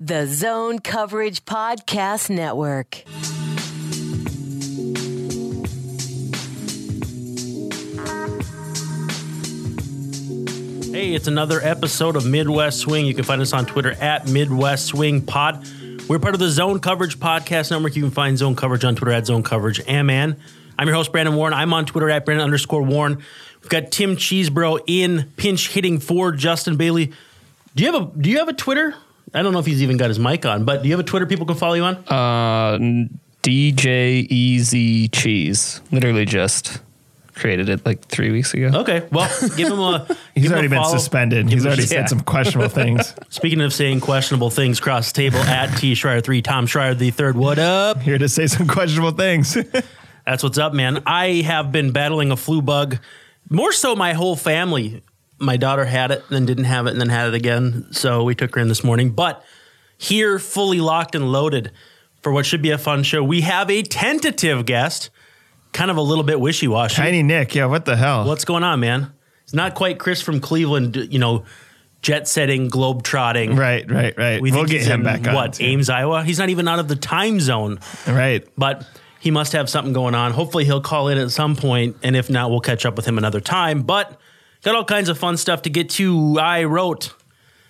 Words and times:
The 0.00 0.28
Zone 0.28 0.78
Coverage 0.78 1.44
Podcast 1.44 2.30
Network. 2.30 3.02
Hey, 10.92 11.14
it's 11.14 11.26
another 11.26 11.60
episode 11.60 12.14
of 12.14 12.24
Midwest 12.24 12.78
Swing. 12.78 13.06
You 13.06 13.14
can 13.14 13.24
find 13.24 13.42
us 13.42 13.52
on 13.52 13.66
Twitter 13.66 13.90
at 13.90 14.28
Midwest 14.28 14.86
Swing 14.86 15.20
Pod. 15.20 15.66
We're 16.08 16.20
part 16.20 16.34
of 16.34 16.40
the 16.40 16.48
Zone 16.48 16.78
Coverage 16.78 17.18
Podcast 17.18 17.72
Network. 17.72 17.96
You 17.96 18.02
can 18.02 18.12
find 18.12 18.38
Zone 18.38 18.54
Coverage 18.54 18.84
on 18.84 18.94
Twitter 18.94 19.12
at 19.12 19.26
Zone 19.26 19.42
Coverage. 19.42 19.80
And 19.88 20.06
man, 20.06 20.36
I'm 20.78 20.86
your 20.86 20.94
host, 20.94 21.10
Brandon 21.10 21.34
Warne. 21.34 21.52
I'm 21.52 21.74
on 21.74 21.86
Twitter 21.86 22.08
at 22.08 22.24
Brandon 22.24 22.44
underscore 22.44 22.84
Warne. 22.84 23.16
We've 23.62 23.68
got 23.68 23.90
Tim 23.90 24.14
Cheesebro 24.14 24.78
in 24.86 25.32
pinch 25.36 25.70
hitting 25.70 25.98
for 25.98 26.30
Justin 26.30 26.76
Bailey. 26.76 27.12
Do 27.74 27.82
you 27.82 27.92
have 27.92 28.00
a 28.00 28.20
Do 28.20 28.30
you 28.30 28.38
have 28.38 28.48
a 28.48 28.52
Twitter? 28.52 28.94
I 29.34 29.42
don't 29.42 29.52
know 29.52 29.58
if 29.58 29.66
he's 29.66 29.82
even 29.82 29.96
got 29.96 30.08
his 30.08 30.18
mic 30.18 30.44
on, 30.46 30.64
but 30.64 30.82
do 30.82 30.88
you 30.88 30.94
have 30.94 31.00
a 31.00 31.08
Twitter 31.08 31.26
people 31.26 31.46
can 31.46 31.56
follow 31.56 31.74
you 31.74 31.84
on? 31.84 31.96
Uh, 32.08 32.78
DJ 33.42 34.26
Easy 34.30 35.08
Cheese. 35.08 35.80
Literally 35.90 36.24
just 36.24 36.80
created 37.34 37.68
it 37.68 37.86
like 37.86 38.04
three 38.06 38.30
weeks 38.30 38.52
ago. 38.52 38.70
Okay, 38.80 39.06
well, 39.12 39.28
give 39.56 39.68
him 39.68 39.78
a. 39.78 40.04
He's 40.34 40.44
give 40.44 40.44
him 40.44 40.52
a 40.52 40.54
already 40.54 40.68
been 40.68 40.84
suspended. 40.84 41.46
Give 41.46 41.54
He's 41.54 41.62
him 41.62 41.66
a- 41.68 41.70
already 41.70 41.82
yeah. 41.82 41.88
said 41.88 42.08
some 42.08 42.20
questionable 42.20 42.68
things. 42.68 43.14
Speaking 43.28 43.60
of 43.60 43.72
saying 43.72 44.00
questionable 44.00 44.50
things 44.50 44.80
cross 44.80 45.12
the 45.12 45.16
table, 45.16 45.38
at 45.38 45.76
T 45.78 45.92
Schreier 45.92 46.22
three, 46.22 46.42
Tom 46.42 46.66
Schreier 46.66 46.96
the 46.98 47.10
third. 47.10 47.36
What 47.36 47.58
up? 47.58 48.00
Here 48.02 48.18
to 48.18 48.28
say 48.28 48.46
some 48.46 48.66
questionable 48.66 49.12
things. 49.12 49.56
That's 50.26 50.42
what's 50.42 50.58
up, 50.58 50.74
man. 50.74 51.02
I 51.06 51.42
have 51.42 51.72
been 51.72 51.92
battling 51.92 52.30
a 52.30 52.36
flu 52.36 52.60
bug. 52.60 52.98
More 53.48 53.72
so, 53.72 53.96
my 53.96 54.12
whole 54.12 54.36
family. 54.36 55.02
My 55.38 55.56
daughter 55.56 55.84
had 55.84 56.10
it, 56.10 56.24
then 56.30 56.46
didn't 56.46 56.64
have 56.64 56.86
it, 56.86 56.90
and 56.90 57.00
then 57.00 57.08
had 57.08 57.28
it 57.28 57.34
again. 57.34 57.86
So 57.92 58.24
we 58.24 58.34
took 58.34 58.54
her 58.54 58.60
in 58.60 58.68
this 58.68 58.82
morning. 58.82 59.10
But 59.10 59.44
here, 59.96 60.38
fully 60.38 60.80
locked 60.80 61.14
and 61.14 61.30
loaded 61.30 61.70
for 62.22 62.32
what 62.32 62.44
should 62.46 62.62
be 62.62 62.70
a 62.70 62.78
fun 62.78 63.02
show, 63.04 63.22
we 63.22 63.42
have 63.42 63.70
a 63.70 63.82
tentative 63.82 64.66
guest, 64.66 65.10
kind 65.72 65.90
of 65.90 65.96
a 65.96 66.00
little 66.02 66.24
bit 66.24 66.40
wishy 66.40 66.66
washy. 66.66 66.96
Tiny 66.96 67.22
Nick, 67.22 67.54
yeah, 67.54 67.66
what 67.66 67.84
the 67.84 67.96
hell? 67.96 68.26
What's 68.26 68.44
going 68.44 68.64
on, 68.64 68.80
man? 68.80 69.12
It's 69.44 69.54
not 69.54 69.74
quite 69.74 69.98
Chris 69.98 70.20
from 70.20 70.40
Cleveland, 70.40 70.96
you 70.96 71.18
know, 71.20 71.44
jet 72.02 72.26
setting, 72.28 72.68
globe 72.68 73.02
trotting. 73.02 73.54
right, 73.56 73.88
right, 73.90 74.16
right. 74.18 74.42
We 74.42 74.50
we'll 74.52 74.64
get 74.66 74.82
him 74.84 75.02
back 75.04 75.26
on. 75.26 75.34
What, 75.34 75.52
too. 75.54 75.64
Ames, 75.64 75.88
Iowa? 75.88 76.24
He's 76.24 76.38
not 76.38 76.48
even 76.48 76.66
out 76.68 76.78
of 76.80 76.88
the 76.88 76.96
time 76.96 77.40
zone 77.40 77.78
Right. 78.06 78.46
but 78.56 78.86
he 79.20 79.30
must 79.30 79.52
have 79.52 79.68
something 79.70 79.92
going 79.92 80.14
on. 80.14 80.32
Hopefully, 80.32 80.64
he'll 80.64 80.80
call 80.80 81.08
in 81.08 81.18
at 81.18 81.30
some 81.30 81.56
point, 81.56 81.96
and 82.02 82.14
if 82.16 82.28
not, 82.28 82.50
we'll 82.50 82.60
catch 82.60 82.84
up 82.84 82.96
with 82.96 83.06
him 83.06 83.16
another 83.18 83.40
time. 83.40 83.82
But 83.82 84.20
got 84.64 84.74
all 84.74 84.84
kinds 84.84 85.08
of 85.08 85.18
fun 85.18 85.36
stuff 85.36 85.62
to 85.62 85.70
get 85.70 85.90
to. 85.90 86.38
I 86.40 86.64
wrote 86.64 87.12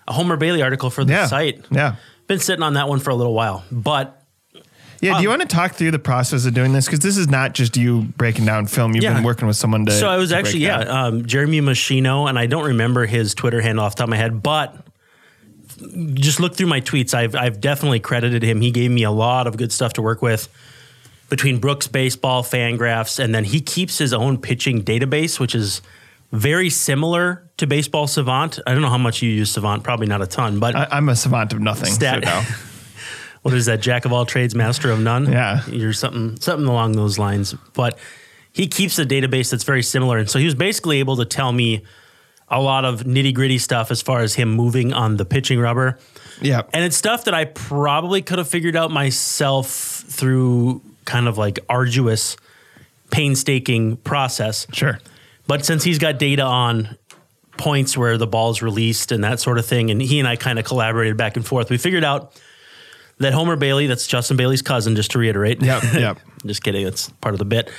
a 0.07 0.13
Homer 0.13 0.37
Bailey 0.37 0.61
article 0.61 0.89
for 0.89 1.03
the 1.03 1.13
Yeah. 1.13 1.25
site. 1.27 1.63
Yeah. 1.71 1.95
Been 2.27 2.39
sitting 2.39 2.63
on 2.63 2.73
that 2.73 2.87
one 2.89 2.99
for 2.99 3.09
a 3.11 3.15
little 3.15 3.33
while, 3.33 3.63
but 3.71 4.15
Yeah. 5.01 5.15
do 5.17 5.23
you 5.23 5.29
Um, 5.31 5.39
want 5.39 5.49
to 5.49 5.55
talk 5.55 5.73
through 5.75 5.91
the 5.91 5.99
process 5.99 6.45
of 6.45 6.53
doing 6.53 6.73
this? 6.73 6.85
Because 6.85 6.99
this 6.99 7.15
is 7.17 7.27
not 7.29 7.53
just 7.53 7.77
you 7.77 8.01
breaking 8.17 8.45
down 8.45 8.65
film. 8.67 8.93
You've 8.95 9.03
Yeah. 9.03 9.13
been 9.13 9.23
working 9.23 9.47
with 9.47 9.55
someone 9.57 9.85
to. 9.85 9.91
so 9.91 10.07
I 10.09 10.17
was 10.17 10.31
actually 10.31 10.59
yeah, 10.61 10.79
um, 10.79 11.25
Jeremy 11.25 11.61
Machino, 11.61 12.27
and 12.27 12.37
I 12.37 12.45
don't 12.47 12.65
remember 12.65 13.05
his 13.05 13.33
Twitter 13.33 13.61
handle 13.61 13.85
off 13.85 13.95
the 13.95 13.99
top 13.99 14.05
of 14.07 14.09
my 14.09 14.17
head, 14.17 14.43
but 14.43 14.75
just 16.13 16.39
look 16.39 16.55
through 16.55 16.67
my 16.67 16.81
tweets. 16.81 17.13
I've 17.13 17.35
I've 17.35 17.61
definitely 17.61 17.99
credited 17.99 18.43
him. 18.43 18.61
He 18.61 18.71
gave 18.71 18.91
me 18.91 19.03
a 19.03 19.11
lot 19.11 19.47
of 19.47 19.55
good 19.57 19.71
stuff 19.71 19.93
to 19.93 20.01
work 20.01 20.21
with 20.21 20.49
between 21.29 21.59
Brooks 21.59 21.87
Baseball, 21.87 22.43
Fangraphs, 22.43 23.23
and 23.23 23.33
then 23.33 23.45
he 23.45 23.61
keeps 23.61 23.97
his 23.99 24.13
own 24.13 24.37
pitching 24.37 24.83
database, 24.83 25.39
which 25.39 25.55
is 25.55 25.81
very 26.31 26.69
similar 26.69 27.49
to 27.57 27.67
Baseball 27.67 28.07
Savant. 28.07 28.59
I 28.65 28.73
don't 28.73 28.81
know 28.81 28.89
how 28.89 28.97
much 28.97 29.21
you 29.21 29.29
use 29.29 29.51
Savant, 29.51 29.83
probably 29.83 30.07
not 30.07 30.21
a 30.21 30.27
ton, 30.27 30.59
but 30.59 30.75
I, 30.75 30.87
I'm 30.91 31.09
a 31.09 31.15
savant 31.15 31.53
of 31.53 31.59
nothing. 31.59 31.91
Stat- 31.91 32.23
so 32.23 32.29
no. 32.29 32.41
what 33.41 33.53
is 33.53 33.65
that? 33.65 33.81
Jack 33.81 34.05
of 34.05 34.13
all 34.13 34.25
trades, 34.25 34.53
master 34.53 34.91
of 34.91 34.99
none. 34.99 35.31
Yeah. 35.31 35.65
you're 35.67 35.93
something 35.93 36.39
something 36.39 36.67
along 36.67 36.93
those 36.93 37.17
lines. 37.17 37.53
But 37.73 37.97
he 38.51 38.67
keeps 38.67 38.99
a 38.99 39.05
database 39.05 39.51
that's 39.51 39.63
very 39.63 39.83
similar, 39.83 40.17
and 40.17 40.29
so 40.29 40.39
he 40.39 40.45
was 40.45 40.55
basically 40.55 40.99
able 40.99 41.17
to 41.17 41.25
tell 41.25 41.51
me 41.51 41.83
a 42.49 42.61
lot 42.61 42.83
of 42.83 43.03
nitty 43.03 43.33
gritty 43.33 43.57
stuff 43.57 43.91
as 43.91 44.01
far 44.01 44.21
as 44.21 44.35
him 44.35 44.49
moving 44.49 44.91
on 44.91 45.17
the 45.17 45.25
pitching 45.25 45.59
rubber. 45.59 45.99
Yeah. 46.41 46.63
And 46.73 46.83
it's 46.83 46.95
stuff 46.95 47.25
that 47.25 47.33
I 47.33 47.45
probably 47.45 48.21
could 48.21 48.37
have 48.39 48.47
figured 48.47 48.75
out 48.75 48.91
myself 48.91 49.69
through 49.69 50.81
kind 51.05 51.27
of 51.27 51.37
like 51.37 51.59
arduous, 51.69 52.37
painstaking 53.11 53.97
process. 53.97 54.65
Sure. 54.73 54.99
But 55.49 55.65
since 55.65 55.83
he's 55.83 55.97
got 55.97 56.19
data 56.19 56.43
on 56.43 56.95
points 57.57 57.97
where 57.97 58.19
the 58.19 58.27
ball's 58.27 58.61
released 58.61 59.11
and 59.11 59.23
that 59.23 59.39
sort 59.39 59.57
of 59.57 59.65
thing, 59.65 59.89
and 59.89 59.99
he 59.99 60.19
and 60.19 60.27
I 60.27 60.35
kind 60.35 60.59
of 60.59 60.65
collaborated 60.65 61.17
back 61.17 61.37
and 61.37 61.45
forth, 61.45 61.71
we 61.71 61.79
figured 61.79 62.03
out 62.03 62.39
that 63.17 63.33
Homer 63.33 63.55
Bailey, 63.55 63.87
that's 63.87 64.05
Justin 64.05 64.37
Bailey's 64.37 64.61
cousin, 64.61 64.95
just 64.95 65.09
to 65.11 65.17
reiterate. 65.17 65.59
Yep. 65.59 65.83
Yep. 65.93 66.19
just 66.45 66.61
kidding, 66.61 66.83
that's 66.83 67.09
part 67.09 67.33
of 67.33 67.39
the 67.39 67.45
bit. 67.45 67.71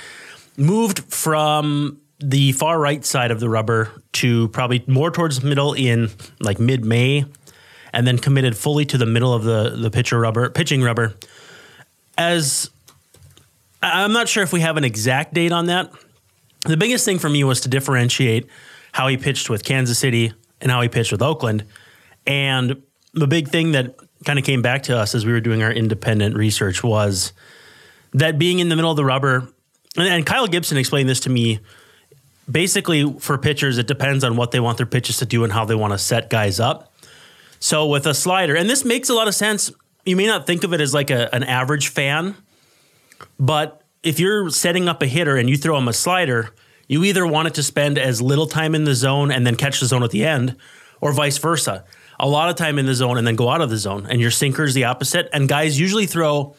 Moved 0.57 0.99
from 1.15 2.01
the 2.19 2.51
far 2.51 2.77
right 2.77 3.05
side 3.05 3.31
of 3.31 3.39
the 3.39 3.49
rubber 3.49 4.03
to 4.15 4.49
probably 4.49 4.83
more 4.89 5.13
towards 5.13 5.39
the 5.39 5.47
middle 5.47 5.73
in 5.73 6.11
like 6.41 6.59
mid 6.59 6.85
May, 6.85 7.25
and 7.93 8.05
then 8.05 8.19
committed 8.19 8.57
fully 8.57 8.85
to 8.87 8.99
the 8.99 9.07
middle 9.07 9.33
of 9.33 9.45
the 9.45 9.77
the 9.81 9.93
pitcher 9.93 10.19
rubber, 10.19 10.51
pitching 10.51 10.83
rubber. 10.83 11.15
As 12.19 12.69
I'm 13.81 14.13
not 14.13 14.29
sure 14.29 14.43
if 14.43 14.53
we 14.53 14.59
have 14.59 14.77
an 14.77 14.83
exact 14.83 15.35
date 15.35 15.53
on 15.53 15.67
that. 15.67 15.93
The 16.67 16.77
biggest 16.77 17.05
thing 17.05 17.19
for 17.19 17.29
me 17.29 17.43
was 17.45 17.61
to 17.63 17.69
differentiate 17.69 18.47
how 18.93 19.09
he 19.09 19.17
pitched 19.17 19.49
with 19.49 19.65
Kansas 19.65 19.99
City 19.99 20.33
and 20.61 20.71
how 20.71 20.81
he 20.83 20.89
pitched 20.89 21.13
with 21.13 21.23
Oakland. 21.23 21.65
And 22.27 22.83
the 23.15 23.27
big 23.27 23.49
thing 23.49 23.73
that 23.73 23.95
kind 24.25 24.39
of 24.39 24.45
came 24.45 24.63
back 24.63 24.83
to 24.85 24.97
us 24.97 25.15
as 25.15 25.25
we 25.25 25.33
were 25.33 25.41
doing 25.41 25.63
our 25.63 25.73
independent 25.73 26.37
research 26.37 26.85
was 26.85 27.33
that 28.13 28.39
being 28.39 28.59
in 28.59 28.69
the 28.69 28.77
middle 28.77 28.91
of 28.91 28.97
the 28.97 29.05
rubber, 29.05 29.49
and, 29.97 30.07
and 30.07 30.27
Kyle 30.27 30.47
Gibson 30.47 30.77
explained 30.77 31.09
this 31.09 31.21
to 31.21 31.31
me. 31.31 31.61
Basically, 32.51 33.11
for 33.21 33.39
pitchers, 33.39 33.79
it 33.79 33.87
depends 33.87 34.25
on 34.25 34.37
what 34.37 34.51
they 34.51 34.61
want 34.61 34.77
their 34.77 34.87
pitches 34.87 35.19
to 35.19 35.27
do 35.27 35.45
and 35.45 35.53
how 35.53 35.65
they 35.65 35.77
want 35.77 35.93
to 35.93 35.99
set 35.99 36.29
guys 36.29 36.59
up. 36.59 36.93
So 37.61 37.87
with 37.87 38.07
a 38.07 38.15
slider, 38.15 38.57
and 38.57 38.69
this 38.69 38.85
makes 38.85 39.09
a 39.09 39.15
lot 39.15 39.29
of 39.29 39.35
sense. 39.35 39.71
You 40.05 40.17
may 40.17 40.27
not 40.27 40.47
think 40.47 40.65
of 40.65 40.73
it 40.73 40.81
as 40.81 40.93
like 40.93 41.11
a, 41.11 41.33
an 41.35 41.45
average 41.45 41.89
fan, 41.89 42.35
but 43.39 43.80
if 44.03 44.19
you're 44.19 44.51
setting 44.51 44.89
up 44.89 45.03
a 45.03 45.07
hitter 45.07 45.37
and 45.37 45.49
you 45.49 45.57
throw 45.57 45.77
him 45.77 45.89
a 45.89 45.93
slider, 45.93 46.51
you 46.89 47.05
either 47.05 47.27
want 47.27 47.49
it 47.49 47.55
to 47.55 47.63
spend 47.63 47.99
as 47.99 48.21
little 48.21 48.47
time 48.47 48.75
in 48.75 48.85
the 48.85 48.95
zone 48.95 49.31
and 49.31 49.47
then 49.47 49.57
catch 49.57 49.81
the 49.81 49.87
zone 49.87 50.03
at 50.03 50.11
the 50.11 50.25
end, 50.25 50.57
or 51.01 51.13
vice 51.13 51.39
versa. 51.39 51.85
A 52.19 52.29
lot 52.29 52.51
of 52.51 52.57
time 52.57 52.79
in 52.79 52.87
the 52.87 52.95
zone 52.95 53.17
and 53.17 53.27
then 53.27 53.37
go 53.37 53.49
out 53.49 53.61
of 53.61 53.71
the 53.71 53.77
zone. 53.77 54.07
And 54.09 54.21
your 54.21 54.31
sinker 54.31 54.65
is 54.65 54.75
the 54.75 54.85
opposite. 54.85 55.29
And 55.33 55.49
guys 55.49 55.79
usually 55.79 56.07
throw 56.07 56.55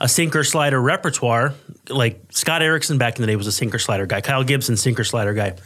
a 0.00 0.08
sinker 0.08 0.44
slider 0.44 0.80
repertoire. 0.80 1.54
Like 1.88 2.20
Scott 2.30 2.62
Erickson 2.62 2.96
back 2.96 3.16
in 3.16 3.22
the 3.22 3.26
day 3.26 3.36
was 3.36 3.46
a 3.46 3.52
sinker 3.52 3.78
slider 3.78 4.06
guy. 4.06 4.20
Kyle 4.20 4.44
Gibson, 4.44 4.76
sinker 4.76 5.04
slider 5.04 5.34
guy. 5.34 5.56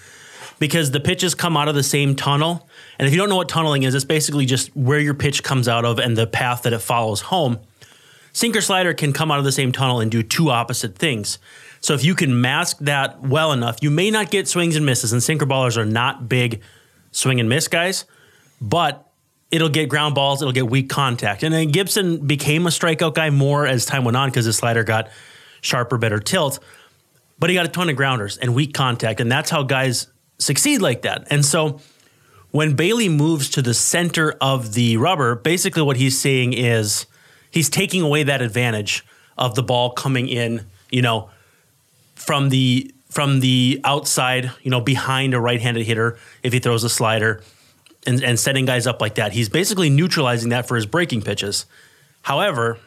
Because 0.58 0.90
the 0.90 1.00
pitches 1.00 1.34
come 1.34 1.56
out 1.56 1.68
of 1.68 1.74
the 1.74 1.82
same 1.82 2.16
tunnel. 2.16 2.68
And 2.98 3.06
if 3.06 3.12
you 3.12 3.20
don't 3.20 3.28
know 3.28 3.36
what 3.36 3.48
tunneling 3.48 3.84
is, 3.84 3.94
it's 3.94 4.04
basically 4.04 4.46
just 4.46 4.74
where 4.74 4.98
your 4.98 5.14
pitch 5.14 5.42
comes 5.42 5.68
out 5.68 5.84
of 5.84 5.98
and 5.98 6.16
the 6.16 6.26
path 6.26 6.62
that 6.62 6.72
it 6.72 6.80
follows 6.80 7.20
home 7.20 7.58
sinker 8.36 8.60
slider 8.60 8.92
can 8.92 9.14
come 9.14 9.30
out 9.30 9.38
of 9.38 9.46
the 9.46 9.52
same 9.52 9.72
tunnel 9.72 9.98
and 9.98 10.10
do 10.10 10.22
two 10.22 10.50
opposite 10.50 10.94
things. 10.94 11.38
So 11.80 11.94
if 11.94 12.04
you 12.04 12.14
can 12.14 12.38
mask 12.38 12.76
that 12.80 13.22
well 13.22 13.50
enough, 13.50 13.78
you 13.80 13.90
may 13.90 14.10
not 14.10 14.30
get 14.30 14.46
swings 14.46 14.76
and 14.76 14.84
misses. 14.84 15.10
And 15.14 15.22
sinker 15.22 15.46
ballers 15.46 15.78
are 15.78 15.86
not 15.86 16.28
big 16.28 16.60
swing 17.12 17.40
and 17.40 17.48
miss 17.48 17.66
guys, 17.66 18.04
but 18.60 19.10
it'll 19.50 19.70
get 19.70 19.88
ground 19.88 20.14
balls, 20.14 20.42
it'll 20.42 20.52
get 20.52 20.68
weak 20.68 20.90
contact. 20.90 21.44
And 21.44 21.54
then 21.54 21.68
Gibson 21.68 22.26
became 22.26 22.66
a 22.66 22.70
strikeout 22.70 23.14
guy 23.14 23.30
more 23.30 23.66
as 23.66 23.86
time 23.86 24.04
went 24.04 24.18
on 24.18 24.28
because 24.28 24.44
his 24.44 24.58
slider 24.58 24.84
got 24.84 25.08
sharper, 25.62 25.96
better 25.96 26.20
tilt. 26.20 26.58
But 27.38 27.48
he 27.48 27.56
got 27.56 27.64
a 27.64 27.70
ton 27.70 27.88
of 27.88 27.96
grounders 27.96 28.36
and 28.36 28.54
weak 28.54 28.74
contact, 28.74 29.18
and 29.18 29.32
that's 29.32 29.48
how 29.48 29.62
guys 29.62 30.08
succeed 30.38 30.82
like 30.82 31.02
that. 31.02 31.26
And 31.30 31.42
so 31.42 31.80
when 32.50 32.76
Bailey 32.76 33.08
moves 33.08 33.48
to 33.50 33.62
the 33.62 33.72
center 33.72 34.36
of 34.42 34.74
the 34.74 34.98
rubber, 34.98 35.36
basically 35.36 35.82
what 35.82 35.96
he's 35.96 36.20
saying 36.20 36.52
is 36.52 37.06
he's 37.56 37.70
taking 37.70 38.02
away 38.02 38.22
that 38.22 38.42
advantage 38.42 39.02
of 39.38 39.54
the 39.54 39.62
ball 39.62 39.90
coming 39.90 40.28
in, 40.28 40.66
you 40.90 41.00
know, 41.00 41.30
from 42.14 42.50
the 42.50 42.92
from 43.08 43.40
the 43.40 43.80
outside, 43.82 44.50
you 44.62 44.70
know, 44.70 44.80
behind 44.80 45.32
a 45.32 45.40
right-handed 45.40 45.86
hitter 45.86 46.18
if 46.42 46.52
he 46.52 46.58
throws 46.58 46.84
a 46.84 46.88
slider 46.90 47.42
and, 48.06 48.22
and 48.22 48.38
setting 48.38 48.66
guys 48.66 48.86
up 48.86 49.00
like 49.00 49.14
that. 49.14 49.32
He's 49.32 49.48
basically 49.48 49.88
neutralizing 49.88 50.50
that 50.50 50.68
for 50.68 50.76
his 50.76 50.84
breaking 50.84 51.22
pitches. 51.22 51.64
However, 52.20 52.78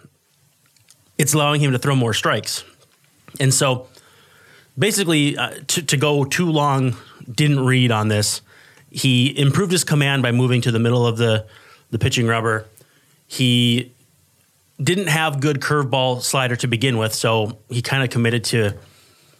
it's 1.18 1.33
allowing 1.33 1.62
him 1.62 1.72
to 1.72 1.80
throw 1.80 1.95
more 1.95 2.13
strikes. 2.13 2.63
And 3.39 3.51
so 3.51 3.88
basically, 4.77 5.36
uh, 5.36 5.56
to, 5.68 5.81
to 5.81 5.98
go 5.98 6.25
too 6.25 6.51
long, 6.51 6.95
didn't 7.30 7.62
read 7.62 7.92
on 7.92 8.10
this. 8.10 8.42
He 8.92 9.36
improved 9.36 9.72
his 9.72 9.83
command 9.83 10.22
by 10.22 10.31
moving 10.31 10.62
to 10.62 10.72
the 10.72 10.80
middle 10.80 11.07
of 11.07 11.18
the, 11.18 11.48
the 11.89 11.98
pitching 11.98 12.27
rubber. 12.27 12.68
He 13.25 13.94
didn't 14.81 15.08
have 15.08 15.42
good 15.42 15.60
curveball 15.60 16.22
slider 16.22 16.56
to 16.58 16.68
begin 16.68 16.98
with, 16.98 17.14
so 17.14 17.60
he 17.70 17.81
kind 17.81 18.04
of 18.04 18.10
committed 18.10 18.44
to 18.46 18.78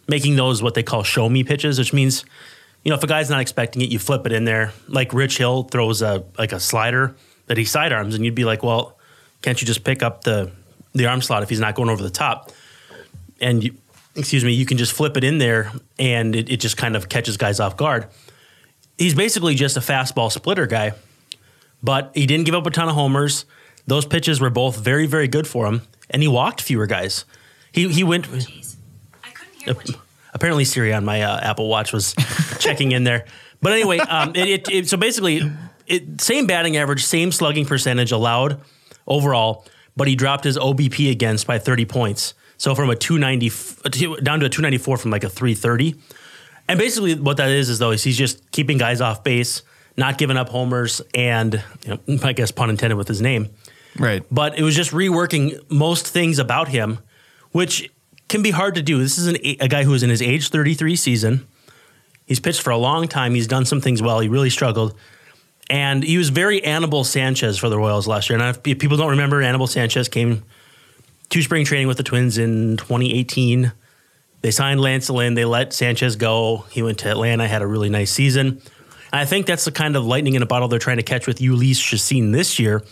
making 0.06 0.36
those 0.36 0.62
what 0.62 0.74
they 0.74 0.82
call 0.82 1.02
show 1.02 1.28
me 1.28 1.44
pitches, 1.44 1.78
which 1.78 1.92
means, 1.92 2.24
you 2.84 2.90
know, 2.90 2.96
if 2.96 3.02
a 3.02 3.06
guy's 3.06 3.30
not 3.30 3.40
expecting 3.40 3.80
it, 3.80 3.88
you 3.88 3.98
flip 3.98 4.26
it 4.26 4.32
in 4.32 4.44
there. 4.44 4.72
Like 4.88 5.14
Rich 5.14 5.38
Hill 5.38 5.64
throws 5.64 6.02
a 6.02 6.24
like 6.36 6.52
a 6.52 6.60
slider 6.60 7.14
that 7.46 7.56
he 7.56 7.64
sidearms, 7.64 8.14
and 8.14 8.24
you'd 8.24 8.34
be 8.34 8.44
like, 8.44 8.62
well, 8.62 8.98
can't 9.42 9.60
you 9.60 9.66
just 9.66 9.84
pick 9.84 10.02
up 10.02 10.24
the 10.24 10.52
the 10.92 11.06
arm 11.06 11.22
slot 11.22 11.42
if 11.42 11.48
he's 11.48 11.60
not 11.60 11.74
going 11.74 11.88
over 11.88 12.02
the 12.02 12.10
top? 12.10 12.52
And 13.40 13.64
you, 13.64 13.74
excuse 14.14 14.44
me, 14.44 14.52
you 14.52 14.66
can 14.66 14.76
just 14.76 14.92
flip 14.92 15.16
it 15.16 15.24
in 15.24 15.38
there, 15.38 15.72
and 15.98 16.36
it, 16.36 16.50
it 16.50 16.56
just 16.58 16.76
kind 16.76 16.96
of 16.96 17.08
catches 17.08 17.38
guys 17.38 17.60
off 17.60 17.76
guard. 17.76 18.08
He's 18.98 19.14
basically 19.14 19.54
just 19.54 19.78
a 19.78 19.80
fastball 19.80 20.30
splitter 20.30 20.66
guy, 20.66 20.92
but 21.82 22.10
he 22.14 22.26
didn't 22.26 22.44
give 22.44 22.54
up 22.54 22.66
a 22.66 22.70
ton 22.70 22.88
of 22.88 22.94
homers. 22.94 23.46
Those 23.90 24.06
pitches 24.06 24.40
were 24.40 24.50
both 24.50 24.76
very, 24.76 25.06
very 25.06 25.26
good 25.26 25.48
for 25.48 25.66
him, 25.66 25.82
and 26.08 26.22
he 26.22 26.28
walked 26.28 26.60
fewer 26.60 26.86
guys. 26.86 27.24
He 27.72 27.88
he 27.88 28.04
went. 28.04 28.26
Jeez. 28.26 28.76
I 29.24 29.30
couldn't 29.30 29.54
hear 29.56 29.74
what 29.74 29.88
you 29.88 29.94
Apparently, 30.32 30.64
Siri 30.64 30.92
on 30.92 31.04
my 31.04 31.22
uh, 31.22 31.40
Apple 31.40 31.68
Watch 31.68 31.92
was 31.92 32.14
checking 32.60 32.92
in 32.92 33.02
there. 33.02 33.24
But 33.60 33.72
anyway, 33.72 33.98
um, 33.98 34.30
it, 34.36 34.48
it, 34.48 34.70
it, 34.70 34.88
so 34.88 34.96
basically, 34.96 35.42
it, 35.88 36.20
same 36.20 36.46
batting 36.46 36.76
average, 36.76 37.04
same 37.04 37.32
slugging 37.32 37.66
percentage 37.66 38.12
allowed 38.12 38.60
overall, 39.08 39.66
but 39.96 40.06
he 40.06 40.14
dropped 40.14 40.44
his 40.44 40.56
OBP 40.56 41.10
against 41.10 41.48
by 41.48 41.58
30 41.58 41.84
points. 41.86 42.34
So 42.58 42.76
from 42.76 42.90
a 42.90 42.94
290 42.94 43.46
f- 43.48 44.22
down 44.22 44.38
to 44.38 44.46
a 44.46 44.48
294 44.48 44.98
from 44.98 45.10
like 45.10 45.24
a 45.24 45.28
330. 45.28 45.96
And 46.68 46.78
basically, 46.78 47.16
what 47.16 47.38
that 47.38 47.50
is 47.50 47.68
is 47.68 47.80
though 47.80 47.90
is 47.90 48.04
he's 48.04 48.16
just 48.16 48.52
keeping 48.52 48.78
guys 48.78 49.00
off 49.00 49.24
base, 49.24 49.62
not 49.96 50.16
giving 50.16 50.36
up 50.36 50.48
homers, 50.48 51.02
and 51.12 51.60
you 51.84 51.98
know, 52.06 52.18
I 52.22 52.34
guess 52.34 52.52
pun 52.52 52.70
intended 52.70 52.96
with 52.96 53.08
his 53.08 53.20
name. 53.20 53.50
Right. 53.98 54.24
But 54.30 54.58
it 54.58 54.62
was 54.62 54.74
just 54.74 54.92
reworking 54.92 55.58
most 55.70 56.06
things 56.06 56.38
about 56.38 56.68
him, 56.68 56.98
which 57.52 57.90
can 58.28 58.42
be 58.42 58.50
hard 58.50 58.76
to 58.76 58.82
do. 58.82 58.98
This 58.98 59.18
is 59.18 59.26
an, 59.26 59.36
a 59.42 59.68
guy 59.68 59.84
who 59.84 59.92
is 59.94 60.02
in 60.02 60.10
his 60.10 60.22
age 60.22 60.48
33 60.48 60.96
season. 60.96 61.46
He's 62.26 62.40
pitched 62.40 62.62
for 62.62 62.70
a 62.70 62.78
long 62.78 63.08
time. 63.08 63.34
He's 63.34 63.48
done 63.48 63.64
some 63.64 63.80
things 63.80 64.00
well. 64.00 64.20
He 64.20 64.28
really 64.28 64.50
struggled. 64.50 64.94
And 65.68 66.02
he 66.02 66.16
was 66.16 66.30
very 66.30 66.62
Anibal 66.64 67.04
Sanchez 67.04 67.58
for 67.58 67.68
the 67.68 67.78
Royals 67.78 68.06
last 68.06 68.30
year. 68.30 68.38
And 68.38 68.56
if 68.64 68.78
people 68.78 68.96
don't 68.96 69.10
remember, 69.10 69.42
Anibal 69.42 69.66
Sanchez 69.66 70.08
came 70.08 70.44
to 71.30 71.42
spring 71.42 71.64
training 71.64 71.88
with 71.88 71.96
the 71.96 72.02
Twins 72.02 72.38
in 72.38 72.76
2018. 72.76 73.72
They 74.42 74.50
signed 74.50 74.80
Lance 74.80 75.10
Lynn. 75.10 75.34
They 75.34 75.44
let 75.44 75.72
Sanchez 75.72 76.16
go. 76.16 76.64
He 76.70 76.82
went 76.82 76.98
to 77.00 77.10
Atlanta, 77.10 77.46
had 77.46 77.62
a 77.62 77.66
really 77.66 77.88
nice 77.88 78.10
season. 78.10 78.60
And 79.12 79.20
I 79.20 79.24
think 79.24 79.46
that's 79.46 79.64
the 79.64 79.72
kind 79.72 79.96
of 79.96 80.04
lightning 80.04 80.34
in 80.34 80.42
a 80.42 80.46
bottle 80.46 80.68
they're 80.68 80.78
trying 80.78 80.96
to 80.96 81.02
catch 81.02 81.26
with 81.26 81.38
Jhoulys 81.38 81.76
Chacin 81.76 82.32
this 82.32 82.58
year. 82.58 82.82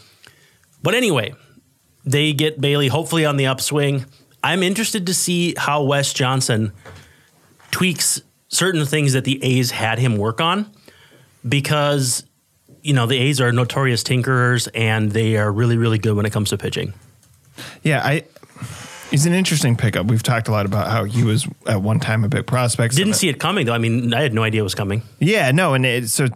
But 0.83 0.95
anyway, 0.95 1.35
they 2.05 2.33
get 2.33 2.61
Bailey 2.61 2.89
hopefully 2.89 3.25
on 3.25 3.37
the 3.37 3.47
upswing. 3.47 4.07
I'm 4.43 4.63
interested 4.63 5.07
to 5.07 5.15
see 5.15 5.55
how 5.57 5.83
Wes 5.83 6.13
Johnson 6.13 6.73
tweaks 7.71 8.21
certain 8.49 8.85
things 8.87 9.13
that 9.13 9.25
the 9.25 9.43
A's 9.45 9.71
had 9.71 9.99
him 9.99 10.17
work 10.17 10.41
on 10.41 10.71
because 11.47 12.25
you 12.83 12.95
know 12.95 13.07
the 13.07 13.19
A's 13.19 13.41
are 13.41 13.53
notorious 13.53 14.03
tinkerers 14.03 14.69
and 14.75 15.13
they 15.13 15.37
are 15.37 15.53
really 15.53 15.77
really 15.77 15.99
good 15.99 16.15
when 16.15 16.27
it 16.27 16.33
comes 16.33 16.51
to 16.51 16.59
pitching. 16.59 16.95
Yeah, 17.83 18.03
I. 18.05 18.25
He's 19.11 19.25
an 19.25 19.33
interesting 19.33 19.75
pickup. 19.75 20.05
We've 20.07 20.23
talked 20.23 20.49
a 20.49 20.51
lot 20.51 20.67
about 20.67 20.89
how 20.89 21.05
he 21.05 21.25
was 21.25 21.49
at 21.67 21.81
one 21.81 21.99
time 21.99 22.25
a 22.25 22.29
big 22.29 22.47
prospect. 22.47 22.95
Didn't 22.95 23.15
see 23.15 23.31
it 23.31 23.41
coming 23.41 23.65
though. 23.65 23.73
I 23.73 23.79
mean, 23.79 24.13
I 24.13 24.21
had 24.21 24.35
no 24.35 24.43
idea 24.43 24.61
it 24.61 24.65
was 24.65 24.75
coming. 24.75 25.03
Yeah, 25.19 25.51
no, 25.51 25.73
and 25.73 25.87
it 25.87 26.11
so 26.11 26.29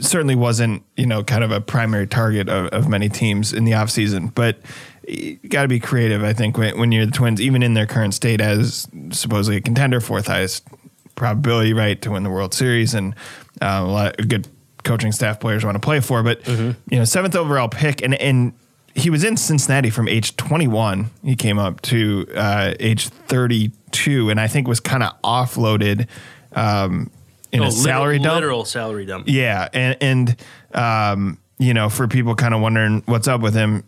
certainly 0.00 0.34
wasn't 0.34 0.82
you 0.96 1.06
know 1.06 1.22
kind 1.24 1.44
of 1.44 1.50
a 1.50 1.60
primary 1.60 2.06
target 2.06 2.48
of, 2.48 2.66
of 2.68 2.88
many 2.88 3.08
teams 3.08 3.52
in 3.52 3.64
the 3.64 3.72
offseason. 3.72 4.34
but 4.34 4.58
you 5.06 5.36
got 5.48 5.62
to 5.62 5.68
be 5.68 5.80
creative. 5.80 6.22
I 6.22 6.34
think 6.34 6.58
when, 6.58 6.78
when 6.78 6.92
you're 6.92 7.06
the 7.06 7.12
Twins, 7.12 7.40
even 7.40 7.62
in 7.62 7.72
their 7.74 7.86
current 7.86 8.12
state 8.12 8.40
as 8.42 8.86
supposedly 9.10 9.56
a 9.56 9.60
contender, 9.60 10.00
fourth 10.00 10.26
highest 10.26 10.66
probability 11.14 11.72
right 11.72 12.00
to 12.02 12.10
win 12.10 12.22
the 12.24 12.30
World 12.30 12.52
Series, 12.52 12.94
and 12.94 13.14
uh, 13.62 13.80
a 13.82 13.86
lot 13.86 14.20
of 14.20 14.28
good 14.28 14.48
coaching 14.84 15.12
staff 15.12 15.40
players 15.40 15.64
want 15.64 15.76
to 15.76 15.80
play 15.80 16.00
for. 16.00 16.22
But 16.22 16.46
you 16.46 16.74
know, 16.90 17.04
seventh 17.04 17.34
overall 17.34 17.68
pick, 17.68 18.02
and 18.02 18.14
and 18.14 18.52
he 18.94 19.10
was 19.10 19.24
in 19.24 19.36
Cincinnati 19.36 19.90
from 19.90 20.08
age 20.08 20.36
21. 20.36 21.10
He 21.24 21.36
came 21.36 21.58
up 21.58 21.80
to 21.82 22.26
uh, 22.34 22.74
age 22.80 23.08
32, 23.08 24.28
and 24.28 24.40
I 24.40 24.46
think 24.46 24.68
was 24.68 24.80
kind 24.80 25.02
of 25.02 25.20
offloaded 25.22 26.06
um, 26.52 27.10
in 27.52 27.62
Oh, 27.62 27.66
a 27.66 27.70
salary 27.72 28.18
dump. 28.18 28.34
literal 28.34 28.64
salary 28.64 29.06
dump. 29.06 29.24
Yeah, 29.28 29.68
and 29.72 29.96
and 30.00 30.36
um, 30.74 31.38
you 31.58 31.74
know, 31.74 31.88
for 31.88 32.06
people 32.08 32.34
kind 32.34 32.54
of 32.54 32.60
wondering 32.60 33.02
what's 33.06 33.26
up 33.28 33.40
with 33.40 33.54
him, 33.54 33.84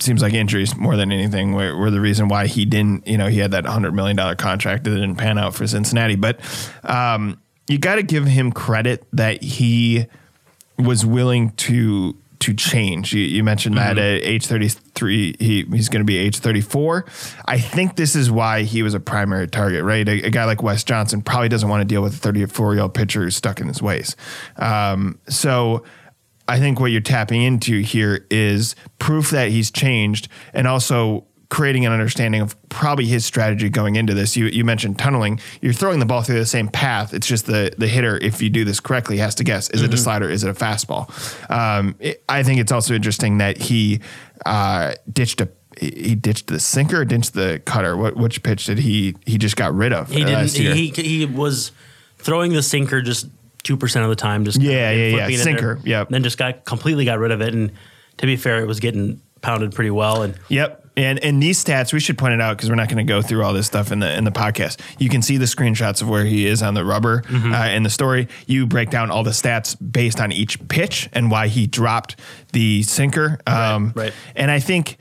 seems 0.00 0.20
like 0.22 0.34
injuries 0.34 0.76
more 0.76 0.96
than 0.96 1.12
anything 1.12 1.52
were, 1.54 1.76
were 1.76 1.90
the 1.90 2.00
reason 2.00 2.28
why 2.28 2.46
he 2.46 2.64
didn't. 2.64 3.06
You 3.06 3.16
know, 3.18 3.28
he 3.28 3.38
had 3.38 3.52
that 3.52 3.64
hundred 3.66 3.92
million 3.92 4.16
dollar 4.16 4.34
contract 4.34 4.84
that 4.84 4.90
didn't 4.90 5.16
pan 5.16 5.38
out 5.38 5.54
for 5.54 5.66
Cincinnati. 5.66 6.16
But 6.16 6.40
um, 6.82 7.40
you 7.68 7.78
got 7.78 7.94
to 7.96 8.02
give 8.02 8.26
him 8.26 8.52
credit 8.52 9.06
that 9.12 9.42
he 9.42 10.06
was 10.78 11.06
willing 11.06 11.50
to 11.52 12.16
to 12.44 12.52
change. 12.52 13.14
You, 13.14 13.22
you 13.22 13.42
mentioned 13.42 13.78
that 13.78 13.96
at 13.96 14.22
age 14.22 14.46
33, 14.46 15.36
he, 15.38 15.62
he's 15.72 15.88
going 15.88 16.00
to 16.00 16.04
be 16.04 16.18
age 16.18 16.36
34. 16.36 17.06
I 17.46 17.58
think 17.58 17.96
this 17.96 18.14
is 18.14 18.30
why 18.30 18.64
he 18.64 18.82
was 18.82 18.92
a 18.92 19.00
primary 19.00 19.48
target, 19.48 19.82
right? 19.82 20.06
A, 20.06 20.24
a 20.24 20.30
guy 20.30 20.44
like 20.44 20.62
Wes 20.62 20.84
Johnson 20.84 21.22
probably 21.22 21.48
doesn't 21.48 21.70
want 21.70 21.80
to 21.80 21.86
deal 21.86 22.02
with 22.02 22.12
a 22.12 22.18
34 22.18 22.74
year 22.74 22.82
old 22.82 22.92
pitcher 22.92 23.22
who's 23.22 23.34
stuck 23.34 23.60
in 23.60 23.68
his 23.68 23.80
ways. 23.80 24.14
Um, 24.56 25.18
so 25.26 25.84
I 26.46 26.58
think 26.58 26.80
what 26.80 26.90
you're 26.90 27.00
tapping 27.00 27.40
into 27.40 27.80
here 27.80 28.26
is 28.30 28.76
proof 28.98 29.30
that 29.30 29.48
he's 29.48 29.70
changed 29.70 30.28
and 30.52 30.68
also 30.68 31.26
creating 31.54 31.86
an 31.86 31.92
understanding 31.92 32.40
of 32.40 32.56
probably 32.68 33.06
his 33.06 33.24
strategy 33.24 33.68
going 33.68 33.94
into 33.94 34.12
this. 34.12 34.36
You 34.36 34.46
you 34.46 34.64
mentioned 34.64 34.98
tunneling. 34.98 35.38
You're 35.60 35.72
throwing 35.72 36.00
the 36.00 36.04
ball 36.04 36.22
through 36.22 36.40
the 36.40 36.46
same 36.46 36.66
path. 36.66 37.14
It's 37.14 37.28
just 37.28 37.46
the 37.46 37.72
the 37.78 37.86
hitter, 37.86 38.16
if 38.18 38.42
you 38.42 38.50
do 38.50 38.64
this 38.64 38.80
correctly, 38.80 39.18
has 39.18 39.36
to 39.36 39.44
guess: 39.44 39.70
is 39.70 39.80
it 39.80 39.94
a 39.94 39.96
slider? 39.96 40.28
Is 40.28 40.42
it 40.42 40.50
a 40.50 40.54
fastball? 40.54 41.08
Um, 41.48 41.94
it- 42.00 42.24
I 42.28 42.42
think 42.42 42.58
it's 42.60 42.72
also 42.72 42.92
interesting 42.92 43.38
that 43.38 43.56
he 43.56 44.00
uh, 44.44 44.94
ditched 45.10 45.40
a. 45.40 45.48
He 45.80 46.16
ditched 46.16 46.48
the 46.48 46.58
sinker, 46.58 47.00
or 47.02 47.04
ditched 47.04 47.34
the 47.34 47.62
cutter. 47.64 47.96
What 47.96 48.16
which 48.16 48.42
pitch 48.42 48.66
did 48.66 48.78
he? 48.78 49.14
He 49.24 49.38
just 49.38 49.56
got 49.56 49.74
rid 49.74 49.92
of. 49.92 50.10
He 50.10 50.24
uh, 50.24 50.26
didn't. 50.26 50.76
He, 50.76 50.88
he 50.90 51.24
was 51.26 51.70
throwing 52.18 52.52
the 52.52 52.62
sinker 52.62 53.00
just 53.00 53.28
two 53.62 53.76
percent 53.76 54.02
of 54.02 54.08
the 54.10 54.16
time. 54.16 54.44
Just 54.44 54.60
Yeah, 54.60 54.90
yeah, 54.90 54.90
yeah, 54.90 55.10
flipping 55.10 55.34
it 55.34 55.38
in 55.38 55.44
sinker, 55.44 55.80
yep. 55.84 56.08
Then 56.08 56.24
just 56.24 56.38
got 56.38 56.64
completely 56.64 57.04
got 57.04 57.20
rid 57.20 57.30
of 57.30 57.40
it. 57.40 57.54
And 57.54 57.70
to 58.18 58.26
be 58.26 58.34
fair, 58.36 58.60
it 58.60 58.66
was 58.66 58.80
getting 58.80 59.20
pounded 59.44 59.72
pretty 59.74 59.90
well. 59.90 60.22
And 60.22 60.34
Yep. 60.48 60.80
And 60.96 61.18
and 61.24 61.42
these 61.42 61.62
stats 61.62 61.92
we 61.92 61.98
should 61.98 62.16
point 62.16 62.34
it 62.34 62.40
out 62.40 62.56
because 62.56 62.68
we're 62.70 62.76
not 62.76 62.86
going 62.88 63.04
to 63.04 63.12
go 63.12 63.20
through 63.20 63.42
all 63.42 63.52
this 63.52 63.66
stuff 63.66 63.90
in 63.90 63.98
the 63.98 64.16
in 64.16 64.22
the 64.22 64.30
podcast. 64.30 64.78
You 65.00 65.08
can 65.08 65.22
see 65.22 65.38
the 65.38 65.44
screenshots 65.46 66.00
of 66.02 66.08
where 66.08 66.24
he 66.24 66.46
is 66.46 66.62
on 66.62 66.74
the 66.74 66.84
rubber 66.84 67.22
Mm-hmm. 67.22 67.52
uh, 67.52 67.66
in 67.66 67.82
the 67.82 67.90
story. 67.90 68.28
You 68.46 68.64
break 68.66 68.90
down 68.90 69.10
all 69.10 69.24
the 69.24 69.32
stats 69.32 69.76
based 69.90 70.20
on 70.20 70.30
each 70.30 70.68
pitch 70.68 71.08
and 71.12 71.32
why 71.32 71.48
he 71.48 71.66
dropped 71.66 72.14
the 72.52 72.84
sinker. 72.84 73.40
Um, 73.44 73.92
right. 73.96 74.12
And 74.36 74.52
I 74.52 74.60
think, 74.60 74.98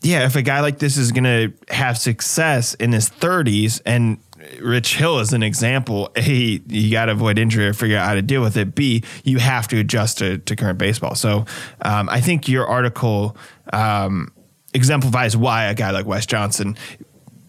yeah, 0.00 0.26
if 0.26 0.36
a 0.36 0.42
guy 0.42 0.60
like 0.60 0.78
this 0.78 0.96
is 0.96 1.10
going 1.10 1.24
to 1.24 1.52
have 1.74 1.98
success 1.98 2.74
in 2.74 2.92
his 2.92 3.10
30s 3.10 3.80
and 3.84 4.18
Rich 4.60 4.96
Hill 4.96 5.18
is 5.18 5.32
an 5.32 5.42
example. 5.42 6.12
A, 6.14 6.22
you 6.68 6.92
got 6.92 7.06
to 7.06 7.12
avoid 7.12 7.36
injury 7.36 7.66
or 7.66 7.72
figure 7.72 7.96
out 7.96 8.06
how 8.06 8.14
to 8.14 8.22
deal 8.22 8.42
with 8.42 8.56
it. 8.56 8.76
B, 8.76 9.02
you 9.24 9.38
have 9.38 9.66
to 9.68 9.80
adjust 9.80 10.18
to, 10.18 10.38
to 10.38 10.54
current 10.54 10.78
baseball. 10.78 11.16
So 11.16 11.46
um, 11.82 12.08
I 12.08 12.20
think 12.20 12.46
your 12.46 12.64
article 12.64 13.36
um, 13.72 14.32
exemplifies 14.74 15.36
why 15.36 15.64
a 15.64 15.74
guy 15.74 15.90
like 15.90 16.06
Wes 16.06 16.26
Johnson 16.26 16.76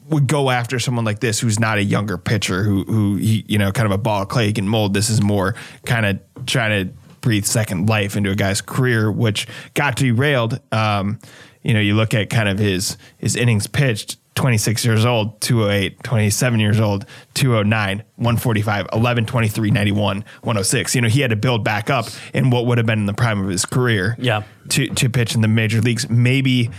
would 0.10 0.28
go 0.28 0.50
after 0.50 0.80
someone 0.80 1.06
like 1.06 1.20
this 1.20 1.40
who's 1.40 1.60
not 1.60 1.78
a 1.78 1.84
younger 1.84 2.18
pitcher 2.18 2.64
who 2.64 2.84
who 2.84 3.16
he, 3.18 3.44
you 3.48 3.58
know 3.58 3.72
kind 3.72 3.86
of 3.86 3.92
a 3.92 3.98
ball 3.98 4.22
of 4.22 4.30
clay 4.30 4.52
can 4.54 4.68
mold. 4.68 4.94
This 4.94 5.10
is 5.10 5.22
more 5.22 5.56
kind 5.86 6.06
of 6.06 6.46
trying 6.46 6.88
to 6.88 6.94
breathe 7.22 7.46
second 7.46 7.90
life 7.90 8.16
into 8.16 8.32
a 8.32 8.36
guy's 8.36 8.62
career, 8.62 9.12
which 9.12 9.48
got 9.74 9.96
derailed. 9.98 10.60
Um, 10.72 11.20
you 11.64 11.74
know, 11.74 11.82
you 11.82 11.96
look 11.96 12.14
at 12.14 12.30
kind 12.30 12.48
of 12.48 12.58
his 12.60 12.98
his 13.18 13.36
innings 13.36 13.68
pitched. 13.68 14.18
26 14.38 14.86
years 14.86 15.04
old, 15.06 15.42
208, 15.42 16.02
27 16.04 16.60
years 16.60 16.80
old, 16.80 17.06
209, 17.34 17.98
145, 18.16 18.88
11, 18.94 19.26
23, 19.26 19.72
91, 19.72 20.18
106. 20.42 20.96
You 20.96 21.02
know, 21.02 21.08
he 21.10 21.20
had 21.22 21.32
to 21.32 21.36
build 21.36 21.64
back 21.64 21.90
up 21.90 22.06
in 22.34 22.50
what 22.50 22.66
would 22.68 22.78
have 22.78 22.88
been 22.88 23.00
in 23.00 23.06
the 23.08 23.14
prime 23.14 23.44
of 23.44 23.50
his 23.50 23.66
career 23.66 24.16
Yeah. 24.20 24.44
to, 24.70 24.88
to 24.88 25.10
pitch 25.10 25.36
in 25.36 25.42
the 25.42 25.48
major 25.48 25.82
leagues. 25.82 26.10
Maybe 26.10 26.70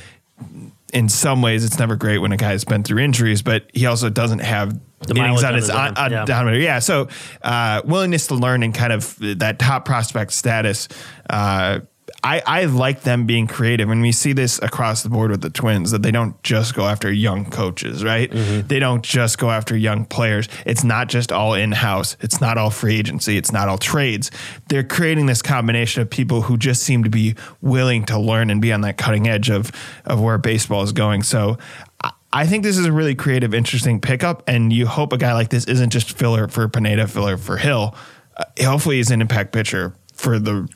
in 0.93 1.09
some 1.09 1.43
ways 1.43 1.65
it's 1.65 1.79
never 1.79 1.97
great 1.97 2.19
when 2.19 2.33
a 2.33 2.37
guy's 2.37 2.65
been 2.65 2.83
through 2.85 3.01
injuries, 3.01 3.43
but 3.43 3.69
he 3.75 3.85
also 3.87 4.09
doesn't 4.09 4.39
have 4.39 4.79
The 5.07 5.17
innings 5.17 5.45
on 5.45 5.55
his 5.55 5.69
on, 5.69 5.97
on 5.97 6.11
yeah. 6.13 6.25
Yeah. 6.63 6.79
So 6.79 7.09
uh, 7.43 7.83
willingness 7.85 8.29
to 8.29 8.37
learn 8.37 8.63
and 8.63 8.75
kind 8.75 8.93
of 8.93 9.17
that 9.41 9.59
top 9.59 9.85
prospect 9.85 10.33
status. 10.33 10.89
Uh, 11.29 11.81
I, 12.25 12.43
I 12.45 12.65
like 12.65 13.03
them 13.03 13.27
being 13.27 13.47
creative, 13.47 13.89
and 13.91 14.03
we 14.03 14.11
see 14.11 14.33
this 14.33 14.61
across 14.61 15.05
the 15.05 15.09
board 15.09 15.31
with 15.31 15.41
the 15.41 15.51
Twins 15.51 15.93
that 15.93 16.03
they 16.03 16.11
don't 16.11 16.41
just 16.43 16.75
go 16.75 16.85
after 16.85 17.13
young 17.13 17.49
coaches, 17.49 18.03
right? 18.03 18.29
Mm-hmm. 18.31 18.67
They 18.67 18.81
don't 18.81 19.05
just 19.05 19.39
go 19.39 19.51
after 19.51 19.77
young 19.77 20.05
players. 20.05 20.49
It's 20.67 20.83
not 20.83 21.09
just 21.09 21.31
all 21.31 21.55
in 21.55 21.71
house. 21.71 22.17
It's 22.21 22.41
not 22.41 22.59
all 22.59 22.71
free 22.71 22.99
agency. 22.99 23.37
It's 23.37 23.53
not 23.53 23.69
all 23.69 23.79
trades. 23.79 24.33
They're 24.69 24.83
creating 24.83 25.27
this 25.27 25.43
combination 25.43 26.03
of 26.03 26.11
people 26.11 26.43
who 26.43 26.57
just 26.59 26.83
seem 26.83 27.05
to 27.05 27.11
be 27.11 27.37
willing 27.61 28.05
to 28.07 28.19
learn 28.19 28.51
and 28.51 28.61
be 28.61 28.73
on 28.73 28.81
that 28.81 28.97
cutting 28.99 29.29
edge 29.29 29.49
of 29.49 29.71
of 30.05 30.21
where 30.21 30.39
baseball 30.39 30.83
is 30.83 30.93
going. 30.93 31.23
So. 31.23 31.57
I- 32.03 32.13
I 32.31 32.47
think 32.47 32.63
this 32.63 32.77
is 32.77 32.85
a 32.85 32.93
really 32.93 33.15
creative, 33.15 33.55
interesting 33.55 34.03
pickup, 34.03 34.43
and 34.47 34.71
you 34.71 34.87
hope 34.87 35.15
a 35.15 35.17
guy 35.17 35.33
like 35.33 35.49
this 35.49 35.65
isn't 35.65 35.89
just 35.89 36.13
filler 36.13 36.47
for 36.47 36.69
Pineda, 36.69 37.09
filler 37.09 37.39
for 37.39 37.57
Hill. 37.57 37.97
Uh, 38.37 38.45
hopefully, 38.65 38.97
he's 38.97 39.11
an 39.11 39.23
impact 39.23 39.51
pitcher 39.51 39.95
for 40.13 40.39
the 40.39 40.69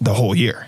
the 0.00 0.14
whole 0.14 0.34
year. 0.34 0.66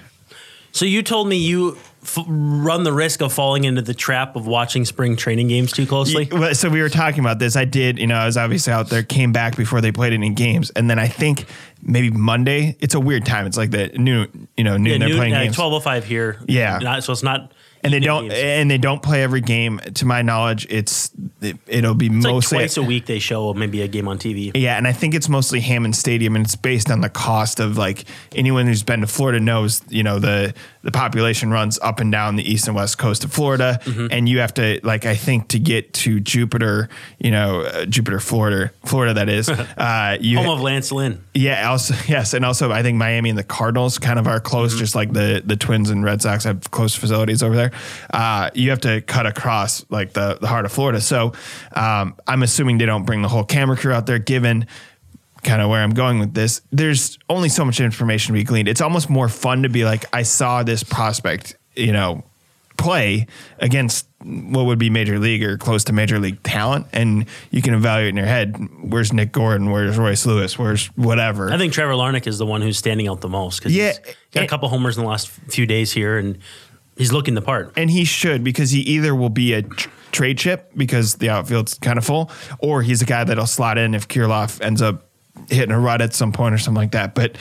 so 0.73 0.85
you 0.85 1.03
told 1.03 1.29
me 1.29 1.37
you 1.37 1.77
f- 2.03 2.19
run 2.27 2.83
the 2.85 2.93
risk 2.93 3.21
of 3.21 3.33
falling 3.33 3.65
into 3.65 3.83
the 3.83 3.95
trap 3.95 4.37
of 4.37 4.47
watching 4.47 4.85
spring 4.85 5.17
training 5.17 5.49
games 5.49 5.73
too 5.73 5.87
closely? 5.87 6.29
Well, 6.31 6.55
so 6.55 6.69
we 6.69 6.81
were 6.81 6.89
talking 6.89 7.21
about 7.21 7.39
this. 7.39 7.57
I 7.57 7.65
did, 7.65 7.99
you 7.99 8.07
know, 8.07 8.15
I 8.15 8.27
was 8.27 8.37
obviously 8.37 8.73
out 8.73 8.89
there, 8.89 9.03
came 9.03 9.33
back 9.33 9.57
before 9.57 9.81
they 9.81 9.93
played 9.93 10.13
any 10.13 10.31
games, 10.31 10.71
and 10.71 10.89
then 10.89 10.99
I 10.99 11.09
think 11.09 11.47
maybe 11.83 12.11
Monday. 12.11 12.77
It's 12.81 12.95
a 12.95 13.01
weird 13.01 13.27
time. 13.27 13.47
It's 13.47 13.57
like 13.57 13.71
the 13.71 13.89
noon, 13.99 14.49
you 14.57 14.65
know, 14.65 14.77
noon 14.77 14.93
Yeah, 14.95 14.99
they're 14.99 15.09
noon- 15.09 15.17
playing 15.19 15.33
yeah, 15.33 15.45
games, 15.45 15.57
twelve 15.57 15.73
oh 15.73 15.81
five 15.81 16.05
here. 16.05 16.39
Yeah. 16.47 16.79
Not- 16.79 17.05
so 17.05 17.13
it's 17.13 17.23
not. 17.23 17.53
And 17.83 17.93
they 17.93 18.01
don't, 18.01 18.29
games. 18.29 18.35
and 18.41 18.71
they 18.71 18.79
don't 18.79 19.03
play 19.03 19.23
every 19.23 19.41
game. 19.41 19.79
To 19.95 20.07
my 20.07 20.23
knowledge, 20.23 20.67
it's 20.71 21.11
it, 21.41 21.57
it'll 21.67 21.95
be 21.95 22.07
It's 22.07 22.25
like 22.25 22.33
mostly 22.35 22.59
twice 22.59 22.77
a 22.77 22.83
week 22.83 23.07
they 23.07 23.19
show 23.19 23.53
maybe 23.55 23.83
a 23.83 23.89
game 23.89 24.09
on 24.09 24.19
TV. 24.19 24.51
Yeah, 24.55 24.77
and 24.77 24.87
I 24.87 24.93
think 24.93 25.15
it's 25.15 25.29
mostly 25.29 25.61
Hammond 25.61 25.97
Stadium, 25.97 26.37
and 26.37 26.45
it's 26.45 26.57
based 26.57 26.91
on 26.91 27.01
the 27.01 27.09
cost 27.09 27.61
of 27.61 27.79
like 27.79 28.05
anyone 28.35 28.67
who's 28.67 28.83
been 28.83 29.01
to 29.03 29.07
Florida 29.07 29.41
knows, 29.41 29.83
you 29.89 30.03
know, 30.03 30.19
the 30.19 30.55
the 30.83 30.93
population 30.93 31.51
runs 31.51 31.79
up 31.81 32.01
and 32.01 32.11
down 32.11 32.37
the 32.37 32.51
east 32.51 32.67
and 32.67 32.75
west 32.77 32.99
coast 32.99 33.25
of 33.25 33.33
Florida, 33.33 33.79
Mm-hmm. 33.85 34.07
and 34.11 34.29
you 34.29 34.39
have 34.41 34.55
to 34.55 34.81
like 34.83 35.07
I 35.07 35.15
think 35.15 35.49
to 35.49 35.59
get 35.59 35.93
to 35.95 36.21
Jupiter, 36.21 36.89
you 37.19 37.31
know, 37.31 37.63
uh, 37.63 37.85
Jupiter, 37.87 38.21
Florida, 38.21 38.71
Florida 38.85 39.15
that 39.15 39.29
is, 39.29 39.49
uh, 39.79 40.17
you 40.21 40.39
Home 40.39 40.49
of 40.49 40.61
Lance 40.61 40.91
Lynn. 40.93 41.23
yeah, 41.35 41.69
also 41.71 41.95
yes, 42.09 42.33
and 42.35 42.45
also 42.45 42.71
I 42.73 42.83
think 42.83 42.97
Miami 42.97 43.31
and 43.31 43.39
the 43.39 43.45
Cardinals 43.45 43.99
kind 43.99 44.19
of 44.19 44.27
are 44.27 44.41
close, 44.41 44.73
Mm-hmm. 44.73 44.79
just 44.79 44.95
like 44.95 45.13
the 45.13 45.43
the 45.45 45.57
Twins 45.57 45.91
and 45.91 46.05
Red 46.05 46.21
Sox 46.23 46.45
have 46.45 46.71
close 46.71 46.95
facilities 46.95 47.43
over 47.43 47.55
there. 47.57 47.68
Uh, 48.11 48.51
you 48.55 48.71
have 48.71 48.81
to 48.81 49.01
cut 49.03 49.27
across 49.27 49.85
like 49.91 50.13
the 50.13 50.39
the 50.41 50.47
heart 50.47 50.65
of 50.65 50.73
Florida, 50.73 51.01
so 51.01 51.33
um, 51.73 52.17
I'm 52.27 52.43
assuming 52.43 52.79
they 52.79 52.87
don't 52.87 53.05
bring 53.05 53.23
the 53.23 53.29
whole 53.29 53.45
camera 53.45 53.77
crew 53.77 53.93
out 53.93 54.07
there. 54.07 54.19
Given 54.19 54.67
kind 55.43 55.63
of 55.63 55.69
where 55.71 55.83
I'm 55.83 55.95
going 55.95 56.19
with 56.19 56.35
this, 56.35 56.63
there's 56.73 57.19
only 57.29 57.49
so 57.49 57.65
much 57.65 57.81
information 57.81 58.35
to 58.35 58.41
be 58.41 58.45
gleaned. 58.45 58.69
It's 58.69 58.81
almost 58.81 59.09
more 59.09 59.29
fun 59.29 59.63
to 59.63 59.69
be 59.69 59.85
like, 59.85 60.05
I 60.13 60.23
saw 60.23 60.63
this 60.63 60.83
prospect, 60.83 61.57
you 61.77 61.93
know, 61.93 62.25
play 62.77 63.27
against 63.59 64.07
what 64.25 64.67
would 64.67 64.79
be 64.79 64.91
major 64.91 65.19
league 65.19 65.45
or 65.45 65.57
close 65.57 65.85
to 65.85 65.93
major 65.93 66.19
league 66.19 66.43
talent, 66.43 66.87
and 66.93 67.27
you 67.51 67.63
can 67.63 67.75
evaluate 67.75 68.11
in 68.11 68.17
your 68.17 68.27
head, 68.27 68.57
where's 68.83 69.13
Nick 69.13 69.31
Gordon, 69.31 69.71
where's 69.71 69.97
Royce 69.97 70.27
Lewis, 70.27 70.59
where's 70.59 70.87
whatever. 70.97 71.53
I 71.53 71.59
think 71.59 71.73
Trevor 71.73 71.93
Larnach 71.93 72.27
is 72.27 72.39
the 72.39 72.47
one 72.47 72.61
who's 72.61 72.79
standing 72.79 73.07
out 73.07 73.21
the 73.21 73.29
most 73.29 73.59
because 73.61 73.75
Yeah, 73.75 73.93
he's 73.93 74.17
got 74.33 74.43
a 74.43 74.49
couple 74.49 74.69
homers 74.69 74.97
in 74.97 75.05
the 75.05 75.09
last 75.09 75.29
few 75.29 75.67
days 75.67 75.93
here, 75.93 76.19
and 76.19 76.39
he's 76.99 77.13
looking 77.13 77.35
the 77.35 77.41
part. 77.43 77.73
and 77.77 77.91
he 77.91 78.05
should 78.05 78.45
because 78.45 78.71
he 78.71 78.81
either 78.81 79.15
will 79.15 79.31
be 79.31 79.55
a 79.55 79.63
tr- 79.63 79.89
trade 80.13 80.37
chip 80.39 80.71
because 80.77 81.15
the 81.17 81.31
outfield's 81.31 81.75
kind 81.75 81.97
of 81.99 82.05
full, 82.05 82.31
or 82.59 82.83
he's 82.83 83.01
a 83.01 83.07
guy 83.07 83.25
that'll 83.25 83.47
slot 83.47 83.79
in 83.79 83.95
if 83.95 84.09
Kirilloff 84.09 84.61
ends 84.61 84.83
up 84.83 85.05
hitting 85.49 85.71
a 85.71 85.79
rut 85.79 86.03
at 86.03 86.13
some 86.15 86.33
point 86.33 86.55
or 86.55 86.59
something 86.59 86.81
like 86.83 86.93
that. 86.93 87.15
But 87.15 87.37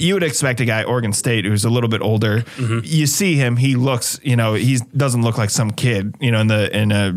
you 0.00 0.14
would 0.14 0.22
expect 0.22 0.60
a 0.60 0.64
guy 0.64 0.82
Oregon 0.84 1.12
State 1.12 1.44
who's 1.44 1.64
a 1.64 1.70
little 1.70 1.88
bit 1.90 2.00
older. 2.02 2.38
Mm-hmm. 2.56 2.80
You 2.84 3.06
see 3.06 3.36
him, 3.36 3.56
he 3.56 3.76
looks, 3.76 4.18
you 4.22 4.36
know, 4.36 4.54
he 4.54 4.78
doesn't 4.96 5.22
look 5.22 5.38
like 5.38 5.50
some 5.50 5.70
kid, 5.70 6.14
you 6.20 6.30
know, 6.30 6.40
in 6.40 6.46
the 6.46 6.76
in 6.76 6.92
a 6.92 7.16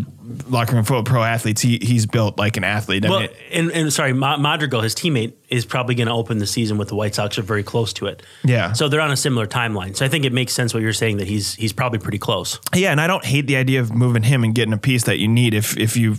locker 0.49 0.75
room 0.75 0.85
full 0.85 0.99
of 0.99 1.05
pro 1.05 1.23
athletes. 1.23 1.61
He 1.61 1.79
he's 1.81 2.05
built 2.05 2.37
like 2.37 2.57
an 2.57 2.63
athlete. 2.63 3.05
I 3.05 3.09
Well, 3.09 3.19
mean, 3.21 3.29
and, 3.51 3.71
and 3.71 3.93
sorry, 3.93 4.13
Madrigal, 4.13 4.81
his 4.81 4.95
teammate, 4.95 5.33
is 5.49 5.65
probably 5.65 5.95
going 5.95 6.07
to 6.07 6.13
open 6.13 6.37
the 6.39 6.47
season 6.47 6.77
with 6.77 6.87
the 6.87 6.95
White 6.95 7.15
Sox. 7.15 7.37
Are 7.37 7.41
very 7.43 7.63
close 7.63 7.93
to 7.93 8.07
it. 8.07 8.23
Yeah. 8.43 8.73
So 8.73 8.87
they're 8.87 9.01
on 9.01 9.11
a 9.11 9.17
similar 9.17 9.45
timeline. 9.47 9.95
So 9.95 10.05
I 10.05 10.09
think 10.09 10.25
it 10.25 10.33
makes 10.33 10.53
sense 10.53 10.73
what 10.73 10.81
you're 10.81 10.93
saying 10.93 11.17
that 11.17 11.27
he's 11.27 11.55
he's 11.55 11.73
probably 11.73 11.99
pretty 11.99 12.19
close. 12.19 12.59
Yeah, 12.73 12.91
and 12.91 12.99
I 13.01 13.07
don't 13.07 13.25
hate 13.25 13.47
the 13.47 13.57
idea 13.57 13.79
of 13.81 13.93
moving 13.93 14.23
him 14.23 14.43
and 14.43 14.55
getting 14.55 14.73
a 14.73 14.77
piece 14.77 15.03
that 15.03 15.19
you 15.19 15.27
need 15.27 15.53
if 15.53 15.77
if 15.77 15.95
you 15.97 16.17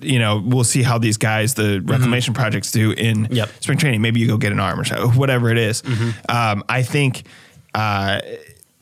you 0.00 0.18
know, 0.18 0.42
we'll 0.44 0.64
see 0.64 0.82
how 0.82 0.98
these 0.98 1.16
guys, 1.16 1.54
the 1.54 1.80
reclamation 1.84 2.32
projects 2.34 2.70
do 2.70 2.92
in 2.92 3.26
Yep. 3.30 3.50
spring 3.60 3.78
training. 3.78 4.00
Maybe 4.02 4.20
you 4.20 4.26
go 4.28 4.36
get 4.36 4.52
an 4.52 4.60
arm 4.60 4.78
or 4.80 4.84
so, 4.84 5.08
whatever 5.16 5.50
it 5.50 5.58
is. 5.58 5.82
Um, 6.28 6.62
I 6.68 6.82
think 6.82 7.24
uh, 7.74 8.20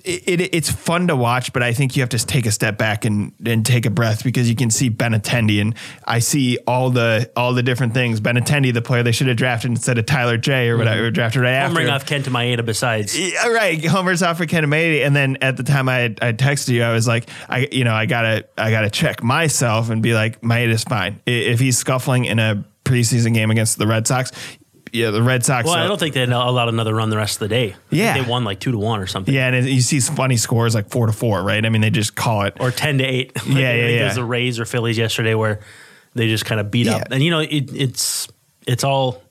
it, 0.05 0.41
it, 0.41 0.55
it's 0.55 0.71
fun 0.71 1.09
to 1.09 1.17
watch, 1.17 1.53
but 1.53 1.63
I 1.63 1.73
think 1.73 1.97
you 1.97 2.03
have 2.03 2.11
to 2.11 2.19
take 2.19 2.47
a 2.47 2.51
step 2.51 2.79
back 2.79 3.05
and, 3.05 3.33
and 3.45 3.65
take 3.65 3.87
a 3.87 3.91
breath 3.91 4.25
because 4.25 4.49
you 4.49 4.57
can 4.57 4.71
see 4.71 4.89
Ben 4.89 5.11
Benintendi 5.11 5.61
and 5.61 5.75
I 6.05 6.21
see 6.21 6.59
all 6.67 6.91
the 6.91 7.31
all 7.37 7.55
the 7.55 7.63
different 7.63 7.95
things. 7.95 8.21
Ben 8.21 8.37
Benintendi, 8.37 8.73
the 8.73 8.83
player 8.83 9.03
they 9.03 9.13
should 9.13 9.27
have 9.27 9.37
drafted 9.37 9.71
instead 9.71 9.99
of 9.99 10.07
Tyler 10.07 10.37
Jay 10.37 10.69
or 10.69 10.77
whatever, 10.77 11.03
mm-hmm. 11.03 11.15
drafted 11.15 11.43
right 11.43 11.53
after. 11.53 11.77
Homering 11.77 11.85
him. 11.85 11.91
off 11.91 12.07
Kenta 12.07 12.29
Maeda 12.29 12.65
besides. 12.65 13.19
Yeah, 13.19 13.49
right. 13.49 13.85
Homer's 13.85 14.23
off 14.23 14.39
for 14.39 14.47
Kenta 14.47 14.67
Maeda, 14.67 15.05
and 15.05 15.15
then 15.15 15.39
at 15.41 15.57
the 15.57 15.63
time 15.63 15.89
I 15.89 15.99
had, 15.99 16.19
I 16.23 16.33
texted 16.33 16.69
you, 16.69 16.83
I 16.83 16.93
was 16.93 17.07
like, 17.07 17.29
I 17.49 17.69
you 17.71 17.85
know 17.85 17.95
I 17.95 18.07
gotta 18.07 18.47
I 18.57 18.71
gotta 18.71 18.91
check 18.91 19.23
myself 19.23 19.91
and 19.91 20.03
be 20.03 20.15
like, 20.15 20.41
Maeda's 20.41 20.85
fine. 20.85 21.21
If 21.27 21.61
he's 21.61 21.79
scuffling 21.79 22.25
in 22.25 22.39
a 22.39 22.65
preseason 22.85 23.35
game 23.35 23.51
against 23.51 23.79
the 23.79 23.87
Red 23.87 24.07
Sox, 24.07 24.33
yeah, 24.93 25.11
the 25.11 25.23
Red 25.23 25.45
Sox. 25.45 25.67
Well, 25.67 25.75
I 25.75 25.87
don't 25.87 25.99
think 25.99 26.15
they 26.15 26.23
allowed 26.25 26.69
another 26.69 26.95
run 26.95 27.11
the 27.11 27.17
rest 27.17 27.37
of 27.37 27.49
the 27.49 27.55
day. 27.55 27.77
Yeah. 27.91 28.15
they 28.23 28.29
won 28.29 28.45
like 28.45 28.61
two 28.61 28.73
to 28.73 28.79
one 28.79 29.01
or 29.01 29.07
something. 29.07 29.33
Yeah, 29.35 29.47
and 29.49 29.57
it, 29.57 29.71
you 29.71 29.81
see 29.81 30.01
funny 30.01 30.37
scores 30.37 30.75
like 30.75 30.91
four 30.91 31.07
to 31.07 31.13
four, 31.13 31.43
right? 31.43 31.65
I 31.65 31.69
mean, 31.69 31.81
they 31.83 31.91
just 31.91 32.15
call 32.15 32.43
it. 32.43 32.57
or 32.61 32.71
ten 32.71 32.99
to 32.99 33.05
eight. 33.05 33.33
Like, 33.47 33.47
Yeah, 33.47 33.75
yeah, 33.75 33.87
yeah. 33.89 33.99
There's 34.01 34.15
the 34.17 34.25
Rays 34.25 34.59
or 34.61 34.65
Phillies 34.65 34.99
yesterday 34.99 35.35
where 35.35 35.61
they 36.15 36.29
just 36.29 36.45
kind 36.45 36.61
of 36.61 36.71
beat 36.71 36.87
Yeah. 36.87 36.97
up, 36.97 37.09
and 37.13 37.23
you 37.23 37.31
know 37.31 37.41
it, 37.41 37.71
it's 37.75 38.29
it's 38.67 38.85
all 38.85 39.23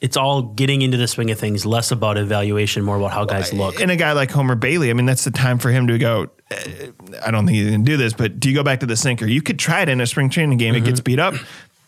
it's 0.00 0.16
all 0.16 0.40
getting 0.42 0.80
into 0.80 0.96
the 0.96 1.06
swing 1.06 1.30
of 1.30 1.38
things, 1.38 1.66
less 1.66 1.90
about 1.90 2.16
evaluation, 2.16 2.82
more 2.82 2.96
about 2.96 3.10
how 3.12 3.26
guys 3.26 3.52
look. 3.52 3.80
And 3.82 3.90
a 3.90 3.96
guy 3.96 4.12
like 4.12 4.30
Homer 4.30 4.54
Bailey, 4.54 4.88
I 4.88 4.94
mean, 4.94 5.04
that's 5.04 5.24
the 5.24 5.30
time 5.30 5.58
for 5.58 5.70
him 5.70 5.88
to 5.88 5.98
go. 5.98 6.28
eh, 6.50 6.86
I 7.22 7.30
don't 7.30 7.44
think 7.44 7.56
he's 7.58 7.68
going 7.68 7.84
to 7.84 7.90
do 7.90 7.98
this, 7.98 8.14
but 8.14 8.40
do 8.40 8.48
you 8.48 8.54
go 8.54 8.62
back 8.62 8.80
to 8.80 8.86
the 8.86 8.96
sinker? 8.96 9.26
You 9.26 9.42
could 9.42 9.58
try 9.58 9.82
it 9.82 9.90
in 9.90 10.00
a 10.00 10.06
spring 10.06 10.30
training 10.30 10.56
game. 10.56 10.74
It 10.74 10.84
gets 10.84 11.00
beat 11.00 11.18
up. 11.18 11.34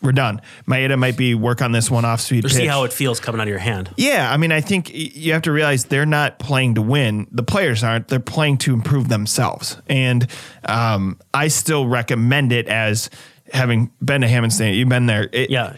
We're 0.02 0.12
done. 0.12 0.40
Maeda 0.66 0.98
might 0.98 1.16
be 1.16 1.34
work 1.34 1.62
on 1.62 1.72
this 1.72 1.90
one 1.90 2.04
off 2.04 2.20
speed 2.20 2.44
Or 2.44 2.48
pitch. 2.48 2.56
see 2.56 2.66
how 2.66 2.84
it 2.84 2.92
feels 2.92 3.20
coming 3.20 3.40
out 3.40 3.44
of 3.44 3.48
your 3.50 3.58
hand. 3.58 3.90
Yeah, 3.96 4.30
I 4.32 4.36
mean, 4.36 4.50
I 4.52 4.60
think 4.60 4.90
you 4.92 5.32
have 5.32 5.42
to 5.42 5.52
realize 5.52 5.84
they're 5.84 6.04
not 6.06 6.38
playing 6.38 6.74
to 6.74 6.82
win. 6.82 7.28
The 7.30 7.42
players 7.44 7.84
aren't. 7.84 8.08
They're 8.08 8.18
playing 8.20 8.58
to 8.58 8.74
improve 8.74 9.08
themselves. 9.08 9.80
And 9.88 10.26
um, 10.64 11.18
I 11.32 11.48
still 11.48 11.86
recommend 11.86 12.52
it 12.52 12.66
as 12.68 13.10
having 13.52 13.90
been 14.04 14.22
to 14.22 14.28
Hammond 14.28 14.52
State. 14.52 14.74
You've 14.74 14.88
been 14.88 15.06
there. 15.06 15.28
It- 15.32 15.50
Yeah. 15.50 15.74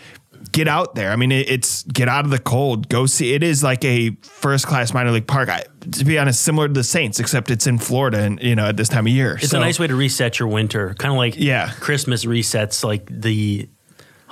Get 0.53 0.69
out 0.69 0.95
there. 0.95 1.11
I 1.11 1.17
mean, 1.17 1.33
it, 1.33 1.49
it's 1.51 1.85
get 1.85 2.07
out 2.07 2.27
of 2.27 2.31
the 2.31 2.39
cold. 2.39 2.89
Go 2.91 3.07
see. 3.07 3.33
It 3.33 3.43
is 3.43 3.65
like 3.65 3.83
a 3.85 4.11
first 4.23 4.67
class 4.67 4.93
minor 4.93 5.11
league 5.11 5.27
park. 5.27 5.49
I, 5.49 5.65
to 5.93 6.05
be 6.05 6.19
honest, 6.19 6.43
similar 6.43 6.69
to 6.69 6.75
the 6.75 6.85
Saints, 6.85 7.19
except 7.19 7.51
it's 7.51 7.67
in 7.67 7.79
Florida, 7.79 8.19
and 8.21 8.41
you 8.43 8.55
know 8.55 8.67
at 8.67 8.77
this 8.77 8.91
time 8.91 9.07
of 9.07 9.13
year. 9.13 9.39
It's 9.43 9.55
a 9.55 9.59
nice 9.59 9.81
way 9.81 9.87
to 9.87 9.97
reset 9.97 10.39
your 10.39 10.49
winter, 10.49 10.95
kind 10.99 11.13
of 11.13 11.17
like 11.17 11.37
Yeah. 11.39 11.71
Christmas 11.81 12.27
resets, 12.27 12.85
like 12.85 13.09
the 13.11 13.71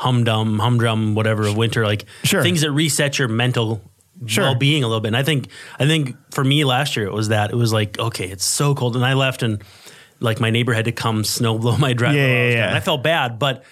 humdum, 0.03 0.59
humdrum, 0.61 1.15
whatever 1.15 1.47
of 1.47 1.57
winter, 1.57 1.85
like 1.87 2.05
Sure. 2.25 2.43
things 2.43 2.61
that 2.63 2.71
reset 2.73 3.19
your 3.19 3.29
mental 3.29 3.81
Sure. 4.27 4.45
well 4.45 4.55
being 4.55 4.85
a 4.85 4.87
little 4.87 5.01
bit. 5.01 5.09
And 5.09 5.17
I 5.17 5.23
think, 5.23 5.49
I 5.81 5.87
think 5.87 6.17
for 6.33 6.45
me 6.45 6.65
last 6.65 6.97
year 6.97 7.07
it 7.07 7.13
was 7.13 7.29
that 7.29 7.51
it 7.51 7.57
was 7.57 7.73
like, 7.73 7.99
okay, 7.99 8.27
it's 8.29 8.45
so 8.45 8.75
cold, 8.75 8.95
and 8.97 9.05
I 9.05 9.15
left, 9.15 9.43
and 9.43 9.63
like 10.21 10.39
my 10.41 10.51
neighbor 10.51 10.73
had 10.73 10.85
to 10.85 10.93
come 10.93 11.25
snow 11.25 11.59
blow 11.59 11.77
my 11.87 11.93
driveway. 11.93 12.21
Yeah, 12.21 12.49
yeah, 12.49 12.55
yeah. 12.57 12.67
And 12.69 12.77
I 12.77 12.81
felt 12.81 13.03
bad, 13.03 13.39
but 13.39 13.65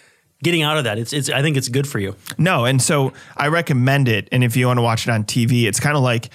getting 0.43 0.63
out 0.63 0.79
of 0.79 0.85
that, 0.85 0.99
it's, 0.99 1.13
it's, 1.13 1.29
I 1.31 1.43
think 1.43 1.57
it's 1.57 1.69
good 1.69 1.87
for 1.87 1.99
you. 2.01 2.17
No, 2.39 2.65
and 2.65 2.81
so 2.83 3.13
I 3.37 3.49
recommend 3.49 4.09
it. 4.09 4.29
And 4.33 4.43
if 4.43 4.57
you 4.57 4.67
want 4.67 4.79
to 4.79 4.83
watch 4.83 5.07
it 5.07 5.11
on 5.11 5.23
TV, 5.25 5.65
it's 5.69 5.79
kind 5.79 5.97
of 5.97 6.03
like 6.03 6.31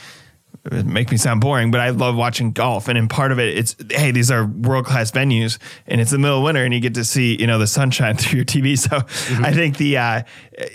make 0.71 1.11
me 1.11 1.17
sound 1.17 1.41
boring, 1.41 1.71
but 1.71 1.79
I 1.79 1.89
love 1.89 2.15
watching 2.15 2.51
golf. 2.51 2.87
And 2.87 2.97
in 2.97 3.07
part 3.07 3.31
of 3.31 3.39
it, 3.39 3.57
it's 3.57 3.75
hey, 3.91 4.11
these 4.11 4.31
are 4.31 4.45
world 4.45 4.85
class 4.85 5.11
venues, 5.11 5.57
and 5.87 6.01
it's 6.01 6.11
the 6.11 6.17
middle 6.17 6.37
of 6.37 6.43
winter, 6.43 6.63
and 6.63 6.73
you 6.73 6.79
get 6.79 6.95
to 6.95 7.03
see 7.03 7.39
you 7.39 7.47
know 7.47 7.59
the 7.59 7.67
sunshine 7.67 8.17
through 8.17 8.37
your 8.37 8.45
TV. 8.45 8.77
So 8.77 8.97
I 9.43 9.51
think 9.53 9.77
the 9.77 9.97
uh, 9.97 10.23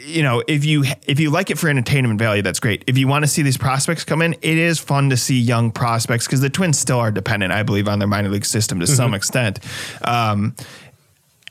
you 0.04 0.22
know 0.22 0.42
if 0.46 0.64
you 0.64 0.84
if 1.06 1.18
you 1.20 1.30
like 1.30 1.50
it 1.50 1.58
for 1.58 1.68
entertainment 1.68 2.18
value, 2.18 2.42
that's 2.42 2.60
great. 2.60 2.84
If 2.86 2.98
you 2.98 3.08
want 3.08 3.24
to 3.24 3.28
see 3.28 3.42
these 3.42 3.58
prospects 3.58 4.04
come 4.04 4.22
in, 4.22 4.34
it 4.34 4.58
is 4.58 4.78
fun 4.78 5.10
to 5.10 5.16
see 5.16 5.38
young 5.38 5.70
prospects 5.70 6.26
because 6.26 6.40
the 6.40 6.50
Twins 6.50 6.78
still 6.78 6.98
are 6.98 7.10
dependent, 7.10 7.52
I 7.52 7.62
believe, 7.62 7.88
on 7.88 7.98
their 7.98 8.08
minor 8.08 8.28
league 8.28 8.46
system 8.46 8.80
to 8.80 8.86
some 8.86 9.14
extent. 9.14 9.60
Um, 10.02 10.54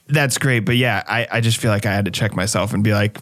that's 0.09 0.37
great, 0.37 0.61
but 0.61 0.75
yeah, 0.75 1.03
I, 1.07 1.27
I 1.31 1.41
just 1.41 1.57
feel 1.57 1.71
like 1.71 1.85
I 1.85 1.93
had 1.93 2.05
to 2.05 2.11
check 2.11 2.35
myself 2.35 2.73
and 2.73 2.83
be 2.83 2.93
like, 2.93 3.17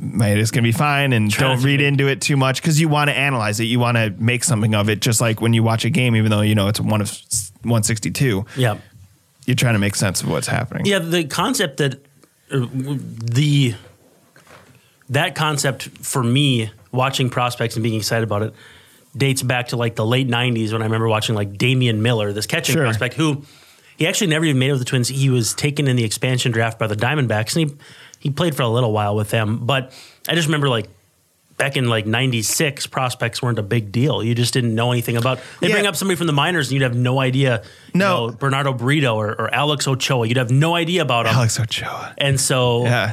mate, 0.00 0.38
it's 0.38 0.50
gonna 0.50 0.62
be 0.62 0.72
fine, 0.72 1.12
and 1.12 1.30
don't 1.32 1.62
read 1.62 1.80
into 1.80 2.06
it 2.08 2.20
too 2.20 2.36
much 2.36 2.60
because 2.60 2.80
you 2.80 2.88
want 2.88 3.08
to 3.10 3.16
analyze 3.16 3.58
it, 3.60 3.64
you 3.64 3.78
want 3.80 3.96
to 3.96 4.14
make 4.18 4.44
something 4.44 4.74
of 4.74 4.88
it, 4.88 5.00
just 5.00 5.20
like 5.20 5.40
when 5.40 5.52
you 5.54 5.62
watch 5.62 5.84
a 5.84 5.90
game, 5.90 6.14
even 6.16 6.30
though 6.30 6.42
you 6.42 6.54
know 6.54 6.68
it's 6.68 6.80
one 6.80 7.00
of 7.00 7.18
one 7.62 7.82
sixty 7.82 8.10
two, 8.10 8.44
Yeah. 8.56 8.76
you're 9.46 9.54
trying 9.56 9.74
to 9.74 9.78
make 9.80 9.94
sense 9.96 10.22
of 10.22 10.28
what's 10.28 10.46
happening. 10.46 10.86
Yeah, 10.86 10.98
the 11.00 11.24
concept 11.24 11.78
that 11.78 11.94
uh, 12.52 12.66
the 12.70 13.74
that 15.10 15.34
concept 15.34 15.84
for 15.84 16.22
me 16.22 16.70
watching 16.92 17.30
prospects 17.30 17.76
and 17.76 17.82
being 17.82 17.94
excited 17.96 18.24
about 18.24 18.42
it 18.42 18.54
dates 19.16 19.42
back 19.42 19.68
to 19.68 19.76
like 19.76 19.94
the 19.94 20.04
late 20.04 20.28
90s 20.28 20.72
when 20.72 20.82
I 20.82 20.84
remember 20.84 21.08
watching 21.08 21.34
like 21.34 21.56
Damian 21.56 22.02
Miller, 22.02 22.32
this 22.32 22.46
catching 22.46 22.74
Sure. 22.74 22.84
prospect 22.84 23.14
who 23.14 23.44
he 23.96 24.06
actually 24.06 24.28
never 24.28 24.44
even 24.44 24.58
made 24.58 24.68
it 24.68 24.72
with 24.72 24.80
the 24.80 24.84
Twins. 24.86 25.08
He 25.08 25.30
was 25.30 25.54
taken 25.54 25.88
in 25.88 25.96
the 25.96 26.04
expansion 26.04 26.52
draft 26.52 26.78
by 26.78 26.86
the 26.86 26.96
Diamondbacks 26.96 27.56
and 27.60 27.70
he 27.70 27.76
he 28.18 28.30
played 28.30 28.54
for 28.56 28.62
a 28.62 28.68
little 28.68 28.92
while 28.92 29.14
with 29.14 29.30
them, 29.30 29.64
but 29.66 29.92
I 30.28 30.34
just 30.34 30.48
remember 30.48 30.68
like 30.68 30.88
back 31.58 31.76
in 31.76 31.88
like 31.88 32.04
96 32.06 32.86
prospects 32.88 33.40
weren't 33.40 33.58
a 33.58 33.62
big 33.62 33.90
deal. 33.92 34.22
You 34.22 34.34
just 34.34 34.52
didn't 34.52 34.74
know 34.74 34.92
anything 34.92 35.16
about. 35.16 35.38
They 35.60 35.68
Yeah. 35.68 35.74
bring 35.74 35.86
up 35.86 35.96
somebody 35.96 36.16
from 36.16 36.26
the 36.26 36.32
minors 36.34 36.68
and 36.68 36.74
you'd 36.74 36.82
have 36.82 36.94
no 36.96 37.18
idea. 37.20 37.62
you 37.94 37.98
No. 38.00 38.26
know, 38.26 38.32
Bernardo 38.32 38.72
Brito 38.74 39.14
or, 39.14 39.30
or 39.40 39.54
Alex 39.54 39.86
Ochoa. 39.88 40.26
You'd 40.26 40.36
have 40.36 40.50
no 40.50 40.74
idea 40.74 41.00
about 41.02 41.24
them. 41.24 41.34
Alex 41.34 41.58
Ochoa. 41.58 42.14
And 42.18 42.38
so, 42.38 42.84
Yeah. 42.84 43.12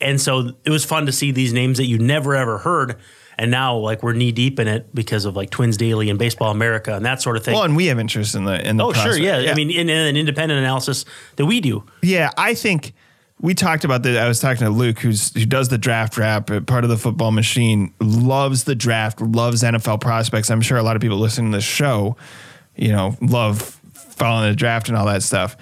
and 0.00 0.20
so 0.20 0.52
it 0.64 0.70
was 0.70 0.84
fun 0.84 1.06
to 1.06 1.12
see 1.12 1.32
these 1.32 1.52
names 1.52 1.78
that 1.78 1.86
you 1.86 1.98
never 1.98 2.36
ever 2.36 2.58
heard, 2.58 2.96
and 3.40 3.50
now 3.50 3.74
like 3.74 4.02
we're 4.02 4.12
knee 4.12 4.32
deep 4.32 4.60
in 4.60 4.68
it 4.68 4.94
because 4.94 5.24
of 5.24 5.34
like 5.34 5.48
Twins 5.48 5.78
Daily 5.78 6.10
and 6.10 6.18
Baseball 6.18 6.50
America 6.50 6.94
and 6.94 7.06
that 7.06 7.22
sort 7.22 7.38
of 7.38 7.44
thing. 7.44 7.54
Well, 7.54 7.64
and 7.64 7.74
we 7.74 7.86
have 7.86 7.98
interest 7.98 8.34
in 8.34 8.44
the 8.44 8.68
in 8.68 8.76
the 8.76 8.84
oh, 8.84 8.92
sure, 8.92 9.04
prospect. 9.04 9.24
yeah. 9.24 9.50
I 9.50 9.54
mean, 9.54 9.70
in, 9.70 9.88
in 9.88 9.96
an 9.96 10.16
independent 10.16 10.58
analysis 10.58 11.06
that 11.36 11.46
we 11.46 11.62
do. 11.62 11.82
Yeah, 12.02 12.30
I 12.36 12.52
think 12.52 12.92
we 13.40 13.54
talked 13.54 13.84
about 13.84 14.02
that. 14.02 14.18
I 14.18 14.28
was 14.28 14.40
talking 14.40 14.66
to 14.66 14.70
Luke, 14.70 14.98
who's 14.98 15.32
who 15.32 15.46
does 15.46 15.70
the 15.70 15.78
draft 15.78 16.18
wrap, 16.18 16.50
uh, 16.50 16.60
part 16.60 16.84
of 16.84 16.90
the 16.90 16.98
football 16.98 17.30
machine, 17.30 17.94
loves 17.98 18.64
the 18.64 18.74
draft, 18.74 19.22
loves 19.22 19.62
NFL 19.62 20.02
prospects. 20.02 20.50
I'm 20.50 20.60
sure 20.60 20.76
a 20.76 20.82
lot 20.82 20.96
of 20.96 21.00
people 21.00 21.16
listening 21.16 21.50
to 21.52 21.56
this 21.56 21.64
show, 21.64 22.18
you 22.76 22.92
know, 22.92 23.16
love 23.22 23.62
following 23.94 24.50
the 24.50 24.56
draft 24.56 24.88
and 24.88 24.98
all 24.98 25.06
that 25.06 25.22
stuff. 25.22 25.56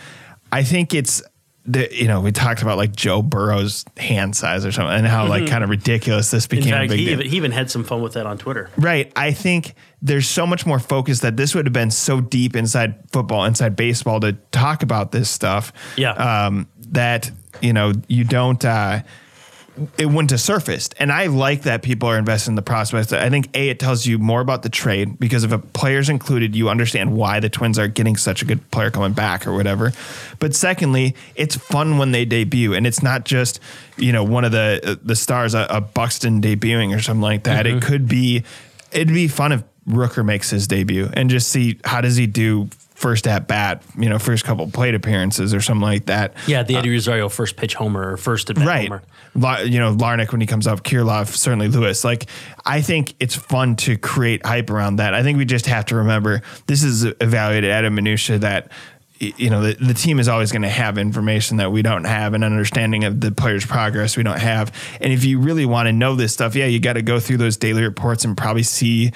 I 0.50 0.64
think 0.64 0.94
it's 0.94 1.22
the 1.68 1.88
you 1.94 2.08
know 2.08 2.20
we 2.20 2.32
talked 2.32 2.62
about 2.62 2.78
like 2.78 2.96
Joe 2.96 3.22
Burrow's 3.22 3.84
hand 3.96 4.34
size 4.34 4.66
or 4.66 4.72
something, 4.72 4.96
and 4.96 5.06
how 5.06 5.28
like 5.28 5.46
kind 5.46 5.62
of 5.62 5.70
ridiculous 5.70 6.32
this 6.32 6.48
Mm-hmm. 6.48 6.56
In 6.56 6.64
became 6.64 6.74
a 6.74 6.88
fact, 6.88 6.92
he 6.92 7.12
even, 7.12 7.26
he 7.26 7.36
even 7.36 7.52
had 7.52 7.70
some 7.70 7.84
fun 7.84 8.02
with 8.02 8.14
that 8.14 8.26
on 8.26 8.38
Twitter. 8.38 8.70
Right. 8.76 9.12
I 9.14 9.32
think 9.32 9.74
there's 10.00 10.28
so 10.28 10.46
much 10.46 10.66
more 10.66 10.78
focus 10.78 11.20
that 11.20 11.36
this 11.36 11.54
would 11.54 11.66
have 11.66 11.72
been 11.72 11.90
so 11.90 12.20
deep 12.20 12.56
inside 12.56 13.10
football, 13.12 13.44
inside 13.44 13.76
baseball 13.76 14.20
to 14.20 14.32
talk 14.50 14.82
about 14.82 15.12
this 15.12 15.30
stuff. 15.30 15.72
Yeah. 15.96 16.12
Um, 16.12 16.68
that, 16.90 17.30
you 17.60 17.72
know, 17.72 17.92
you 18.08 18.24
don't, 18.24 18.64
uh, 18.64 19.02
it 19.96 20.06
wouldn't 20.06 20.30
have 20.30 20.40
surfaced. 20.40 20.94
And 20.98 21.12
I 21.12 21.26
like 21.26 21.62
that 21.62 21.82
people 21.82 22.08
are 22.08 22.18
investing 22.18 22.52
in 22.52 22.56
the 22.56 22.62
prospects. 22.62 23.12
I 23.12 23.30
think 23.30 23.48
A, 23.54 23.68
it 23.68 23.78
tells 23.78 24.06
you 24.06 24.18
more 24.18 24.40
about 24.40 24.62
the 24.62 24.68
trade 24.68 25.18
because 25.18 25.44
if 25.44 25.52
a 25.52 25.58
player's 25.58 26.08
included, 26.08 26.54
you 26.56 26.68
understand 26.68 27.16
why 27.16 27.40
the 27.40 27.48
Twins 27.48 27.78
are 27.78 27.88
getting 27.88 28.16
such 28.16 28.42
a 28.42 28.44
good 28.44 28.70
player 28.70 28.90
coming 28.90 29.12
back 29.12 29.46
or 29.46 29.54
whatever. 29.54 29.92
But 30.38 30.54
secondly, 30.54 31.14
it's 31.34 31.56
fun 31.56 31.98
when 31.98 32.12
they 32.12 32.24
debut, 32.24 32.74
and 32.74 32.86
it's 32.86 33.02
not 33.02 33.24
just 33.24 33.60
you 33.96 34.12
know 34.12 34.24
one 34.24 34.44
of 34.44 34.52
the 34.52 34.80
uh, 34.84 34.96
the 35.02 35.16
stars, 35.16 35.54
a, 35.54 35.66
a 35.70 35.80
Buxton 35.80 36.40
debuting 36.40 36.96
or 36.96 37.00
something 37.00 37.22
like 37.22 37.44
that. 37.44 37.66
It 37.66 37.82
could 37.82 38.08
be, 38.08 38.44
it'd 38.92 39.08
be 39.08 39.28
fun 39.28 39.52
if 39.52 39.62
Rooker 39.88 40.24
makes 40.24 40.50
his 40.50 40.66
debut 40.66 41.08
and 41.14 41.30
just 41.30 41.48
see 41.48 41.78
how 41.84 42.00
does 42.00 42.16
he 42.16 42.26
do 42.26 42.68
first 42.98 43.28
at 43.28 43.46
bat, 43.46 43.80
you 43.96 44.08
know, 44.08 44.18
first 44.18 44.44
couple 44.44 44.68
plate 44.68 44.92
appearances 44.92 45.54
or 45.54 45.60
something 45.60 45.82
like 45.82 46.06
that. 46.06 46.34
Yeah, 46.48 46.64
the 46.64 46.74
uh, 46.74 46.80
Eddie 46.80 46.90
Rosario 46.90 47.28
first 47.28 47.54
pitch 47.56 47.74
homer 47.74 48.12
or 48.12 48.16
first 48.16 48.50
at 48.50 48.56
bat 48.56 48.66
Right. 48.66 48.88
homer. 48.88 49.02
La- 49.36 49.60
You 49.60 49.78
know, 49.78 49.94
Larnach 49.94 50.32
when 50.32 50.40
he 50.40 50.48
comes 50.48 50.66
up, 50.66 50.82
Kirilloff, 50.82 51.28
certainly 51.28 51.68
Lewis. 51.68 52.02
Like, 52.02 52.26
I 52.66 52.80
think 52.80 53.14
it's 53.20 53.36
fun 53.36 53.76
to 53.76 53.96
create 53.96 54.44
hype 54.44 54.68
around 54.68 54.96
that. 54.96 55.14
I 55.14 55.22
think 55.22 55.38
we 55.38 55.44
just 55.44 55.66
have 55.66 55.84
to 55.86 55.96
remember 55.96 56.42
this 56.66 56.82
is 56.82 57.04
evaluated 57.04 57.70
at 57.70 57.84
a 57.84 57.90
minutia 57.90 58.38
that, 58.40 58.72
you 59.20 59.48
know, 59.48 59.62
the, 59.62 59.74
the 59.74 59.94
team 59.94 60.18
is 60.18 60.26
always 60.26 60.50
going 60.50 60.62
to 60.62 60.68
have 60.68 60.98
information 60.98 61.58
that 61.58 61.70
we 61.70 61.82
don't 61.82 62.02
have, 62.04 62.34
an 62.34 62.42
understanding 62.42 63.04
of 63.04 63.20
the 63.20 63.30
player's 63.30 63.64
progress 63.64 64.16
we 64.16 64.24
don't 64.24 64.40
have. 64.40 64.72
And 65.00 65.12
if 65.12 65.24
you 65.24 65.38
really 65.38 65.66
want 65.66 65.86
to 65.86 65.92
know 65.92 66.16
this 66.16 66.32
stuff, 66.32 66.56
yeah, 66.56 66.66
you 66.66 66.80
got 66.80 66.94
to 66.94 67.02
go 67.02 67.20
through 67.20 67.36
those 67.36 67.56
daily 67.56 67.82
reports 67.84 68.24
and 68.24 68.36
probably 68.36 68.64
see 68.64 69.12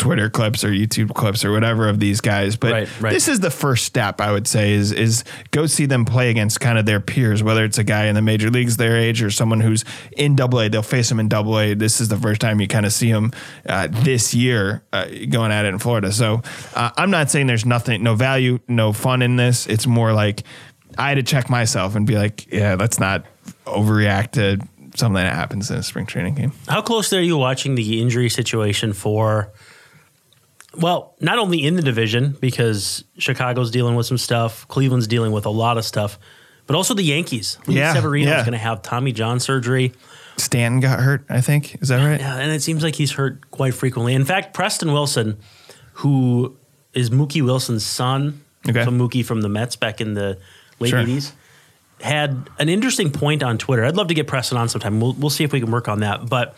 Twitter 0.00 0.30
clips 0.30 0.64
or 0.64 0.70
YouTube 0.70 1.14
clips 1.14 1.44
or 1.44 1.52
whatever 1.52 1.86
of 1.88 2.00
these 2.00 2.20
guys. 2.22 2.56
But 2.56 2.72
Right, 2.72 3.00
right. 3.00 3.12
this 3.12 3.28
is 3.28 3.40
the 3.40 3.50
first 3.50 3.84
step 3.84 4.20
I 4.20 4.32
would 4.32 4.48
say 4.48 4.72
is 4.72 4.92
is 4.92 5.24
go 5.50 5.66
see 5.66 5.84
them 5.86 6.06
play 6.06 6.30
against 6.30 6.58
kind 6.58 6.78
of 6.78 6.86
their 6.86 7.00
peers, 7.00 7.42
whether 7.42 7.64
it's 7.64 7.76
a 7.76 7.84
guy 7.84 8.06
in 8.06 8.14
the 8.14 8.22
major 8.22 8.50
leagues 8.50 8.78
their 8.78 8.96
age 8.96 9.22
or 9.22 9.30
someone 9.30 9.60
who's 9.60 9.84
in 10.16 10.34
Double 10.34 10.58
A. 10.60 10.68
They'll 10.70 10.82
face 10.82 11.10
them 11.10 11.20
in 11.20 11.28
Double 11.28 11.58
A. 11.60 11.74
This 11.74 12.00
is 12.00 12.08
the 12.08 12.16
first 12.16 12.40
time 12.40 12.60
you 12.60 12.66
kind 12.66 12.86
of 12.86 12.94
see 12.94 13.12
them 13.12 13.32
uh, 13.68 13.88
this 13.90 14.32
year 14.34 14.82
uh, 14.92 15.04
going 15.28 15.52
at 15.52 15.66
it 15.66 15.68
in 15.68 15.78
Florida. 15.78 16.10
So 16.12 16.42
uh, 16.74 16.90
I'm 16.96 17.10
not 17.10 17.30
saying 17.30 17.46
there's 17.46 17.66
nothing, 17.66 18.02
no 18.02 18.14
value, 18.14 18.58
no 18.66 18.94
fun 18.94 19.20
in 19.20 19.36
this. 19.36 19.66
It's 19.66 19.86
more 19.86 20.14
like 20.14 20.42
I 20.96 21.10
had 21.10 21.16
to 21.16 21.22
check 21.22 21.50
myself 21.50 21.94
and 21.94 22.06
be 22.06 22.16
like, 22.16 22.50
yeah, 22.50 22.74
let's 22.78 22.98
not 22.98 23.26
overreact 23.66 24.32
to 24.32 24.66
something 24.96 25.22
that 25.22 25.34
happens 25.34 25.70
in 25.70 25.76
a 25.76 25.82
spring 25.82 26.06
training 26.06 26.36
game. 26.36 26.52
How 26.68 26.80
close 26.80 27.12
are 27.12 27.20
you 27.20 27.36
watching 27.36 27.74
the 27.74 28.00
injury 28.00 28.30
situation 28.30 28.94
for? 28.94 29.52
Well, 30.76 31.14
not 31.20 31.38
only 31.38 31.64
in 31.64 31.74
the 31.76 31.82
division 31.82 32.36
because 32.40 33.04
Chicago's 33.18 33.70
dealing 33.70 33.96
with 33.96 34.06
some 34.06 34.18
stuff, 34.18 34.66
Cleveland's 34.68 35.06
dealing 35.08 35.32
with 35.32 35.46
a 35.46 35.50
lot 35.50 35.78
of 35.78 35.84
stuff, 35.84 36.18
but 36.66 36.76
also 36.76 36.94
the 36.94 37.02
Yankees. 37.02 37.58
Yeah, 37.66 37.92
Severino 37.94 38.30
is 38.30 38.36
yeah. 38.36 38.42
going 38.42 38.52
to 38.52 38.58
have 38.58 38.82
Tommy 38.82 39.12
John 39.12 39.40
surgery. 39.40 39.92
Stan 40.36 40.78
got 40.80 41.00
hurt, 41.00 41.24
I 41.28 41.40
think. 41.40 41.76
Is 41.82 41.88
that 41.88 42.04
right? 42.04 42.20
Yeah, 42.20 42.36
and 42.36 42.52
it 42.52 42.62
seems 42.62 42.82
like 42.84 42.94
he's 42.94 43.12
hurt 43.12 43.50
quite 43.50 43.74
frequently. 43.74 44.14
In 44.14 44.24
fact, 44.24 44.54
Preston 44.54 44.92
Wilson, 44.92 45.38
who 45.94 46.56
is 46.94 47.10
Mookie 47.10 47.42
Wilson's 47.42 47.84
son, 47.84 48.42
Okay. 48.68 48.84
so 48.84 48.90
Mookie 48.90 49.24
from 49.24 49.40
the 49.40 49.48
Mets 49.48 49.74
back 49.76 50.00
in 50.00 50.14
the 50.14 50.38
late 50.78 50.90
Sure. 50.90 51.00
80s, 51.02 51.32
had 52.00 52.48
an 52.58 52.68
interesting 52.68 53.10
point 53.10 53.42
on 53.42 53.58
Twitter. 53.58 53.84
I'd 53.84 53.96
love 53.96 54.08
to 54.08 54.14
get 54.14 54.26
Preston 54.26 54.56
on 54.56 54.68
sometime. 54.68 55.00
We'll, 55.00 55.14
we'll 55.14 55.30
see 55.30 55.44
if 55.44 55.52
we 55.52 55.60
can 55.60 55.70
work 55.70 55.88
on 55.88 56.00
that. 56.00 56.28
But 56.28 56.54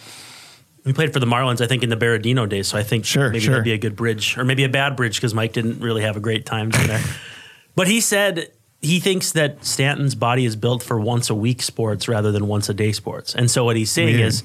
we 0.85 0.93
played 0.93 1.13
for 1.13 1.21
the 1.21 1.27
Marlins, 1.27 1.61
I 1.61 1.67
think, 1.67 1.83
in 1.83 1.91
the 1.91 1.97
Baradino 1.97 2.49
days. 2.49 2.69
So 2.69 2.77
I 2.79 2.83
think 2.83 3.05
Sure, 3.05 3.29
maybe 3.31 3.41
sure. 3.41 3.53
that'd 3.53 3.65
be 3.65 3.73
a 3.73 3.79
good 3.79 3.95
bridge, 3.97 4.37
or 4.37 4.45
maybe 4.45 4.65
a 4.65 4.69
bad 4.69 4.97
bridge 4.97 5.17
because 5.17 5.33
Mike 5.35 5.53
didn't 5.53 5.81
really 5.81 6.03
have 6.03 6.17
a 6.17 6.21
great 6.21 6.45
time 6.47 6.71
there. 6.71 7.01
but 7.77 7.87
he 7.89 8.01
said 8.01 8.51
he 8.81 8.99
thinks 8.99 9.33
that 9.33 9.65
Stanton's 9.65 10.15
body 10.17 10.45
is 10.45 10.57
built 10.57 10.83
for 10.83 10.99
once 10.99 11.31
a 11.31 11.35
week 11.35 11.63
sports 11.63 12.09
rather 12.09 12.33
than 12.33 12.49
once 12.49 12.69
a 12.69 12.75
day 12.75 12.91
sports. 12.93 13.35
And 13.35 13.49
so 13.51 13.65
what 13.65 13.77
he's 13.77 13.91
saying 13.93 14.17
Weird. 14.17 14.29
is, 14.29 14.43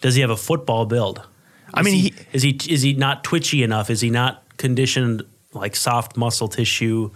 does 0.00 0.14
he 0.14 0.20
have 0.20 0.30
a 0.30 0.36
football 0.36 0.86
build? 0.86 1.22
I 1.72 1.82
mean, 1.82 1.94
he, 1.94 2.00
he- 2.10 2.14
is 2.32 2.42
he 2.42 2.58
is 2.68 2.82
he 2.82 2.92
not 2.94 3.24
twitchy 3.24 3.64
enough? 3.64 3.90
Is 3.90 4.00
he 4.00 4.10
not 4.10 4.44
conditioned 4.58 5.24
like 5.54 5.74
soft 5.74 6.16
muscle 6.16 6.46
tissue 6.46 7.10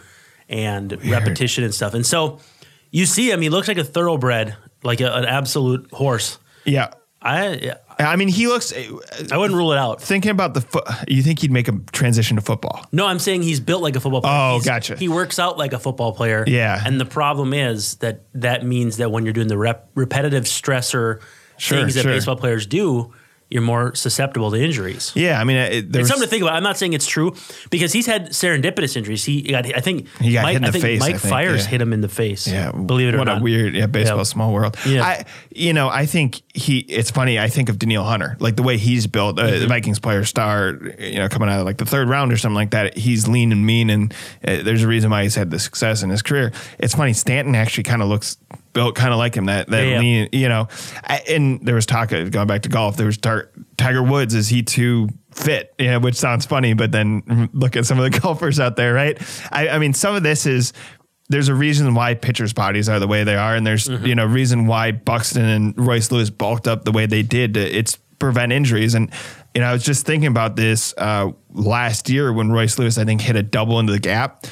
and 0.49 0.92
repetition 1.09 1.62
and 1.62 1.73
stuff? 1.73 1.94
And 1.94 2.05
so 2.05 2.40
you 2.90 3.07
see 3.07 3.31
him; 3.31 3.40
he 3.40 3.51
looks 3.51 3.68
like 3.68 3.79
a 3.79 3.85
thoroughbred, 3.85 4.57
like 4.83 5.01
a, 5.01 5.12
an 5.14 5.27
absolute 5.27 5.88
horse. 5.92 6.38
Yeah. 6.64 6.88
I 7.20 7.74
I 7.98 8.14
mean, 8.16 8.28
he 8.28 8.46
looks. 8.46 8.72
I 8.72 9.37
wouldn't 9.37 9.57
rule 9.57 9.72
it 9.72 9.78
out. 9.78 10.00
thinking 10.00 10.31
about 10.31 10.54
the 10.54 10.61
foot, 10.61 10.85
you 11.09 11.22
think 11.22 11.40
he'd 11.40 11.50
make 11.50 11.66
a 11.66 11.72
transition 11.92 12.37
to 12.37 12.42
football? 12.42 12.87
No, 12.92 13.07
I'm 13.07 13.18
saying 13.18 13.42
he's 13.42 13.59
built 13.59 13.83
like 13.83 13.96
a 13.96 14.00
football 14.00 14.20
player. 14.20 14.35
Oh, 14.35 14.52
He's- 14.54 14.64
gotcha. 14.64 14.96
He 14.96 15.09
works 15.09 15.38
out 15.40 15.59
like 15.59 15.72
a 15.72 15.78
football 15.81 16.12
player. 16.12 16.44
Yeah. 16.46 16.81
And 16.85 17.00
the 17.00 17.04
problem 17.04 17.52
is 17.52 17.96
that 17.96 18.22
that 18.35 18.64
means 18.64 18.98
that 18.98 19.11
when 19.11 19.24
you're 19.24 19.33
doing 19.33 19.48
the 19.48 19.59
rep- 19.59 19.88
repetitive 19.96 20.44
stressor 20.44 21.20
Sure, 21.57 21.78
things 21.81 21.94
that 21.96 22.02
sure. 22.02 22.12
baseball 22.12 22.37
players 22.37 22.66
do, 22.66 23.12
you're 23.50 23.62
more 23.62 23.94
susceptible 23.94 24.50
to 24.50 24.62
injuries. 24.62 25.12
Yeah, 25.14 25.40
I 25.40 25.44
mean, 25.44 25.56
it, 25.56 25.90
there 25.92 26.00
It's 26.02 26.11
something 26.11 26.26
to 26.26 26.30
think 26.30 26.42
about. 26.42 26.54
I'm 26.54 26.62
not 26.62 26.76
saying 26.76 26.92
it's 26.92 27.06
true 27.06 27.34
because 27.70 27.92
he's 27.94 28.04
had 28.06 28.28
serendipitous 28.30 28.96
injuries. 28.96 29.24
He 29.24 29.40
got, 29.42 29.64
I 29.74 29.80
think, 29.80 30.06
He 30.20 30.32
got 30.34 30.42
Mike, 30.42 30.52
hit 30.52 30.56
in 30.58 30.64
I 30.64 30.66
the 30.68 30.72
think 30.72 30.82
face, 30.82 31.00
Mike 31.00 31.14
I 31.14 31.18
think, 31.18 31.30
Fiers 31.32 31.64
yeah. 31.64 31.70
hit 31.70 31.80
him 31.80 31.92
in 31.94 32.00
the 32.02 32.08
face. 32.08 32.46
yeah, 32.46 32.72
believe 32.72 33.08
it 33.08 33.14
or 33.14 33.18
what 33.18 33.24
not. 33.24 33.34
What 33.34 33.40
a 33.40 33.44
weird, 33.44 33.74
yeah, 33.74 33.87
baseball 33.87 34.18
Yeah. 34.18 34.22
small 34.24 34.52
world. 34.52 34.76
Yeah. 34.87 35.02
I, 35.04 35.24
you 35.50 35.72
know, 35.72 35.88
I 35.88 36.04
think 36.06 36.42
he. 36.52 36.80
It's 36.80 37.11
funny. 37.11 37.38
I 37.38 37.48
think 37.48 37.68
of 37.70 37.78
Danielle 37.78 38.04
Hunter, 38.04 38.37
like 38.38 38.56
the 38.56 38.62
way 38.62 38.76
he's 38.76 39.06
built, 39.06 39.38
uh, 39.38 39.42
Mm-hmm. 39.44 39.61
the 39.61 39.66
Vikings 39.66 39.98
player 39.98 40.24
star, 40.24 40.78
you 40.98 41.18
know, 41.18 41.28
coming 41.28 41.48
out 41.48 41.61
of 41.61 41.64
like 41.64 41.78
the 41.78 41.87
third 41.87 42.08
round 42.08 42.32
or 42.32 42.37
something 42.37 42.54
like 42.54 42.72
that. 42.72 42.96
He's 42.98 43.26
lean 43.28 43.50
and 43.52 43.64
mean, 43.64 43.88
and 43.88 44.12
uh, 44.46 44.62
there's 44.62 44.82
a 44.82 44.88
reason 44.88 45.11
why 45.11 45.22
he's 45.22 45.34
had 45.37 45.50
the 45.50 45.58
success 45.58 46.02
in 46.02 46.11
his 46.11 46.20
career. 46.22 46.52
It's 46.78 46.94
funny. 46.94 47.14
Stanton 47.14 47.54
actually 47.54 47.84
kind 47.84 48.02
of 48.02 48.08
looks 48.08 48.37
built 48.72 48.94
kind 48.94 49.12
of 49.12 49.18
like 49.18 49.35
him. 49.35 49.46
That 49.46 49.68
that 49.68 49.83
Yeah, 49.85 49.90
yeah. 49.94 49.98
lean, 50.00 50.28
you 50.33 50.48
know. 50.48 50.68
And 51.28 51.61
there 51.64 51.74
was 51.74 51.87
talk 51.87 52.12
of 52.12 52.31
going 52.31 52.46
back 52.46 52.62
to 52.62 52.68
golf. 52.68 52.96
There 52.96 53.07
was 53.07 53.18
tar- 53.18 53.50
Tiger 53.76 54.02
Woods. 54.02 54.35
Is 54.35 54.48
he 54.48 54.62
too 54.62 55.09
fit? 55.33 55.74
You 55.78 55.87
know, 55.92 55.98
which 56.00 56.16
sounds 56.16 56.46
funny, 56.46 56.74
but 56.74 56.92
then 56.92 57.48
look 57.52 57.76
at 57.76 57.87
some 57.87 57.98
of 57.98 58.11
the 58.11 58.18
golfers 58.20 58.59
out 58.61 58.76
there, 58.76 58.92
right? 58.94 59.18
I, 59.52 59.68
I 59.68 59.78
mean, 59.78 59.94
some 59.94 60.14
of 60.14 60.22
this 60.22 60.46
is 60.46 60.72
there's 61.31 61.48
a 61.48 61.54
reason 61.54 61.94
why 61.94 62.14
pitchers' 62.14 62.52
bodies 62.54 62.88
are 62.88 62.98
the 62.98 63.07
way 63.07 63.22
they 63.24 63.37
are, 63.37 63.54
and 63.54 63.66
there's 63.66 63.87
Mm-hmm. 63.88 64.07
you 64.07 64.14
know 64.14 64.24
reason 64.26 64.66
why 64.66 64.92
Buxton 64.92 65.44
and 65.44 65.78
Royce 65.78 66.11
Lewis 66.11 66.31
bulked 66.31 66.66
up 66.66 66.85
the 66.85 66.92
way 66.92 67.07
they 67.07 67.22
did. 67.22 67.54
to- 67.54 67.61
It's 67.78 67.96
prevent 68.18 68.50
injuries, 68.52 68.94
and 68.94 69.11
you 69.54 69.61
know 69.61 69.68
I 69.68 69.72
was 69.72 69.85
just 69.85 70.04
thinking 70.07 70.26
about 70.28 70.57
this 70.57 70.92
uh, 70.98 71.31
last 71.52 72.09
year 72.11 72.33
when 72.33 72.50
Royce 72.50 72.78
Lewis 72.78 72.98
I 72.98 73.04
think 73.04 73.20
hit 73.20 73.37
a 73.37 73.42
double 73.42 73.78
into 73.78 73.92
the 73.92 73.98
gap, 74.00 74.44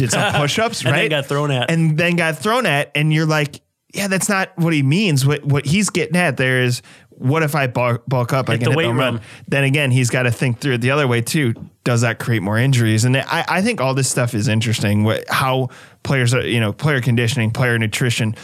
did 0.00 0.10
some 0.10 0.32
push-ups, 0.40 0.80
And 0.80 0.88
then 0.94 1.00
right? 1.00 1.10
got 1.10 1.26
thrown 1.26 1.50
at. 1.50 1.70
and 1.70 1.96
then 1.96 2.16
got 2.16 2.38
thrown 2.38 2.66
at, 2.66 2.90
and 2.94 3.12
you're 3.12 3.26
like, 3.26 3.60
yeah, 3.94 4.08
that's 4.08 4.28
not 4.28 4.56
what 4.56 4.72
he 4.72 4.82
means. 4.82 5.26
What 5.26 5.44
what 5.44 5.66
he's 5.66 5.90
getting 5.90 6.16
at 6.16 6.36
there 6.36 6.62
is. 6.62 6.82
What 7.10 7.42
if 7.42 7.54
I 7.54 7.66
bulk, 7.66 8.04
bulk 8.08 8.32
up? 8.32 8.48
I 8.48 8.52
Hit 8.52 8.60
can 8.60 8.64
the 8.64 8.70
hit 8.70 8.76
weight 8.78 8.86
home 8.86 8.98
run. 8.98 9.20
Then 9.46 9.64
again, 9.64 9.90
he's 9.90 10.08
got 10.08 10.22
to 10.22 10.30
think 10.30 10.58
through 10.60 10.74
it 10.74 10.80
the 10.80 10.90
other 10.92 11.06
way 11.06 11.20
too. 11.20 11.52
Does 11.84 12.00
that 12.00 12.18
create 12.18 12.40
more 12.40 12.56
injuries? 12.56 13.04
And 13.04 13.14
I, 13.14 13.44
I 13.46 13.60
think 13.60 13.78
all 13.82 13.92
this 13.92 14.08
stuff 14.08 14.32
is 14.32 14.48
interesting. 14.48 15.04
What, 15.04 15.24
how 15.28 15.68
players 16.02 16.32
are, 16.32 16.46
you 16.46 16.60
know, 16.60 16.72
player 16.72 17.02
conditioning, 17.02 17.50
player 17.50 17.78
nutrition. 17.78 18.34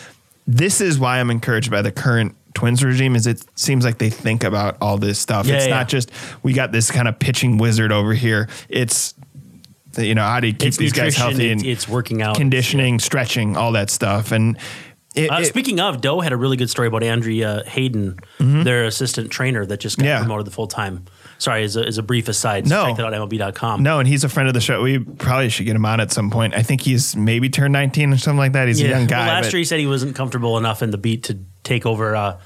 This 0.46 0.82
is 0.82 0.98
why 0.98 1.20
I'm 1.20 1.30
encouraged 1.30 1.70
by 1.70 1.80
the 1.80 1.90
current 1.90 2.36
Twins 2.52 2.84
regime. 2.84 3.16
Is 3.16 3.26
it 3.26 3.42
seems 3.58 3.82
like 3.82 3.96
they 3.96 4.10
think 4.10 4.44
about 4.44 4.76
all 4.82 4.98
this 4.98 5.18
stuff. 5.18 5.46
Yeah, 5.46 5.54
it's 5.56 5.68
yeah. 5.68 5.74
not 5.74 5.88
just 5.88 6.10
we 6.42 6.52
got 6.52 6.70
this 6.70 6.90
kind 6.90 7.08
of 7.08 7.18
pitching 7.18 7.56
wizard 7.56 7.92
over 7.92 8.12
here. 8.12 8.46
It's 8.68 9.14
you 9.98 10.14
know 10.14 10.22
how 10.24 10.40
do 10.40 10.46
you 10.48 10.52
keep 10.52 10.68
It's 10.68 10.76
these 10.76 10.92
guys 10.92 11.16
healthy 11.16 11.50
and 11.50 11.64
it's 11.64 11.88
working 11.88 12.22
out. 12.22 12.36
conditioning, 12.36 12.98
stretching, 12.98 13.56
all 13.56 13.72
that 13.72 13.90
stuff. 13.90 14.32
And 14.32 14.58
it, 15.14 15.30
Uh, 15.30 15.40
it- 15.40 15.46
speaking 15.46 15.80
of, 15.80 16.00
Doe 16.02 16.20
had 16.20 16.32
a 16.32 16.36
really 16.36 16.56
good 16.56 16.68
story 16.70 16.88
about 16.88 17.02
Andrea 17.02 17.62
Hayden, 17.66 18.18
their 18.38 18.84
assistant 18.84 19.30
trainer 19.30 19.64
that 19.66 19.80
just 19.80 19.96
got 19.96 20.02
Mm-hmm. 20.04 20.08
Yeah. 20.08 20.18
promoted 20.20 20.46
to 20.46 20.52
full 20.52 20.66
time. 20.66 21.04
Sorry, 21.38 21.64
as 21.64 21.76
a, 21.76 21.84
as 21.86 21.98
a 21.98 22.02
brief 22.02 22.28
aside, 22.28 22.66
No. 22.66 22.86
check 22.86 22.96
that 22.96 23.04
out 23.06 23.12
MLB.com. 23.12 23.82
no, 23.82 23.98
and 23.98 24.08
he's 24.08 24.24
a 24.24 24.28
friend 24.28 24.48
of 24.48 24.54
the 24.54 24.60
show. 24.60 24.82
We 24.82 24.98
probably 24.98 25.48
should 25.50 25.66
get 25.66 25.76
him 25.76 25.84
on 25.84 26.00
at 26.00 26.10
some 26.12 26.30
point. 26.30 26.54
I 26.54 26.62
think 26.62 26.80
he's 26.80 27.14
maybe 27.16 27.48
turned 27.50 27.72
19 27.74 28.12
or 28.12 28.16
something 28.18 28.38
like 28.38 28.52
that. 28.52 28.68
He's 28.68 28.80
a 28.80 28.88
young 28.88 29.06
guy. 29.06 29.26
Well, 29.26 29.34
last 29.42 29.52
year 29.52 29.58
he 29.58 29.64
said 29.64 29.78
he 29.80 29.86
wasn't 29.86 30.14
comfortable 30.16 30.56
enough 30.58 30.82
in 30.82 30.90
the 30.92 30.98
beat 30.98 31.24
to 31.24 31.38
take 31.62 31.84
over 31.86 32.16
uh, 32.16 32.38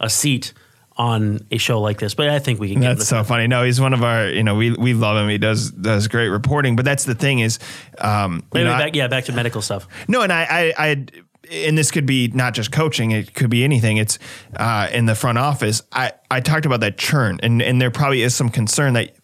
a 0.00 0.08
seat 0.08 0.52
on 0.98 1.46
a 1.52 1.58
show 1.58 1.80
like 1.80 1.98
this, 1.98 2.14
but 2.14 2.28
I 2.28 2.40
think 2.40 2.58
we 2.58 2.72
can 2.72 2.80
That's 2.80 3.06
so 3.06 3.22
funny. 3.22 3.46
No, 3.46 3.62
he's 3.62 3.80
one 3.80 3.94
of 3.94 4.02
our. 4.02 4.28
You 4.28 4.42
know, 4.42 4.56
we 4.56 4.72
we 4.72 4.94
love 4.94 5.16
him. 5.16 5.28
He 5.28 5.38
does 5.38 5.70
does 5.70 6.08
great 6.08 6.28
reporting. 6.28 6.74
But 6.74 6.84
that's 6.84 7.04
the 7.04 7.14
thing 7.14 7.38
is, 7.38 7.58
um, 7.98 8.42
Wait, 8.52 8.64
know, 8.64 8.70
wait, 8.70 8.76
I- 8.76 8.78
back, 8.80 8.96
yeah, 8.96 9.06
back 9.06 9.24
to 9.26 9.32
medical 9.32 9.62
stuff. 9.62 9.86
No, 10.08 10.22
and 10.22 10.32
I, 10.32 10.42
I, 10.44 10.74
I, 10.76 11.06
and 11.52 11.78
this 11.78 11.92
could 11.92 12.04
be 12.04 12.28
not 12.28 12.52
just 12.52 12.72
coaching; 12.72 13.12
it 13.12 13.34
could 13.34 13.48
be 13.48 13.62
anything. 13.62 13.96
It's 13.96 14.18
uh, 14.56 14.88
in 14.92 15.06
the 15.06 15.14
front 15.14 15.38
office. 15.38 15.82
I, 15.92 16.12
I 16.30 16.40
talked 16.40 16.66
about 16.66 16.80
that 16.80 16.98
churn, 16.98 17.38
and 17.42 17.62
and 17.62 17.80
there 17.80 17.92
probably 17.92 18.22
is 18.22 18.34
some 18.34 18.48
concern 18.48 18.94
that 18.94 19.14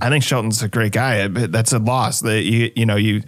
I 0.00 0.10
think 0.10 0.24
Shelton's 0.24 0.62
a 0.62 0.68
great 0.68 0.92
guy. 0.92 1.28
but 1.28 1.50
That's 1.50 1.72
a 1.72 1.78
loss. 1.78 2.20
That 2.20 2.42
you, 2.42 2.70
you 2.76 2.84
know, 2.86 2.96
you. 2.96 3.22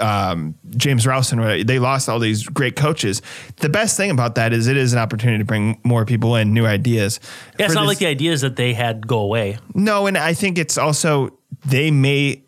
Um, 0.00 0.56
James 0.76 1.06
Rowson 1.06 1.38
and 1.40 1.68
they 1.68 1.78
lost 1.78 2.08
all 2.08 2.18
these 2.18 2.42
great 2.48 2.74
coaches. 2.74 3.22
The 3.56 3.68
best 3.68 3.96
thing 3.96 4.10
about 4.10 4.34
that 4.34 4.52
is 4.52 4.66
it 4.66 4.76
is 4.76 4.92
an 4.92 4.98
opportunity 4.98 5.38
to 5.38 5.44
bring 5.44 5.80
more 5.84 6.04
people 6.04 6.34
in, 6.36 6.52
new 6.52 6.66
ideas. 6.66 7.20
Yeah, 7.58 7.66
it's 7.66 7.74
For 7.74 7.76
not 7.76 7.82
this- 7.82 7.88
like 7.88 7.98
the 7.98 8.06
ideas 8.06 8.40
that 8.40 8.56
they 8.56 8.74
had 8.74 9.06
go 9.06 9.20
away. 9.20 9.58
no, 9.74 10.06
and 10.06 10.18
I 10.18 10.34
think 10.34 10.58
it's 10.58 10.76
also 10.78 11.38
they 11.66 11.90
may. 11.90 12.42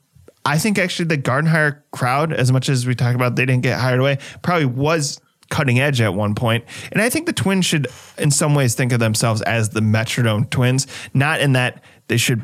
I 0.44 0.58
think 0.58 0.78
actually 0.78 1.04
the 1.06 1.18
Gardenhire 1.18 1.82
crowd, 1.92 2.32
as 2.32 2.50
much 2.50 2.68
as 2.68 2.86
we 2.86 2.94
talk 2.94 3.14
about 3.14 3.36
they 3.36 3.44
didn't 3.46 3.62
get 3.62 3.78
hired 3.78 4.00
away, 4.00 4.18
probably 4.42 4.64
was 4.64 5.20
cutting 5.50 5.78
edge 5.78 6.00
at 6.00 6.14
one 6.14 6.34
point. 6.34 6.64
And 6.92 7.02
I 7.02 7.10
think 7.10 7.26
the 7.26 7.32
Twins 7.32 7.66
should, 7.66 7.88
in 8.18 8.30
some 8.30 8.54
ways, 8.54 8.74
think 8.74 8.92
of 8.92 9.00
themselves 9.00 9.42
as 9.42 9.68
the 9.70 9.80
Metrodome 9.80 10.48
Twins, 10.48 10.86
not 11.12 11.40
in 11.40 11.52
that 11.52 11.82
they 12.08 12.16
should. 12.16 12.42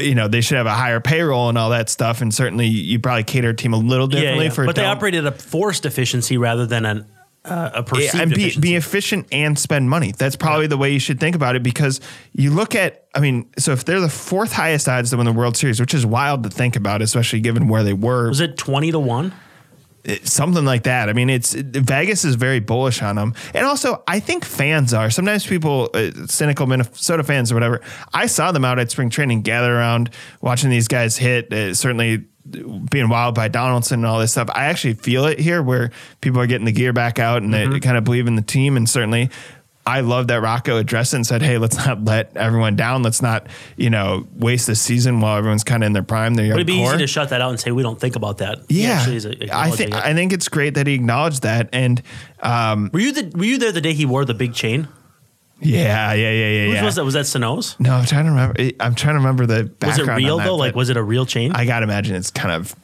You 0.00 0.14
know 0.14 0.28
they 0.28 0.40
should 0.40 0.56
have 0.56 0.66
a 0.66 0.74
higher 0.74 1.00
payroll 1.00 1.48
and 1.48 1.56
all 1.58 1.70
that 1.70 1.88
stuff, 1.88 2.20
and 2.20 2.32
certainly 2.34 2.66
you 2.66 2.98
probably 2.98 3.24
cater 3.24 3.50
a 3.50 3.54
team 3.54 3.72
a 3.72 3.78
little 3.78 4.06
differently 4.06 4.50
for. 4.50 4.64
but 4.66 4.76
they 4.76 4.84
operated 4.84 5.26
a 5.26 5.32
forced 5.32 5.86
efficiency 5.86 6.36
rather 6.36 6.66
than 6.66 6.84
an, 6.84 7.06
uh, 7.44 7.70
a 7.74 7.82
perceived 7.82 8.14
Yeah, 8.14 8.22
and 8.22 8.30
be, 8.30 8.42
efficiency. 8.42 8.60
be 8.60 8.74
efficient 8.76 9.26
and 9.32 9.58
spend 9.58 9.88
money. 9.88 10.12
That's 10.16 10.36
probably 10.36 10.66
the 10.66 10.76
way 10.76 10.90
you 10.92 10.98
should 10.98 11.18
think 11.20 11.34
about 11.36 11.56
it 11.56 11.62
because 11.62 12.00
you 12.32 12.50
look 12.50 12.74
at, 12.74 13.06
I 13.14 13.20
mean, 13.20 13.48
so 13.58 13.72
if 13.72 13.84
they're 13.84 14.00
the 14.00 14.08
fourth 14.10 14.52
highest 14.52 14.88
odds 14.88 15.10
to 15.10 15.16
win 15.16 15.26
the 15.26 15.32
World 15.32 15.56
Series, 15.56 15.80
which 15.80 15.94
is 15.94 16.04
wild 16.04 16.42
to 16.42 16.50
think 16.50 16.76
about, 16.76 17.00
especially 17.02 17.40
given 17.40 17.66
where 17.68 17.82
they 17.82 17.94
were, 17.94 18.28
was 18.28 18.40
it 18.40 18.56
twenty 18.58 18.90
to 18.92 18.98
one? 18.98 19.32
It- 20.04 20.26
something 20.28 20.64
like 20.64 20.84
that. 20.84 21.08
I 21.08 21.12
mean, 21.12 21.30
it's 21.30 21.52
Vegas 21.54 22.24
is 22.24 22.34
very 22.36 22.60
bullish 22.60 23.02
on 23.02 23.16
them, 23.16 23.34
and 23.54 23.66
also 23.66 24.02
I 24.08 24.20
think 24.20 24.44
fans 24.44 24.94
are. 24.94 25.10
Sometimes 25.10 25.46
people, 25.46 25.90
uh, 25.94 26.10
cynical 26.26 26.66
Minnesota 26.66 27.22
fans 27.24 27.52
or 27.52 27.54
whatever. 27.56 27.80
I 28.14 28.26
saw 28.26 28.52
them 28.52 28.64
out 28.64 28.78
at 28.78 28.90
spring 28.90 29.10
training, 29.10 29.42
gather 29.42 29.74
around, 29.74 30.10
watching 30.40 30.70
these 30.70 30.88
guys 30.88 31.16
hit. 31.16 31.52
Uh, 31.52 31.74
certainly. 31.74 32.24
Being 32.90 33.08
wild 33.10 33.34
by 33.36 33.46
Donaldson 33.48 34.00
and 34.00 34.06
all 34.06 34.18
this 34.18 34.32
stuff, 34.32 34.48
I 34.52 34.64
actually 34.64 34.94
feel 34.94 35.26
it 35.26 35.38
here 35.38 35.62
where 35.62 35.90
people 36.20 36.40
are 36.40 36.46
getting 36.46 36.64
the 36.64 36.72
gear 36.72 36.92
back 36.92 37.18
out 37.20 37.42
and 37.42 37.52
they 37.52 37.78
kind 37.80 37.96
of 37.96 38.02
believe 38.02 38.26
in 38.26 38.34
the 38.34 38.42
team. 38.42 38.76
And 38.78 38.88
certainly, 38.88 39.30
I 39.90 40.00
love 40.00 40.28
that 40.28 40.40
Rocco 40.40 40.76
addressed 40.76 41.12
it 41.12 41.16
and 41.16 41.26
said, 41.26 41.42
"Hey, 41.42 41.58
let's 41.58 41.76
not 41.76 42.04
let 42.04 42.36
everyone 42.36 42.76
down. 42.76 43.02
Let's 43.02 43.20
not, 43.22 43.46
you 43.76 43.90
know, 43.90 44.26
waste 44.36 44.66
the 44.66 44.74
season 44.76 45.20
while 45.20 45.36
everyone's 45.36 45.64
kind 45.64 45.82
of 45.82 45.88
in 45.88 45.92
their 45.92 46.02
prime. 46.02 46.34
Their 46.34 46.46
young 46.46 46.54
Would 46.56 46.62
it 46.62 46.66
be 46.66 46.76
core." 46.78 46.90
easy 46.94 46.98
to 46.98 47.06
shut 47.06 47.30
that 47.30 47.40
out 47.40 47.50
and 47.50 47.58
say 47.60 47.72
we 47.72 47.82
don't 47.82 47.98
think 48.00 48.16
about 48.16 48.38
that? 48.38 48.60
Yeah, 48.68 49.00
I 49.52 49.70
think 49.70 49.90
it. 49.90 49.94
I 49.94 50.14
think 50.14 50.32
it's 50.32 50.48
great 50.48 50.74
that 50.74 50.86
he 50.86 50.94
acknowledged 50.94 51.42
that, 51.42 51.68
and 51.72 52.00
um, 52.40 52.90
Were 52.92 53.00
you 53.00 53.12
the 53.12 53.30
Were 53.36 53.44
you 53.44 53.58
there 53.58 53.72
the 53.72 53.80
day 53.80 53.92
he 53.92 54.06
wore 54.06 54.24
the 54.24 54.34
big 54.34 54.54
chain? 54.54 54.88
yeah, 55.62 56.14
yeah, 56.14 56.30
yeah, 56.30 56.48
yeah, 56.48 56.64
Whose 56.66 56.74
yeah. 56.74 56.84
was 56.84 56.94
that? 56.94 57.04
Was 57.04 57.14
that 57.14 57.26
Sano's? 57.26 57.76
No, 57.78 57.92
I'm 57.94 58.06
trying 58.06 58.24
to 58.24 58.30
remember. 58.30 58.60
I'm 58.80 58.94
trying 58.94 59.14
to 59.14 59.18
remember 59.18 59.46
the 59.46 59.70
Was 59.82 59.98
it 59.98 60.06
real 60.06 60.38
that, 60.38 60.44
though? 60.44 60.56
Like, 60.56 60.74
was 60.74 60.88
it 60.88 60.96
a 60.96 61.02
real 61.02 61.26
chain? 61.26 61.52
I 61.52 61.66
gotta 61.66 61.84
imagine 61.84 62.14
it's 62.16 62.30
kind 62.30 62.52
of 62.54 62.74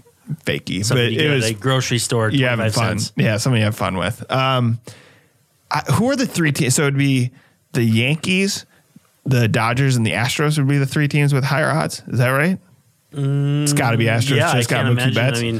fakey, 0.45 0.85
Something 0.85 1.15
but 1.15 1.23
it 1.25 1.31
was 1.31 1.45
a 1.51 1.55
grocery 1.55 1.99
store. 1.99 2.31
you 2.31 2.47
having 2.47 2.71
fun. 2.71 2.99
cents. 2.99 3.13
Yeah, 3.17 3.37
something 3.39 3.61
you 3.61 3.65
have 3.65 3.77
fun 3.77 3.97
with. 3.97 4.31
Um, 4.31 4.81
I, 5.87 5.93
who 5.93 6.11
are 6.11 6.17
the 6.17 6.27
three 6.27 6.53
teams? 6.53 6.75
So 6.75 6.83
it'd 6.83 6.97
be 6.99 7.31
the 7.73 7.85
Yankees, 7.85 8.67
the 9.25 9.49
Dodgers, 9.49 9.97
and 9.97 10.07
the 10.07 10.13
Astros 10.13 10.59
would 10.59 10.69
be 10.69 10.79
the 10.79 10.87
three 10.87 11.09
teams 11.09 11.33
with 11.35 11.45
higher 11.45 11.71
odds. 11.71 12.03
Is 12.09 12.19
that 12.19 12.31
right? 12.31 12.59
it's 13.13 13.73
got 13.73 13.93
to 13.93 13.97
be 13.97 14.05
Astros. 14.07 14.33
Mm, 14.35 14.37
Yeah, 14.37 14.51
I 14.51 14.57
just 14.57 14.69
got 14.69 14.85
can't 14.85 14.89
Mookie 14.89 15.03
imagine. 15.03 15.15
Betts. 15.15 15.39
I 15.39 15.43
mean, 15.43 15.55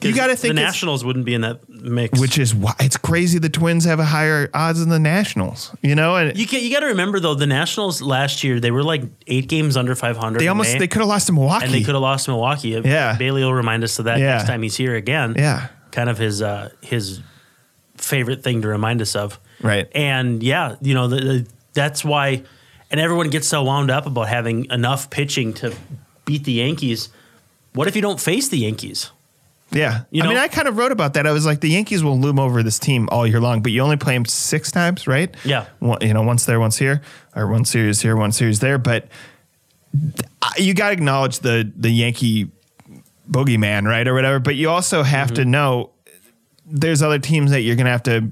You 0.00 0.10
'cause 0.10 0.14
gotta 0.16 0.36
think 0.36 0.54
the 0.54 0.60
Nationals 0.60 1.04
wouldn't 1.04 1.24
be 1.24 1.34
in 1.34 1.40
that 1.42 1.68
mix. 1.68 2.18
which 2.20 2.38
is 2.38 2.54
why 2.54 2.74
it's 2.80 2.96
crazy 2.96 3.38
the 3.38 3.48
Twins 3.48 3.84
have 3.84 3.98
a 4.00 4.04
higher 4.04 4.48
odds 4.54 4.80
than 4.80 4.88
the 4.88 4.98
Nationals. 4.98 5.74
You 5.82 5.94
know, 5.94 6.16
and 6.16 6.36
you 6.38 6.46
can, 6.46 6.62
you 6.62 6.70
got 6.72 6.80
to 6.80 6.86
remember 6.86 7.18
though, 7.20 7.34
the 7.34 7.46
Nationals 7.46 8.00
last 8.02 8.42
year 8.44 8.58
they 8.60 8.70
were 8.70 8.82
like 8.84 9.02
eight 9.26 9.48
games 9.48 9.76
under 9.76 9.94
five 9.94 10.16
hundred. 10.16 10.40
they 10.40 10.48
almost 10.48 10.78
they 10.78 10.86
could 10.88 11.00
have 11.00 11.08
lost 11.08 11.26
to 11.28 11.32
Milwaukee. 11.32 11.64
and 11.66 11.74
they 11.74 11.82
could 11.82 11.94
have 11.94 12.02
lost 12.02 12.24
to 12.26 12.30
Milwaukee. 12.32 12.68
Yeah. 12.84 13.16
Bailey 13.16 13.42
will 13.44 13.54
remind 13.54 13.82
us 13.84 13.98
of 13.98 14.04
that 14.06 14.18
Yeah. 14.18 14.36
next 14.36 14.46
time 14.46 14.62
he's 14.62 14.76
here 14.76 14.94
again. 14.96 15.34
Yeah. 15.36 15.66
kind 15.90 16.08
of 16.10 16.18
his 16.18 16.42
uh, 16.42 16.70
his 16.80 17.20
favorite 17.96 18.42
thing 18.44 18.62
to 18.62 18.68
remind 18.68 19.02
us 19.02 19.14
of. 19.16 19.38
Right. 19.62 19.88
And 19.92 20.42
yeah, 20.42 20.76
you 20.80 20.94
know 20.94 21.08
the, 21.08 21.16
the, 21.16 21.46
that's 21.72 22.04
why, 22.04 22.42
and 22.90 23.00
everyone 23.00 23.30
gets 23.30 23.48
so 23.48 23.62
wound 23.62 23.90
up 23.90 24.06
about 24.06 24.28
having 24.28 24.66
enough 24.70 25.10
pitching 25.10 25.52
to 25.54 25.74
beat 26.24 26.44
the 26.44 26.52
Yankees. 26.52 27.08
What 27.74 27.88
if 27.88 27.96
you 27.96 28.02
don't 28.02 28.20
face 28.20 28.48
the 28.48 28.58
Yankees? 28.58 29.10
Yeah. 29.70 30.04
You 30.10 30.22
know? 30.22 30.30
I 30.30 30.32
mean, 30.32 30.38
I 30.38 30.48
kind 30.48 30.66
of 30.66 30.78
wrote 30.78 30.92
about 30.92 31.14
that. 31.14 31.26
I 31.26 31.32
was 31.32 31.44
like, 31.44 31.60
the 31.60 31.68
Yankees 31.68 32.02
will 32.02 32.18
loom 32.18 32.38
over 32.38 32.62
this 32.62 32.78
team 32.78 33.08
all 33.12 33.26
year 33.26 33.40
long, 33.40 33.60
but 33.60 33.72
you 33.72 33.82
only 33.82 33.98
play 33.98 34.14
them 34.14 34.24
six 34.24 34.70
times, 34.70 35.06
right? 35.06 35.34
Yeah. 35.44 35.66
One, 35.78 35.98
you 36.00 36.14
know, 36.14 36.22
once 36.22 36.46
there, 36.46 36.58
once 36.58 36.78
here, 36.78 37.02
or 37.36 37.46
one 37.46 37.64
series 37.64 38.00
here, 38.00 38.16
one 38.16 38.32
series 38.32 38.60
there. 38.60 38.78
But 38.78 39.08
you 40.56 40.74
got 40.74 40.88
to 40.88 40.94
acknowledge 40.94 41.40
the 41.40 41.70
the 41.76 41.90
Yankee 41.90 42.50
boogeyman, 43.30 43.84
right, 43.86 44.08
or 44.08 44.14
whatever. 44.14 44.38
But 44.38 44.56
you 44.56 44.70
also 44.70 45.02
have 45.02 45.28
mm-hmm. 45.28 45.36
to 45.36 45.44
know 45.44 45.90
there's 46.64 47.02
other 47.02 47.18
teams 47.18 47.50
that 47.50 47.60
you're 47.60 47.76
going 47.76 47.86
to 47.86 47.92
have 47.92 48.02
to 48.04 48.30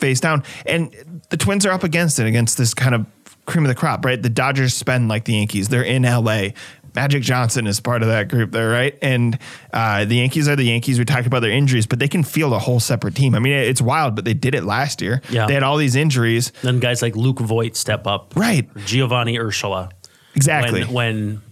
face 0.00 0.20
down, 0.20 0.42
and 0.66 0.94
the 1.28 1.36
Twins 1.36 1.64
are 1.66 1.70
up 1.72 1.84
against 1.84 2.18
it 2.18 2.26
against 2.26 2.58
this 2.58 2.74
kind 2.74 2.94
of 2.94 3.06
cream 3.46 3.64
of 3.64 3.68
the 3.68 3.74
crop, 3.74 4.04
right? 4.04 4.20
The 4.20 4.30
Dodgers 4.30 4.74
spend 4.74 5.08
like 5.08 5.24
the 5.24 5.34
Yankees; 5.34 5.68
they're 5.68 5.82
in 5.82 6.02
LA. 6.02 6.48
Magic 6.92 7.22
Johnson 7.22 7.68
is 7.68 7.78
part 7.78 8.02
of 8.02 8.08
that 8.08 8.26
group 8.28 8.50
there, 8.50 8.68
right? 8.68 8.98
And 9.00 9.38
uh, 9.72 10.04
the 10.06 10.16
Yankees 10.16 10.48
are 10.48 10.56
the 10.56 10.64
Yankees. 10.64 10.98
We 10.98 11.04
talked 11.04 11.24
about 11.28 11.38
their 11.38 11.52
injuries, 11.52 11.86
but 11.86 12.00
they 12.00 12.08
can 12.08 12.24
field 12.24 12.52
a 12.52 12.58
whole 12.58 12.80
separate 12.80 13.14
team. 13.14 13.36
I 13.36 13.38
mean, 13.38 13.52
it's 13.52 13.80
wild, 13.80 14.16
but 14.16 14.24
they 14.24 14.34
did 14.34 14.56
it 14.56 14.64
last 14.64 15.00
year. 15.00 15.22
Yeah. 15.30 15.46
They 15.46 15.54
had 15.54 15.62
all 15.62 15.76
these 15.76 15.94
injuries. 15.94 16.50
Then 16.62 16.80
guys 16.80 17.00
like 17.00 17.14
Luke 17.14 17.38
Voit 17.38 17.76
step 17.76 18.08
up, 18.08 18.32
Right. 18.34 18.68
Giovanny 18.74 19.38
Urshela. 19.38 19.92
Exactly. 20.34 20.82
When, 20.82 20.92
when 20.92 21.42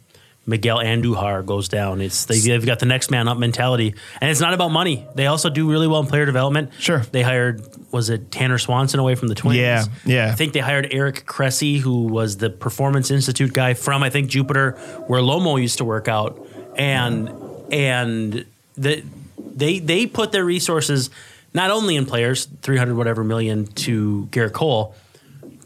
Miguel 0.49 0.79
Andujar 0.79 1.45
goes 1.45 1.69
down, 1.69 2.01
it's 2.01 2.25
they, 2.25 2.39
they've 2.39 2.65
got 2.65 2.79
the 2.79 2.87
next 2.87 3.11
man 3.11 3.29
up 3.29 3.37
mentality, 3.37 3.95
and 4.19 4.31
it's 4.31 4.41
not 4.41 4.55
about 4.55 4.71
money. 4.71 5.07
They 5.15 5.27
also 5.27 5.51
do 5.51 5.71
really 5.71 5.87
well 5.87 6.01
in 6.01 6.07
player 6.07 6.25
development. 6.25 6.73
Sure. 6.79 7.01
they 7.01 7.23
hired 7.23 7.63
was 7.93 8.09
it 8.09 8.31
Tanner 8.31 8.57
Swanson 8.57 8.99
away 8.99 9.15
from 9.15 9.29
the 9.29 9.35
Twins? 9.35 9.59
Yeah, 9.59 9.85
yeah. 10.07 10.29
I 10.29 10.33
think 10.33 10.55
they 10.55 10.61
hired 10.61 10.89
Eric 10.91 11.27
Cressey, 11.27 11.79
who 11.79 12.05
was 12.05 12.39
the 12.39 12.49
Performance 12.49 13.11
Institute 13.11 13.53
guy 13.53 13.75
from 13.75 14.03
I 14.03 14.09
think 14.09 14.31
Jupiter, 14.31 14.73
where 15.07 15.21
Lomo 15.21 15.61
used 15.61 15.79
to 15.79 15.85
work 15.85 16.09
out, 16.09 16.47
and 16.77 17.29
and 17.71 18.47
the, 18.75 19.05
they 19.37 19.81
they 19.81 20.07
put 20.07 20.33
their 20.33 20.47
resources 20.47 21.11
not 21.53 21.71
only 21.71 21.95
in 21.95 22.07
players, 22.07 22.47
three 22.63 22.79
hundred 22.79 22.97
whatever 22.97 23.23
million 23.23 23.67
to 23.67 24.29
Gerrit 24.31 24.55
Cole, 24.55 24.95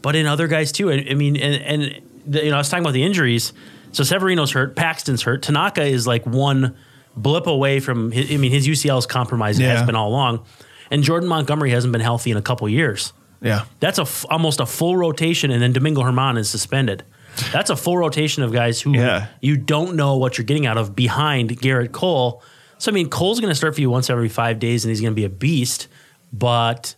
but 0.01 0.17
in 0.17 0.25
other 0.25 0.47
guys 0.47 0.73
too. 0.73 0.91
I, 0.91 1.05
I 1.09 1.13
mean, 1.13 1.37
and, 1.37 1.63
and 1.63 2.01
the, 2.25 2.43
you 2.43 2.49
know, 2.49 2.57
I 2.57 2.59
was 2.59 2.69
talking 2.69 2.83
about 2.83 2.93
the 2.93 3.03
injuries. 3.03 3.53
So 3.93 4.03
Severino's 4.03 4.51
hurt, 4.51 4.75
Paxton's 4.75 5.21
hurt, 5.23 5.41
Tanaka 5.43 5.83
is 5.83 6.05
like 6.05 6.25
one 6.25 6.75
blip 7.15 7.47
away 7.47 7.79
from. 7.79 8.11
His, 8.11 8.31
I 8.31 8.37
mean, 8.37 8.51
his 8.51 8.67
UCL 8.67 8.97
is 8.99 9.05
compromised. 9.05 9.61
It 9.61 9.65
has 9.65 9.83
been 9.85 9.95
all 9.95 10.09
along, 10.09 10.45
and 10.91 11.03
Jordan 11.03 11.29
Montgomery 11.29 11.69
hasn't 11.71 11.91
been 11.91 12.01
healthy 12.01 12.31
in 12.31 12.37
a 12.37 12.41
couple 12.41 12.67
years. 12.67 13.13
yeah. 13.41 13.65
That's 13.79 13.99
a 13.99 14.03
f- 14.03 14.25
almost 14.29 14.59
a 14.59 14.65
full 14.65 14.97
rotation, 14.97 15.51
and 15.51 15.61
then 15.61 15.73
Domingo 15.73 16.01
German 16.03 16.37
is 16.37 16.49
suspended. 16.49 17.03
That's 17.51 17.69
a 17.69 17.75
full 17.75 17.97
rotation 17.97 18.43
of 18.43 18.51
guys 18.51 18.79
who 18.81 18.93
Yeah. 18.95 19.27
you 19.41 19.57
don't 19.57 19.95
know 19.95 20.17
what 20.17 20.37
you're 20.37 20.45
getting 20.45 20.65
out 20.65 20.77
of 20.77 20.95
behind 20.95 21.49
Gerrit 21.61 21.91
Cole. 21.91 22.43
So 22.77 22.91
I 22.91 22.93
mean, 22.93 23.09
Cole's 23.09 23.39
going 23.39 23.49
to 23.51 23.55
start 23.55 23.75
for 23.75 23.81
you 23.81 23.89
once 23.89 24.09
every 24.09 24.29
five 24.29 24.59
days, 24.59 24.83
and 24.85 24.89
he's 24.89 25.01
going 25.01 25.13
to 25.13 25.15
be 25.15 25.23
a 25.25 25.29
beast. 25.29 25.87
But 26.31 26.95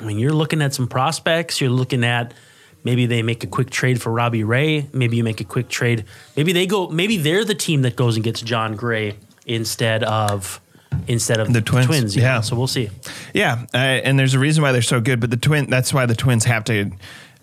I 0.00 0.04
mean, 0.04 0.18
you're 0.18 0.32
looking 0.32 0.60
at 0.62 0.74
some 0.74 0.88
prospects. 0.88 1.60
You're 1.60 1.70
looking 1.70 2.04
at 2.04 2.34
maybe 2.84 3.06
they 3.06 3.22
make 3.22 3.42
a 3.42 3.46
quick 3.46 3.70
trade 3.70 4.00
for 4.00 4.12
Robbie 4.12 4.44
Ray. 4.44 4.86
Maybe 4.92 5.16
you 5.16 5.24
make 5.24 5.40
a 5.40 5.44
quick 5.44 5.68
trade. 5.68 6.04
Maybe 6.36 6.52
they 6.52 6.66
go. 6.66 6.88
Maybe 6.88 7.16
they're 7.16 7.44
the 7.44 7.54
team 7.54 7.82
that 7.82 7.96
goes 7.96 8.16
and 8.16 8.24
gets 8.24 8.40
John 8.40 8.76
Gray 8.76 9.16
instead 9.46 10.04
of 10.04 10.60
instead 11.08 11.40
of 11.40 11.52
The 11.52 11.60
Twins, 11.60 12.16
know? 12.16 12.22
yeah. 12.22 12.40
So 12.40 12.56
we'll 12.56 12.66
see. 12.66 12.90
Yeah, 13.32 13.66
uh, 13.74 13.76
and 13.76 14.18
there's 14.18 14.34
a 14.34 14.38
reason 14.38 14.62
why 14.62 14.72
they're 14.72 14.82
so 14.82 15.00
good. 15.00 15.20
But 15.20 15.30
the 15.30 15.36
twin, 15.36 15.68
that's 15.68 15.92
why 15.92 16.06
the 16.06 16.14
Twins 16.14 16.44
have 16.44 16.64
to. 16.64 16.90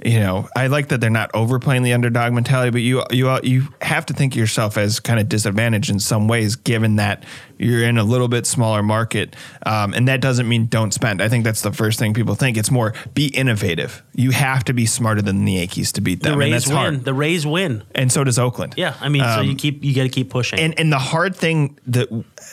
You 0.04 0.20
know, 0.20 0.50
I 0.56 0.66
like 0.66 0.88
that 0.88 1.00
they're 1.00 1.12
not 1.12 1.30
overplaying 1.36 1.84
the 1.84 1.94
underdog 1.94 2.34
mentality, 2.34 2.72
but 2.72 2.82
you 2.82 3.04
you 3.12 3.40
you 3.44 3.68
have 3.82 4.06
to 4.08 4.14
think 4.14 4.34
of 4.34 4.38
yourself 4.40 4.76
as 4.78 5.00
kind 5.00 5.20
of 5.20 5.30
disadvantaged 5.30 5.92
in 5.92 6.00
some 6.00 6.28
ways, 6.28 6.56
given 6.56 6.96
that 6.96 7.24
you're 7.62 7.84
in 7.84 7.98
a 7.98 8.04
little 8.04 8.28
bit 8.28 8.46
smaller 8.46 8.84
market, 8.84 9.36
um, 9.66 9.94
and 9.94 10.08
that 10.08 10.20
doesn't 10.22 10.48
mean 10.48 10.66
don't 10.66 10.94
spend. 10.94 11.22
I 11.22 11.30
think 11.30 11.44
that's 11.44 11.62
the 11.62 11.72
first 11.72 12.00
thing 12.00 12.14
people 12.14 12.36
think. 12.36 12.58
It's 12.58 12.72
more 12.72 12.94
be 13.14 13.28
innovative. 13.28 14.04
You 14.14 14.32
have 14.32 14.64
to 14.66 14.74
be 14.74 14.86
smarter 14.86 15.22
than 15.22 15.46
the 15.46 15.54
Yankees 15.54 15.92
to 15.94 16.02
beat 16.02 16.22
them, 16.24 16.30
The 16.30 16.32
and 16.34 16.40
Rays 16.40 16.52
that's 16.52 16.68
win. 16.68 16.76
hard. 16.78 17.06
The 17.06 17.14
Rays 17.14 17.46
win. 17.46 17.84
And 17.96 18.12
so 18.12 18.24
does 18.24 18.40
Oakland. 18.40 18.74
Yeah, 18.78 18.96
I 19.00 19.10
mean, 19.10 19.22
so 19.24 19.42
Um, 19.42 19.48
you 19.48 19.56
keep 19.56 19.84
you 19.84 19.94
got 19.96 20.04
to 20.04 20.10
keep 20.10 20.30
pushing. 20.30 20.60
and 20.60 20.78
and 20.80 20.92
the 20.92 21.00
hard 21.00 21.36
thing 21.36 21.78
that 21.88 22.08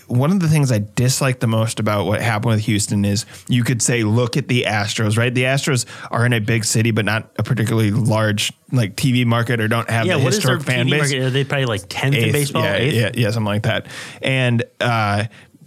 one 0.07 0.31
of 0.31 0.40
the 0.40 0.49
things 0.49 0.71
I 0.73 0.79
dislike 0.94 1.40
the 1.40 1.47
most 1.47 1.81
about 1.81 2.07
what 2.07 2.21
happened 2.21 2.53
with 2.55 2.61
Houston 2.66 3.05
is 3.05 3.25
you 3.49 3.64
could 3.64 3.81
say, 3.83 4.03
look 4.05 4.37
at 4.37 4.49
the 4.49 4.64
Astros, 4.68 5.16
right? 5.16 5.35
The 5.35 5.44
Astros 5.44 5.87
are 6.11 6.27
in 6.27 6.33
a 6.33 6.40
big 6.40 6.64
city, 6.64 6.90
but 6.90 7.05
not 7.05 7.31
a 7.38 7.42
particularly 7.42 7.90
large 7.90 8.53
like 8.72 8.96
TV 8.96 9.24
market 9.24 9.61
or 9.61 9.68
don't 9.68 9.88
have 9.90 10.07
Yeah, 10.07 10.18
the 10.18 10.24
what 10.24 10.35
is 10.35 10.42
their 10.42 10.57
historic 10.57 10.62
fan 10.62 10.87
TV 10.87 10.90
base. 10.90 11.00
market? 11.00 11.22
Are 11.22 11.31
they 11.31 11.44
probably 11.44 11.66
like 11.66 11.83
tenth 11.88 12.14
in 12.14 12.33
baseball? 12.33 12.62
yeah, 12.62 12.74
Eighth? 12.74 12.94
yeah, 12.94 13.11
yeah, 13.14 13.31
something 13.31 13.44
like 13.46 13.62
that. 13.62 13.87
And 14.20 14.62
uh, 14.81 15.24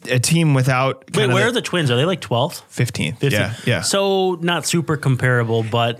a 0.09 0.19
team 0.19 0.53
without 0.53 1.03
Wait, 1.15 1.27
where 1.27 1.47
are 1.47 1.51
the 1.51 1.61
Twins? 1.61 1.89
Are 1.91 1.95
they 1.95 2.05
like 2.05 2.21
twelfth? 2.21 2.63
15th? 2.75 3.29
Yeah, 3.31 3.53
yeah, 3.65 3.81
So 3.81 4.35
not 4.41 4.65
super 4.65 4.97
comparable, 4.97 5.63
but 5.63 5.99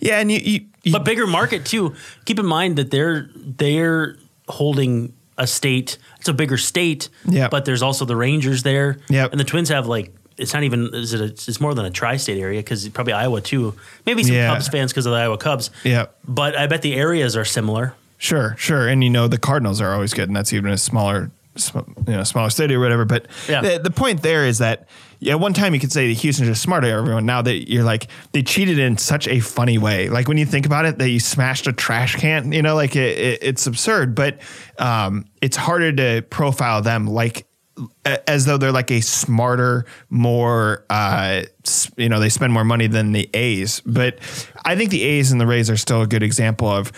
yeah. 0.00 0.18
And 0.18 0.30
you, 0.30 0.38
you, 0.38 0.66
you 0.82 0.92
but 0.92 1.04
bigger 1.04 1.26
market 1.26 1.64
too. 1.64 1.94
Keep 2.24 2.38
in 2.38 2.46
mind 2.46 2.76
that 2.76 2.90
they're 2.90 3.28
they're 3.36 4.16
holding 4.48 5.14
a 5.36 5.46
state. 5.46 5.98
It's 6.20 6.28
a 6.28 6.32
bigger 6.32 6.56
state. 6.56 7.08
Yeah. 7.26 7.48
But 7.48 7.64
there's 7.64 7.82
also 7.82 8.04
the 8.04 8.16
Rangers 8.16 8.62
there. 8.62 8.98
Yep. 9.08 9.32
And 9.32 9.40
the 9.40 9.44
Twins 9.44 9.68
have 9.70 9.86
like 9.86 10.14
it's 10.36 10.52
not 10.54 10.62
even 10.64 10.90
is 10.94 11.12
it 11.14 11.20
a, 11.20 11.24
it's 11.24 11.60
more 11.60 11.74
than 11.74 11.84
a 11.84 11.90
tri-state 11.90 12.38
area 12.40 12.60
because 12.60 12.88
probably 12.88 13.12
Iowa 13.12 13.40
too. 13.40 13.74
Maybe 14.06 14.22
some 14.24 14.34
Yeah. 14.34 14.52
Cubs 14.52 14.68
fans 14.68 14.92
because 14.92 15.06
of 15.06 15.12
the 15.12 15.18
Iowa 15.18 15.38
Cubs. 15.38 15.70
yeah. 15.84 16.06
But 16.26 16.56
I 16.56 16.66
bet 16.66 16.82
the 16.82 16.94
areas 16.94 17.36
are 17.36 17.44
similar. 17.44 17.94
Sure, 18.18 18.54
sure. 18.58 18.88
And 18.88 19.04
you 19.04 19.10
know 19.10 19.28
the 19.28 19.38
Cardinals 19.38 19.80
are 19.80 19.92
always 19.92 20.14
good, 20.14 20.28
and 20.28 20.36
that's 20.36 20.52
even 20.52 20.70
a 20.70 20.78
smaller, 20.78 21.30
sm- 21.56 21.78
you 22.06 22.14
know, 22.14 22.24
smaller 22.24 22.48
city 22.50 22.74
or 22.74 22.80
whatever. 22.80 23.04
But 23.04 23.26
Yeah. 23.48 23.60
the, 23.60 23.78
the 23.78 23.90
point 23.90 24.22
there 24.22 24.46
is 24.46 24.58
that 24.58 24.88
yeah, 25.20 25.36
one 25.36 25.54
time 25.54 25.72
you 25.72 25.80
could 25.80 25.92
say 25.92 26.06
the 26.08 26.14
Houston's 26.14 26.48
just 26.50 26.60
smarter 26.62 26.86
everyone. 26.88 27.24
Now 27.24 27.40
that 27.42 27.70
you're 27.70 27.84
like 27.84 28.08
they 28.32 28.42
cheated 28.42 28.78
in 28.78 28.98
such 28.98 29.26
a 29.28 29.40
funny 29.40 29.78
way. 29.78 30.08
Like 30.10 30.28
when 30.28 30.36
you 30.36 30.44
think 30.44 30.66
about 30.66 30.84
it, 30.84 30.98
that 30.98 31.08
you 31.08 31.18
smashed 31.20 31.66
a 31.66 31.72
trash 31.72 32.16
can. 32.16 32.52
You 32.52 32.60
know, 32.62 32.74
like 32.74 32.94
it, 32.96 33.18
it, 33.18 33.38
it's 33.42 33.66
absurd. 33.66 34.14
But 34.14 34.38
um, 34.78 35.24
it's 35.40 35.56
harder 35.56 35.92
to 35.92 36.22
profile 36.28 36.82
them 36.82 37.06
like 37.06 37.46
as 38.04 38.44
though 38.44 38.56
they're 38.56 38.72
like 38.72 38.90
a 38.90 39.00
smarter, 39.00 39.86
more, 40.10 40.84
uh, 40.90 41.42
you 41.96 42.08
know, 42.08 42.20
they 42.20 42.28
spend 42.28 42.52
more 42.52 42.64
money 42.64 42.86
than 42.86 43.12
the 43.12 43.28
A's. 43.34 43.80
But 43.84 44.18
I 44.64 44.76
think 44.76 44.90
the 44.90 45.02
A's 45.02 45.32
and 45.32 45.40
the 45.40 45.46
Rays 45.46 45.70
are 45.70 45.76
still 45.76 46.02
a 46.02 46.06
good 46.06 46.22
example 46.22 46.68
of 46.68 46.92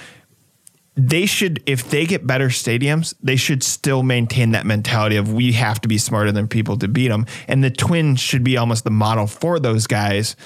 they 0.96 1.26
should 1.26 1.62
if 1.66 1.90
they 1.90 2.06
get 2.06 2.26
better 2.26 2.48
stadiums 2.48 3.14
they 3.22 3.36
should 3.36 3.62
still 3.62 4.02
maintain 4.02 4.52
that 4.52 4.64
mentality 4.64 5.16
of 5.16 5.30
we 5.30 5.52
have 5.52 5.78
to 5.78 5.88
be 5.88 5.98
smarter 5.98 6.32
than 6.32 6.48
people 6.48 6.78
to 6.78 6.88
beat 6.88 7.08
them 7.08 7.26
and 7.48 7.62
the 7.62 7.70
twins 7.70 8.18
should 8.18 8.42
be 8.42 8.56
almost 8.56 8.82
the 8.84 8.90
model 8.90 9.26
for 9.26 9.60
those 9.60 9.86
guys 9.86 10.36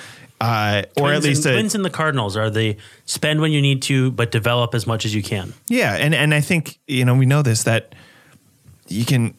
uh, 0.41 0.83
or 0.97 1.13
at 1.13 1.23
least 1.23 1.45
and, 1.45 1.55
a, 1.55 1.59
Twins 1.59 1.75
and 1.75 1.85
the 1.85 1.91
Cardinals 1.91 2.35
are 2.35 2.49
the 2.49 2.79
spend 3.05 3.43
when 3.43 3.53
you 3.53 3.61
need 3.61 3.83
to, 3.83 4.11
but 4.11 4.31
develop 4.31 4.75
as 4.75 4.87
much 4.87 5.05
as 5.05 5.15
you 5.15 5.23
can. 5.23 5.53
yeah 5.69 5.95
and 5.95 6.15
and 6.15 6.35
i 6.35 6.41
think 6.41 6.79
you 6.89 7.05
know 7.05 7.15
we 7.15 7.27
know 7.27 7.43
this 7.43 7.65
that 7.65 7.95
you 8.89 9.05
can 9.05 9.35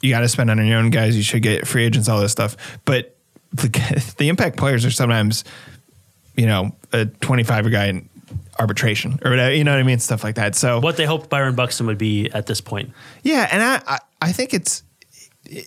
you, 0.00 0.10
got 0.10 0.20
to 0.20 0.28
spend 0.28 0.50
on 0.50 0.64
your 0.66 0.78
own 0.78 0.90
guys 0.90 1.16
you 1.16 1.22
should 1.22 1.42
get 1.42 1.66
free 1.66 1.84
agents 1.84 2.08
all 2.08 2.20
this 2.20 2.32
stuff 2.32 2.56
but 2.84 3.16
the, 3.52 4.14
the 4.18 4.28
impact 4.28 4.56
players 4.56 4.84
are 4.84 4.90
sometimes 4.90 5.44
you 6.36 6.46
know 6.46 6.74
a 6.92 7.06
25 7.06 7.70
guy 7.70 7.86
in 7.86 8.08
arbitration 8.58 9.18
or 9.24 9.30
whatever 9.30 9.54
you 9.54 9.64
know 9.64 9.72
what 9.72 9.80
i 9.80 9.82
mean 9.82 9.98
stuff 9.98 10.22
like 10.22 10.34
that 10.34 10.54
so 10.54 10.80
What 10.80 10.96
they 10.96 11.06
hoped 11.06 11.30
Byron 11.30 11.54
Buxton 11.54 11.86
would 11.86 11.98
be 11.98 12.30
at 12.30 12.46
this 12.46 12.60
point. 12.60 12.92
Yeah, 13.22 13.48
and 13.50 13.62
I, 13.62 13.82
I, 13.86 13.98
I 14.20 14.32
think 14.32 14.52
it's, 14.52 14.82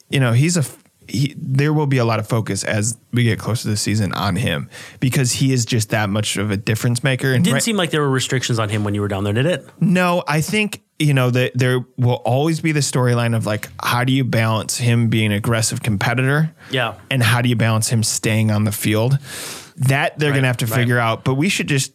you 0.10 0.20
know, 0.20 0.32
he's 0.32 0.58
a. 0.58 0.64
He, 1.08 1.34
there 1.36 1.74
will 1.74 1.88
be 1.88 1.98
a 1.98 2.06
lot 2.06 2.20
of 2.20 2.28
focus 2.28 2.64
as 2.64 2.96
we 3.12 3.24
get 3.24 3.40
closer 3.40 3.64
to 3.64 3.70
the 3.70 3.78
season 3.78 4.14
on 4.14 4.36
him 4.38 4.70
because 5.02 5.32
he 5.34 5.52
is 5.52 5.66
just 5.66 5.90
that 5.90 6.10
much 6.10 6.38
of 6.38 6.52
a 6.52 6.56
difference 6.56 7.04
maker. 7.04 7.34
And 7.34 7.44
Didn't 7.44 7.56
right- 7.56 7.64
seem 7.64 7.76
like 7.78 7.90
there 7.90 8.00
were 8.02 8.10
restrictions 8.10 8.60
on 8.60 8.70
him 8.70 8.84
when 8.84 8.94
you 8.94 9.02
were 9.02 9.08
down 9.08 9.24
there, 9.24 9.34
did 9.34 9.46
it? 9.48 9.68
no, 9.82 10.24
I 10.28 10.40
think 10.42 10.83
you 11.04 11.14
know 11.14 11.30
that 11.30 11.52
there 11.56 11.86
will 11.98 12.22
always 12.26 12.62
be 12.62 12.72
the 12.72 12.80
storyline 12.80 13.36
of 13.36 13.46
like 13.46 13.70
how 13.84 14.04
do 14.04 14.14
you 14.14 14.24
balance 14.24 14.78
him 14.78 15.10
being 15.10 15.28
an 15.28 15.32
aggressive 15.34 15.82
competitor, 15.84 16.54
Yeah. 16.72 16.96
and 17.12 17.22
how 17.22 17.42
do 17.42 17.50
you 17.50 17.56
balance 17.56 17.90
him 17.90 18.04
staying 18.04 18.50
on 18.52 18.64
the 18.64 18.72
field? 18.72 19.18
That 19.78 20.18
they're 20.20 20.30
Right, 20.32 20.36
gonna 20.38 20.48
have 20.48 20.58
to 20.58 20.66
right. 20.68 20.76
figure 20.76 21.00
out. 21.00 21.24
But 21.24 21.36
we 21.36 21.50
should 21.50 21.68
just 21.68 21.94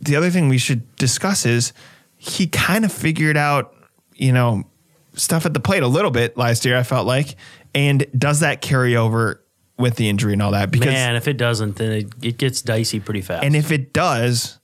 the 0.00 0.16
other 0.16 0.30
thing 0.30 0.48
we 0.48 0.58
should 0.58 0.94
discuss 0.96 1.44
is 1.46 1.72
he 2.16 2.46
kind 2.46 2.84
of 2.84 2.92
figured 2.92 3.36
out, 3.36 3.74
you 4.14 4.32
know, 4.32 4.64
stuff 5.14 5.44
at 5.46 5.52
the 5.54 5.60
plate 5.60 5.82
a 5.82 5.88
little 5.88 6.10
bit 6.10 6.36
last 6.36 6.64
year. 6.64 6.76
I 6.76 6.82
felt 6.82 7.06
like, 7.06 7.36
and 7.74 8.06
does 8.16 8.40
that 8.40 8.62
carry 8.62 8.96
over 8.96 9.42
with 9.78 9.96
the 9.96 10.08
injury 10.08 10.32
and 10.34 10.42
all 10.42 10.52
that? 10.52 10.70
Because 10.70 10.86
Man, 10.88 11.16
if 11.16 11.28
it 11.28 11.36
doesn't, 11.36 11.76
then 11.76 11.92
it, 11.92 12.08
it 12.22 12.38
gets 12.38 12.62
dicey 12.62 13.00
pretty 13.00 13.20
fast. 13.20 13.44
and 13.44 13.54
if 13.54 13.70
it 13.70 13.92
does, 13.92 14.58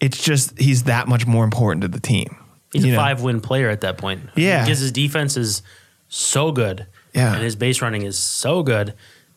it's 0.00 0.22
just 0.22 0.58
he's 0.58 0.84
that 0.84 1.08
much 1.08 1.26
more 1.26 1.44
important 1.44 1.82
to 1.82 1.88
the 1.88 2.00
team. 2.00 2.36
He's 2.72 2.84
You 2.84 2.92
a 2.92 2.96
know? 2.96 3.00
five 3.02 3.20
win 3.22 3.40
player 3.40 3.68
at 3.68 3.80
that 3.82 3.98
point. 3.98 4.22
Yeah. 4.36 4.64
Because 4.64 4.78
his 4.78 4.92
defense 4.92 5.36
is 5.36 5.62
so 6.08 6.52
good. 6.52 6.86
Yeah. 7.14 7.34
And 7.34 7.42
his 7.42 7.56
base 7.56 7.82
running 7.82 8.02
is 8.02 8.16
so 8.18 8.62
good. 8.62 8.94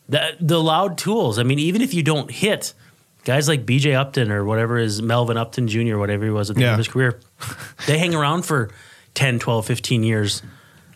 The, 0.08 0.36
the 0.40 0.62
loud 0.62 0.98
tools. 0.98 1.38
I 1.38 1.42
mean, 1.42 1.58
even 1.58 1.82
if 1.82 1.94
you 1.94 2.02
don't 2.02 2.30
hit, 2.30 2.74
guys 3.24 3.48
like 3.48 3.64
BJ 3.66 3.94
Upton 3.94 4.30
or 4.30 4.44
whatever 4.44 4.78
is 4.78 5.00
Melvin 5.02 5.36
Upton 5.36 5.66
Jr., 5.66 5.96
whatever 5.98 6.24
he 6.24 6.30
was 6.30 6.50
at 6.50 6.56
the 6.56 6.62
end 6.64 6.72
of 6.72 6.78
his 6.78 6.88
career, 6.88 7.18
they 7.86 7.98
hang 7.98 8.14
around 8.14 8.42
for 8.44 8.70
10, 9.14 9.38
12, 9.38 9.66
15 9.66 10.02
years 10.04 10.42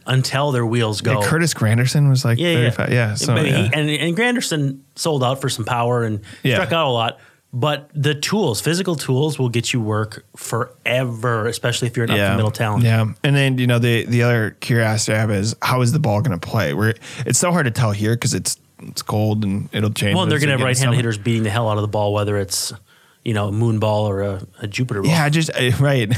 until 0.06 0.52
their 0.52 0.64
wheels 0.66 1.00
go. 1.00 1.20
Yeah, 1.20 1.26
Curtis 1.28 1.52
Granderson 1.54 2.08
was 2.08 2.24
like 2.24 2.38
Yeah, 2.38 2.48
yeah. 2.50 2.70
35. 2.70 2.92
Yeah. 2.92 3.14
so, 3.14 3.34
but 3.34 3.44
he, 3.46 3.52
and, 3.52 3.90
and 3.90 4.16
Granderson 4.16 4.80
sold 4.94 5.22
out 5.24 5.40
for 5.40 5.48
some 5.48 5.64
power 5.64 6.04
and 6.04 6.20
Yeah. 6.42 6.56
struck 6.56 6.72
out 6.72 6.86
a 6.86 6.90
lot. 6.90 7.18
But 7.52 7.90
the 7.94 8.14
tools, 8.14 8.60
physical 8.60 8.94
tools, 8.94 9.38
will 9.38 9.48
get 9.48 9.72
you 9.72 9.80
work 9.80 10.24
forever, 10.36 11.46
especially 11.46 11.88
if 11.88 11.96
you're 11.96 12.04
an 12.04 12.10
up 12.10 12.16
the 12.18 12.36
middle 12.36 12.50
talent. 12.50 12.84
Yeah, 12.84 13.06
and 13.24 13.34
then 13.34 13.56
you 13.56 13.66
know 13.66 13.78
the 13.78 14.04
the 14.04 14.22
other 14.22 14.50
curiosity 14.60 15.16
I 15.16 15.20
have 15.20 15.30
is 15.30 15.56
how 15.62 15.80
is 15.80 15.92
the 15.92 15.98
ball 15.98 16.20
going 16.20 16.38
to 16.38 16.46
play? 16.46 16.74
Where 16.74 16.94
it's 17.24 17.38
so 17.38 17.50
hard 17.50 17.64
to 17.64 17.70
tell 17.70 17.92
here 17.92 18.14
because 18.14 18.34
it's 18.34 18.58
it's 18.80 19.00
cold 19.00 19.44
and 19.44 19.68
it'll 19.72 19.90
change. 19.90 20.14
Well, 20.14 20.26
they're 20.26 20.38
going 20.38 20.48
to 20.48 20.52
have 20.52 20.60
right 20.60 20.70
into 20.70 20.80
hand 20.80 20.88
summer. 20.88 20.96
hitters 20.96 21.16
beating 21.16 21.42
the 21.42 21.50
hell 21.50 21.68
out 21.70 21.78
of 21.78 21.82
the 21.82 21.88
ball, 21.88 22.12
whether 22.12 22.36
it's 22.36 22.72
you 23.24 23.32
know 23.34 23.48
a 23.48 23.52
moon 23.52 23.78
ball 23.78 24.08
or 24.08 24.20
a, 24.20 24.46
a 24.60 24.66
Jupiter 24.66 25.02
ball, 25.02 25.10
Yeah, 25.10 25.28
just 25.30 25.50
I, 25.54 25.70
right. 25.80 26.12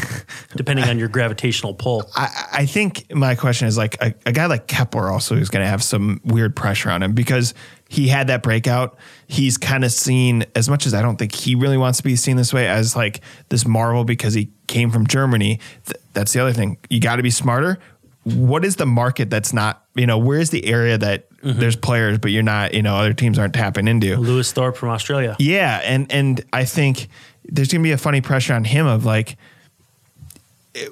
depending 0.56 0.84
on 0.86 0.98
your 0.98 1.08
gravitational 1.08 1.74
pull. 1.74 2.10
I, 2.16 2.46
I 2.52 2.66
think 2.66 3.12
my 3.14 3.34
question 3.36 3.68
is 3.68 3.76
like 3.78 3.96
a, 4.02 4.14
a 4.26 4.32
guy 4.32 4.46
like 4.46 4.66
Kepler 4.66 5.08
also 5.08 5.36
is 5.36 5.48
going 5.48 5.64
to 5.64 5.70
have 5.70 5.82
some 5.82 6.20
weird 6.24 6.56
pressure 6.56 6.90
on 6.90 7.02
him 7.02 7.12
because 7.12 7.54
he 7.90 8.06
had 8.08 8.28
that 8.28 8.42
breakout. 8.44 8.96
He's 9.26 9.58
kind 9.58 9.84
of 9.84 9.90
seen 9.90 10.44
as 10.54 10.68
much 10.70 10.86
as 10.86 10.94
I 10.94 11.02
don't 11.02 11.16
think 11.16 11.34
he 11.34 11.56
really 11.56 11.76
wants 11.76 11.98
to 11.98 12.04
be 12.04 12.14
seen 12.14 12.36
this 12.36 12.52
way 12.54 12.68
as 12.68 12.94
like 12.94 13.20
this 13.48 13.66
marvel 13.66 14.04
because 14.04 14.32
he 14.32 14.48
came 14.68 14.90
from 14.92 15.06
Germany. 15.08 15.58
Th- 15.86 16.00
that's 16.14 16.32
the 16.32 16.40
other 16.40 16.52
thing. 16.52 16.78
You 16.88 17.00
got 17.00 17.16
to 17.16 17.22
be 17.24 17.30
smarter. 17.30 17.78
What 18.22 18.64
is 18.64 18.76
the 18.76 18.86
market 18.86 19.28
that's 19.28 19.52
not, 19.52 19.84
you 19.96 20.06
know, 20.06 20.18
where's 20.18 20.50
the 20.50 20.64
area 20.66 20.96
that 20.98 21.26
Mm-hmm. 21.40 21.58
there's 21.58 21.74
players, 21.74 22.18
but 22.18 22.32
you're 22.32 22.42
not, 22.42 22.74
you 22.74 22.82
know, 22.82 22.94
other 22.96 23.14
teams 23.14 23.38
aren't 23.38 23.54
tapping 23.54 23.88
into? 23.88 24.14
Lewis 24.18 24.52
Thorpe 24.52 24.76
from 24.76 24.90
Australia. 24.90 25.36
Yeah, 25.38 25.80
and 25.82 26.12
and 26.12 26.44
I 26.52 26.66
think 26.66 27.08
there's 27.46 27.68
gonna 27.72 27.82
be 27.82 27.92
a 27.92 27.96
funny 27.96 28.20
pressure 28.20 28.52
on 28.52 28.62
him 28.64 28.86
of 28.86 29.06
like, 29.06 29.38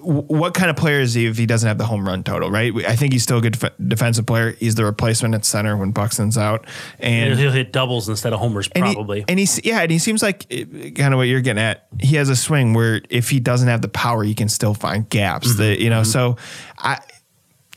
what 0.01 0.55
kind 0.55 0.71
of 0.71 0.77
player 0.77 1.01
is 1.01 1.15
he 1.15 1.27
if 1.27 1.39
he 1.39 1.47
doesn't 1.47 1.69
have 1.69 1.79
the 1.79 1.85
home 1.85 2.07
run 2.07 2.25
total? 2.25 2.51
Right. 2.51 2.75
I 2.87 2.97
think 2.97 3.13
he's 3.13 3.23
still 3.23 3.39
a 3.39 3.41
good 3.41 3.59
def- 3.59 3.73
defensive 3.87 4.27
player. 4.27 4.53
He's 4.53 4.75
the 4.75 4.85
replacement 4.85 5.35
at 5.37 5.45
center 5.45 5.77
when 5.77 5.93
Buxton's 5.93 6.37
out, 6.37 6.67
and 6.99 7.39
He'll 7.39 7.53
hit 7.53 7.73
doubles 7.73 8.09
instead 8.09 8.33
of 8.33 8.41
homers, 8.41 8.69
and 8.75 8.85
he- 8.87 8.95
probably. 8.95 9.25
and 9.29 9.39
he's 9.39 9.65
yeah, 9.65 9.81
and 9.83 9.91
he 9.91 9.99
seems 9.99 10.21
like 10.23 10.49
kind 10.51 11.15
of 11.15 11.19
what 11.19 11.29
you're 11.29 11.41
getting 11.41 11.63
at. 11.63 11.87
He 12.01 12.17
has 12.17 12.29
a 12.29 12.37
swing 12.37 12.75
where 12.75 13.03
if 13.09 13.31
he 13.31 13.39
doesn't 13.39 13.69
have 13.69 13.83
the 13.83 13.89
power, 13.89 14.25
he 14.25 14.35
can 14.35 14.49
still 14.49 14.75
find 14.75 15.09
gaps. 15.09 15.49
Mm-hmm. 15.51 15.59
That 15.59 15.79
you 15.81 15.91
know, 15.91 16.03
so 16.03 16.37
I. 16.79 16.99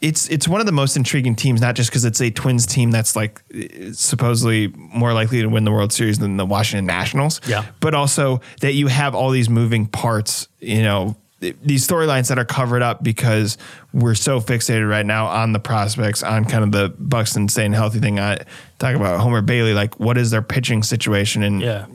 It's 0.02 0.28
it's 0.30 0.48
one 0.48 0.60
of 0.60 0.66
the 0.66 0.72
most 0.72 0.98
intriguing 0.98 1.36
teams, 1.36 1.62
not 1.62 1.76
just 1.76 1.92
because 1.92 2.06
it's 2.06 2.20
a 2.22 2.32
Twins 2.32 2.66
team 2.66 2.90
that's 2.90 3.16
like 3.16 3.40
eh, 3.54 3.92
supposedly 3.94 4.70
more 4.76 5.14
likely 5.14 5.42
to 5.44 5.46
win 5.48 5.64
the 5.64 5.72
World 5.72 5.94
Series 5.94 6.18
than 6.18 6.38
the 6.38 6.46
Washington 6.48 6.88
Nationals. 6.88 7.40
Yeah. 7.48 7.66
but 7.82 7.94
also 7.94 8.42
that 8.62 8.74
you 8.74 8.88
have 8.88 9.14
all 9.14 9.30
these 9.30 9.48
moving 9.48 9.86
parts. 9.86 10.48
You 10.60 10.82
know, 10.82 11.18
these 11.42 11.88
storylines 11.88 12.30
that 12.30 12.38
are 12.38 12.46
covered 12.46 12.84
up 12.84 13.04
because 13.04 13.58
we're 13.94 14.16
so 14.16 14.40
fixated 14.40 14.88
right 14.88 15.06
now 15.06 15.26
on 15.26 15.54
the 15.54 15.60
prospects, 15.60 16.22
on 16.22 16.46
kind 16.46 16.64
of 16.64 16.72
the 16.72 16.94
Buxton 17.00 17.50
staying 17.50 17.74
healthy 17.74 18.00
thing. 18.00 18.20
I 18.20 18.38
talk 18.78 18.96
about 18.96 19.20
Homer 19.20 19.42
Bailey, 19.42 19.74
like 19.74 20.00
what 20.00 20.18
is 20.18 20.30
their 20.32 20.44
pitching 20.44 20.84
situation 20.84 21.42
and 21.42 21.62
yeah. 21.62 21.88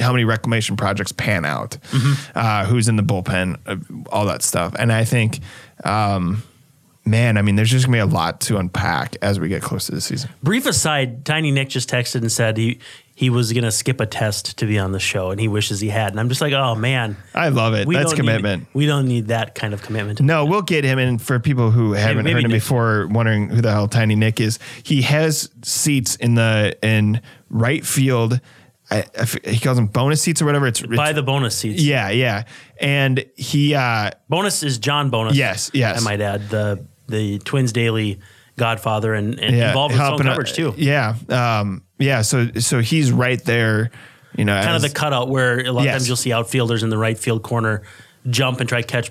how 0.00 0.12
many 0.12 0.24
reclamation 0.24 0.76
projects 0.76 1.12
pan 1.12 1.44
out, 1.46 1.78
Mm-hmm. 1.90 2.38
uh, 2.38 2.66
who's 2.66 2.88
in 2.88 2.96
the 2.96 3.02
bullpen, 3.02 3.58
uh, 3.66 3.76
all 4.10 4.26
that 4.26 4.42
stuff. 4.42 4.74
And 4.78 4.92
I 4.92 5.04
think, 5.04 5.40
um, 5.84 6.42
man, 7.06 7.38
I 7.38 7.42
mean, 7.42 7.56
there's 7.56 7.70
just 7.70 7.86
gonna 7.86 7.96
be 7.96 8.00
a 8.00 8.06
lot 8.06 8.40
to 8.42 8.58
unpack 8.58 9.16
as 9.22 9.40
we 9.40 9.48
get 9.48 9.62
close 9.62 9.86
to 9.86 9.92
the 9.92 10.00
season. 10.02 10.30
Brief 10.42 10.66
aside, 10.66 11.24
Tiny 11.24 11.50
Nick 11.50 11.70
just 11.70 11.88
texted 11.88 12.16
and 12.16 12.30
said 12.32 12.58
he 12.58 12.80
he 13.16 13.30
was 13.30 13.52
going 13.52 13.64
to 13.64 13.70
skip 13.70 14.00
a 14.00 14.06
test 14.06 14.58
to 14.58 14.66
be 14.66 14.78
on 14.78 14.90
the 14.92 14.98
show, 14.98 15.30
and 15.30 15.40
he 15.40 15.46
wishes 15.46 15.80
he 15.80 15.88
had. 15.88 16.10
And 16.10 16.18
I'm 16.18 16.28
just 16.28 16.40
like, 16.40 16.52
oh 16.52 16.74
man, 16.74 17.16
I 17.34 17.48
love 17.50 17.74
it. 17.74 17.88
That's 17.88 18.12
commitment. 18.12 18.62
Need, 18.64 18.68
we 18.74 18.86
don't 18.86 19.06
need 19.06 19.28
that 19.28 19.54
kind 19.54 19.72
of 19.72 19.82
commitment. 19.82 20.20
No, 20.20 20.44
we'll 20.44 20.62
get 20.62 20.84
him. 20.84 20.98
And 20.98 21.22
for 21.22 21.38
people 21.38 21.70
who 21.70 21.92
haven't 21.92 22.24
maybe 22.24 22.34
heard 22.34 22.44
him 22.44 22.50
Nick. 22.50 22.60
before, 22.62 23.06
wondering 23.08 23.48
who 23.50 23.60
the 23.60 23.70
hell 23.70 23.86
Tiny 23.86 24.16
Nick 24.16 24.40
is, 24.40 24.58
he 24.82 25.02
has 25.02 25.48
seats 25.62 26.16
in 26.16 26.34
the 26.34 26.76
in 26.82 27.20
right 27.50 27.86
field. 27.86 28.40
I, 28.90 28.98
I 28.98 29.04
f- 29.16 29.44
he 29.44 29.58
calls 29.60 29.76
them 29.76 29.86
bonus 29.86 30.20
seats 30.20 30.42
or 30.42 30.44
whatever. 30.44 30.66
It's, 30.66 30.80
it's 30.82 30.94
Buy 30.96 31.12
the 31.12 31.22
bonus 31.22 31.56
seats. 31.56 31.82
yeah, 31.82 32.10
yeah. 32.10 32.44
And 32.80 33.24
he, 33.36 33.74
uh, 33.74 34.10
Bonus 34.28 34.62
is 34.62 34.78
John 34.78 35.08
Bonnes. 35.10 35.36
Yes, 35.38 35.70
yes. 35.72 36.00
I 36.00 36.04
might 36.04 36.20
add 36.20 36.48
the 36.50 36.84
the 37.06 37.38
Twins 37.40 37.72
Daily 37.72 38.18
Godfather 38.56 39.14
and, 39.14 39.38
and 39.40 39.56
yeah, 39.56 39.68
involved 39.68 39.94
with 39.94 40.00
his 40.00 40.10
own 40.10 40.18
coverage 40.18 40.52
too. 40.52 40.74
Yeah, 40.76 41.16
um, 41.28 41.82
yeah. 41.98 42.22
So 42.22 42.52
so 42.58 42.80
he's 42.80 43.10
right 43.12 43.42
there 43.44 43.90
you 44.36 44.44
know, 44.44 44.54
kind 44.54 44.70
as- 44.76 44.84
of 44.84 44.90
the 44.90 44.94
cutout 44.94 45.28
where 45.28 45.60
a 45.60 45.72
lot 45.72 45.86
of 45.86 45.92
times 45.92 46.08
you'll 46.08 46.16
see 46.16 46.32
outfielders 46.32 46.82
in 46.82 46.90
the 46.90 46.98
right 46.98 47.16
field 47.18 47.42
corner 47.42 47.82
jump 48.28 48.60
and 48.60 48.68
try 48.68 48.80
to 48.80 48.86
catch 48.86 49.10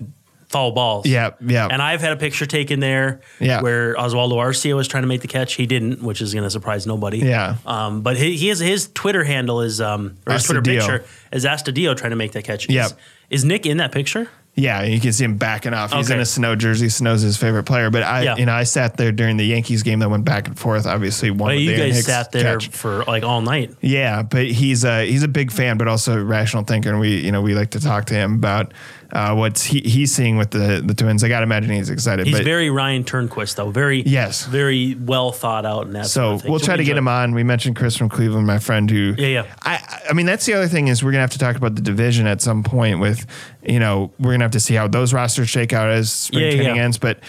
foul 0.49 0.71
balls. 0.71 1.07
Yeah, 1.07 1.31
yeah. 1.41 1.67
And 1.69 1.81
I've 1.81 2.01
had 2.01 2.11
a 2.13 2.15
picture 2.15 2.45
taken 2.45 2.79
there 2.79 3.21
Yeah. 3.39 3.61
where 3.61 3.95
Oswaldo 3.95 4.33
Arcia 4.33 4.75
was 4.75 4.87
trying 4.87 5.01
to 5.03 5.07
make 5.07 5.21
the 5.21 5.27
catch. 5.27 5.55
He 5.55 5.65
didn't, 5.65 6.03
which 6.03 6.21
is 6.21 6.33
going 6.33 6.43
to 6.43 6.49
surprise 6.49 6.85
nobody. 6.85 7.19
Yeah. 7.19 7.55
Um, 7.65 8.01
but 8.01 8.17
he, 8.17 8.37
he 8.37 8.49
has 8.49 8.59
his 8.59 8.87
Twitter 8.93 9.23
handle 9.23 9.61
is 9.61 9.81
um, 9.81 10.17
or 10.27 10.33
his 10.33 10.43
Twitter 10.43 10.61
picture 10.61 11.05
is 11.31 11.43
Astudillo 11.45 11.97
trying 11.97 12.11
to 12.11 12.15
make 12.15 12.33
that 12.33 12.43
catch. 12.43 12.69
Yep. 12.69 12.85
Is, 12.85 12.93
is 13.29 13.45
Nick 13.45 13.65
in 13.65 13.77
that 13.77 13.91
picture? 13.91 14.29
Yeah, 14.55 14.83
you 14.83 14.99
can 14.99 15.11
see 15.13 15.23
him 15.23 15.37
backing 15.37 15.73
off. 15.73 15.91
He's 15.93 16.05
Okay. 16.07 16.13
in 16.13 16.19
a 16.21 16.25
Sano 16.25 16.55
jersey. 16.55 16.87
Sano's 16.87 17.21
his 17.23 17.37
favorite 17.37 17.63
player. 17.63 17.89
But 17.89 18.03
I, 18.03 18.21
Yeah. 18.21 18.35
you 18.35 18.45
know, 18.45 18.53
I 18.53 18.63
sat 18.65 18.97
there 18.97 19.11
during 19.11 19.37
the 19.37 19.45
Yankees 19.45 19.81
game 19.81 19.97
that 19.99 20.09
went 20.11 20.25
back 20.25 20.47
and 20.47 20.57
forth. 20.59 20.85
Obviously, 20.85 21.31
one. 21.31 21.39
Well, 21.39 21.47
with 21.55 21.59
you 21.61 21.69
the 21.71 21.75
Aaron 21.77 21.87
guys 21.89 21.95
Hicks 21.95 22.05
sat 22.05 22.31
there 22.31 22.43
catch. 22.59 22.67
for 22.67 23.03
like 23.05 23.23
all 23.23 23.41
night. 23.41 23.71
Yeah, 23.81 24.21
but 24.21 24.45
he's 24.45 24.83
a 24.85 25.07
he's 25.09 25.23
a 25.23 25.27
big 25.27 25.51
fan, 25.51 25.77
but 25.77 25.87
also 25.87 26.19
a 26.19 26.23
rational 26.23 26.63
thinker, 26.63 26.89
and 26.91 26.99
we 26.99 27.15
you 27.17 27.31
know 27.31 27.41
we 27.41 27.55
like 27.55 27.71
to 27.71 27.79
talk 27.79 28.05
to 28.05 28.13
him 28.13 28.35
about 28.35 28.73
uh, 29.13 29.33
what's 29.35 29.63
he, 29.63 29.79
he's 29.81 30.11
seeing 30.13 30.37
with 30.37 30.49
the 30.51 30.81
the 30.83 30.93
Twins. 30.93 31.23
I 31.23 31.27
got 31.29 31.39
to 31.39 31.43
imagine 31.43 31.69
he's 31.71 31.89
excited. 31.91 32.25
He's 32.25 32.35
but 32.35 32.43
very 32.43 32.69
Ryan 32.69 33.03
Turnquist 33.03 33.55
though. 33.55 33.69
Very 33.69 34.01
Yes. 34.01 34.45
very 34.47 34.95
well 34.95 35.31
thought 35.31 35.65
out 35.65 35.85
and 35.85 35.95
that. 35.95 36.07
so 36.07 36.31
sort 36.37 36.43
of 36.45 36.49
we'll 36.49 36.59
So 36.59 36.65
try 36.65 36.77
to 36.77 36.83
get 36.83 36.97
him 36.97 37.07
on. 37.07 37.33
We 37.33 37.43
mentioned 37.43 37.75
Chris 37.75 37.95
from 37.95 38.09
Cleveland, 38.09 38.47
my 38.47 38.59
friend, 38.59 38.89
who 38.89 39.13
Yeah, 39.17 39.27
yeah. 39.27 39.55
I 39.61 39.99
I 40.09 40.13
mean 40.13 40.25
that's 40.25 40.45
the 40.45 40.53
other 40.55 40.67
thing 40.67 40.87
is 40.87 41.03
we're 41.03 41.11
gonna 41.11 41.21
have 41.21 41.31
to 41.31 41.39
talk 41.39 41.55
about 41.55 41.75
the 41.75 41.81
division 41.81 42.25
at 42.27 42.41
some 42.41 42.63
point. 42.63 42.99
With 42.99 43.25
you 43.61 43.79
know 43.79 44.11
we're 44.19 44.31
gonna 44.33 44.43
have 44.45 44.51
to 44.51 44.59
see 44.59 44.73
how 44.73 44.87
those 44.87 45.13
rosters 45.13 45.47
shake 45.49 45.73
out 45.73 45.89
as 45.89 46.11
spring 46.11 46.43
Yeah, 46.45 46.51
training 46.55 46.75
yeah. 46.77 46.83
ends, 46.83 46.97
but. 46.97 47.19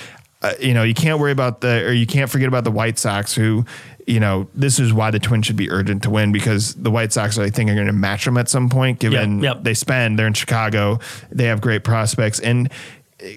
Uh, 0.43 0.53
you 0.61 0.75
know, 0.75 0.83
you 0.83 0.93
can't 0.93 1.19
worry 1.21 1.33
about 1.33 1.63
the, 1.63 1.87
or 1.87 1.93
you 1.93 2.07
can't 2.07 2.29
forget 2.29 2.47
about 2.49 2.65
the 2.65 2.71
White 2.71 2.99
Sox, 2.99 3.35
who, 3.35 3.65
you 4.07 4.21
know, 4.21 4.49
this 4.55 4.79
is 4.79 4.93
why 4.93 5.11
the 5.11 5.19
Twins 5.19 5.47
should 5.47 5.57
be 5.57 5.71
urgent 5.71 6.03
to 6.03 6.11
win 6.11 6.33
because 6.33 6.75
the 6.75 6.91
White 6.91 7.13
Sox, 7.13 7.39
I 7.39 7.51
think, 7.51 7.71
are 7.71 7.75
going 7.75 7.87
to 7.87 7.93
match 7.93 8.25
them 8.25 8.37
at 8.37 8.49
some 8.49 8.69
point. 8.69 8.99
Given 8.99 9.43
Yep, 9.43 9.57
yep. 9.57 9.65
they 9.65 9.75
spend, 9.75 10.19
they're 10.19 10.27
in 10.27 10.35
Chicago, 10.35 11.01
they 11.31 11.45
have 11.45 11.61
great 11.61 11.85
prospects, 11.85 12.41
and 12.41 12.71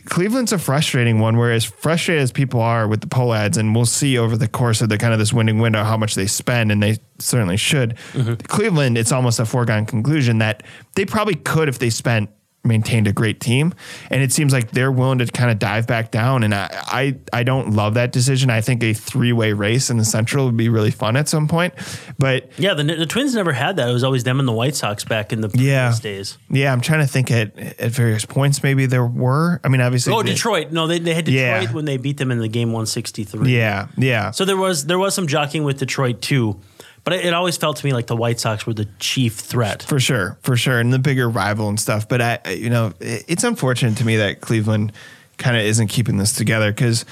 Cleveland's 0.06 0.52
a 0.52 0.58
frustrating 0.58 1.20
one. 1.20 1.38
Where 1.38 1.52
as 1.52 1.64
frustrated 1.64 2.22
as 2.22 2.32
people 2.32 2.62
are 2.62 2.88
with 2.88 3.02
the 3.02 3.08
Pohlads, 3.08 3.58
and 3.58 3.74
we'll 3.74 3.86
see 3.86 4.18
over 4.18 4.36
the 4.36 4.48
course 4.48 4.82
of 4.82 4.90
the 4.90 4.98
kind 4.98 5.14
of 5.14 5.20
this 5.20 5.32
winning 5.32 5.60
window 5.60 5.84
how 5.84 5.96
much 5.96 6.16
they 6.16 6.28
spend, 6.28 6.72
and 6.72 6.84
they 6.84 6.98
certainly 7.20 7.58
should. 7.58 7.96
Mm-hmm. 8.14 8.34
Cleveland, 8.48 8.98
it's 8.98 9.12
almost 9.12 9.40
a 9.40 9.46
foregone 9.46 9.86
conclusion 9.86 10.40
that 10.40 10.64
they 10.96 11.06
probably 11.06 11.36
could 11.36 11.70
if 11.70 11.80
they 11.80 11.90
spent 11.90 12.30
maintained 12.68 13.08
a 13.08 13.14
great 13.14 13.40
team 13.40 13.74
and 14.12 14.22
it 14.22 14.32
seems 14.32 14.54
like 14.54 14.72
they're 14.72 14.92
willing 14.92 15.18
to 15.20 15.26
kind 15.28 15.50
of 15.50 15.58
dive 15.60 15.88
back 15.88 16.12
down 16.12 16.44
and 16.44 16.54
I, 16.54 16.68
I 16.72 17.16
I 17.34 17.44
don't 17.44 17.72
love 17.74 17.94
that 17.96 18.12
decision. 18.12 18.50
I 18.50 18.62
think 18.62 18.84
a 18.84 18.94
three-way 18.94 19.54
race 19.54 19.90
in 19.90 19.98
the 19.98 20.06
central 20.06 20.46
would 20.46 20.58
be 20.58 20.70
really 20.70 20.92
fun 20.92 21.16
at 21.16 21.28
some 21.30 21.48
point. 21.48 21.74
But 22.20 22.52
Yeah, 22.58 22.74
the, 22.74 22.84
the 22.84 23.06
Twins 23.06 23.34
never 23.36 23.54
had 23.54 23.76
that. 23.78 23.90
It 23.90 23.94
was 23.94 24.04
always 24.04 24.24
them 24.24 24.40
and 24.40 24.48
the 24.48 24.52
White 24.54 24.76
Sox 24.76 25.04
back 25.04 25.32
in 25.34 25.42
the 25.42 25.50
Yeah. 25.54 25.88
previous 25.88 26.00
days. 26.00 26.38
yeah, 26.50 26.72
I'm 26.74 26.82
trying 26.82 27.00
to 27.00 27.08
think 27.08 27.32
at 27.32 27.58
at 27.58 27.92
various 27.92 28.26
points 28.26 28.62
maybe 28.64 28.86
there 28.86 29.06
were. 29.06 29.60
I 29.64 29.70
mean 29.70 29.82
obviously 29.82 30.14
Oh, 30.14 30.22
they- 30.24 30.32
Detroit. 30.34 30.72
No, 30.72 30.88
they, 30.88 31.00
they 31.00 31.14
had 31.14 31.26
Detroit 31.26 31.64
Yeah. 31.64 31.72
when 31.74 31.86
they 31.86 31.98
beat 31.98 32.18
them 32.18 32.32
in 32.32 32.40
the 32.40 32.48
game 32.48 32.70
163. 32.72 33.56
Yeah, 33.56 33.88
yeah. 33.98 34.32
So 34.32 34.46
there 34.46 34.58
was 34.58 34.86
there 34.86 35.00
was 35.00 35.14
some 35.16 35.28
jockeying 35.28 35.64
with 35.64 35.80
Detroit 35.80 36.22
too, 36.22 36.60
but 37.08 37.14
it, 37.14 37.26
it 37.28 37.34
always 37.34 37.56
felt 37.56 37.78
to 37.78 37.86
me 37.86 37.94
like 37.94 38.08
the 38.08 38.18
White 38.18 38.38
Sox 38.38 38.68
were 38.68 38.74
the 38.74 38.86
chief 39.00 39.36
threat. 39.36 39.82
For 39.82 39.98
sure, 39.98 40.38
for 40.42 40.58
sure, 40.58 40.78
and 40.78 40.92
the 40.92 41.00
bigger 41.00 41.30
rival 41.30 41.70
and 41.70 41.80
stuff. 41.80 42.10
But 42.10 42.22
I, 42.22 42.40
you 42.52 42.70
know, 42.70 42.92
it- 43.00 43.24
it's 43.30 43.46
unfortunate 43.46 43.96
to 44.00 44.06
me 44.06 44.18
that 44.18 44.42
Cleveland 44.42 44.92
kind 45.38 45.56
of 45.56 45.64
isn't 45.64 45.88
keeping 45.88 46.18
this 46.18 46.34
together 46.34 46.70
because 46.70 47.06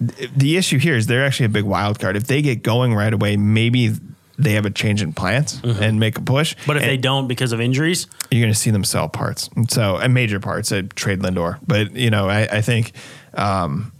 the 0.00 0.58
issue 0.58 0.78
here 0.78 0.96
is 0.96 1.06
they're 1.06 1.24
actually 1.24 1.46
a 1.46 1.50
big 1.50 1.64
wild 1.64 1.98
card. 1.98 2.14
If 2.14 2.26
they 2.26 2.42
get 2.42 2.62
going 2.62 2.94
right 2.94 3.12
away, 3.14 3.38
maybe 3.38 3.92
they 4.36 4.52
have 4.52 4.66
a 4.66 4.70
change 4.70 5.00
in 5.00 5.14
plans 5.14 5.62
and 5.64 5.98
make 5.98 6.18
a 6.18 6.20
push. 6.20 6.54
Mm-hmm. 6.54 6.66
But 6.66 6.76
if 6.76 6.82
And 6.82 6.90
they 6.90 6.96
don't 6.98 7.26
because 7.26 7.52
of 7.52 7.60
injuries, 7.62 8.06
you're 8.30 8.42
going 8.42 8.52
to 8.52 8.58
see 8.58 8.70
them 8.70 8.84
sell 8.84 9.08
parts, 9.08 9.48
and 9.56 9.70
so 9.70 9.96
and 9.96 10.12
major 10.12 10.40
parts. 10.40 10.72
I 10.72 10.82
trade 10.82 11.20
Lindor, 11.20 11.58
but 11.66 11.96
you 11.96 12.10
know, 12.10 12.28
I, 12.28 12.42
I 12.42 12.60
think. 12.60 12.92
Um, 13.32 13.92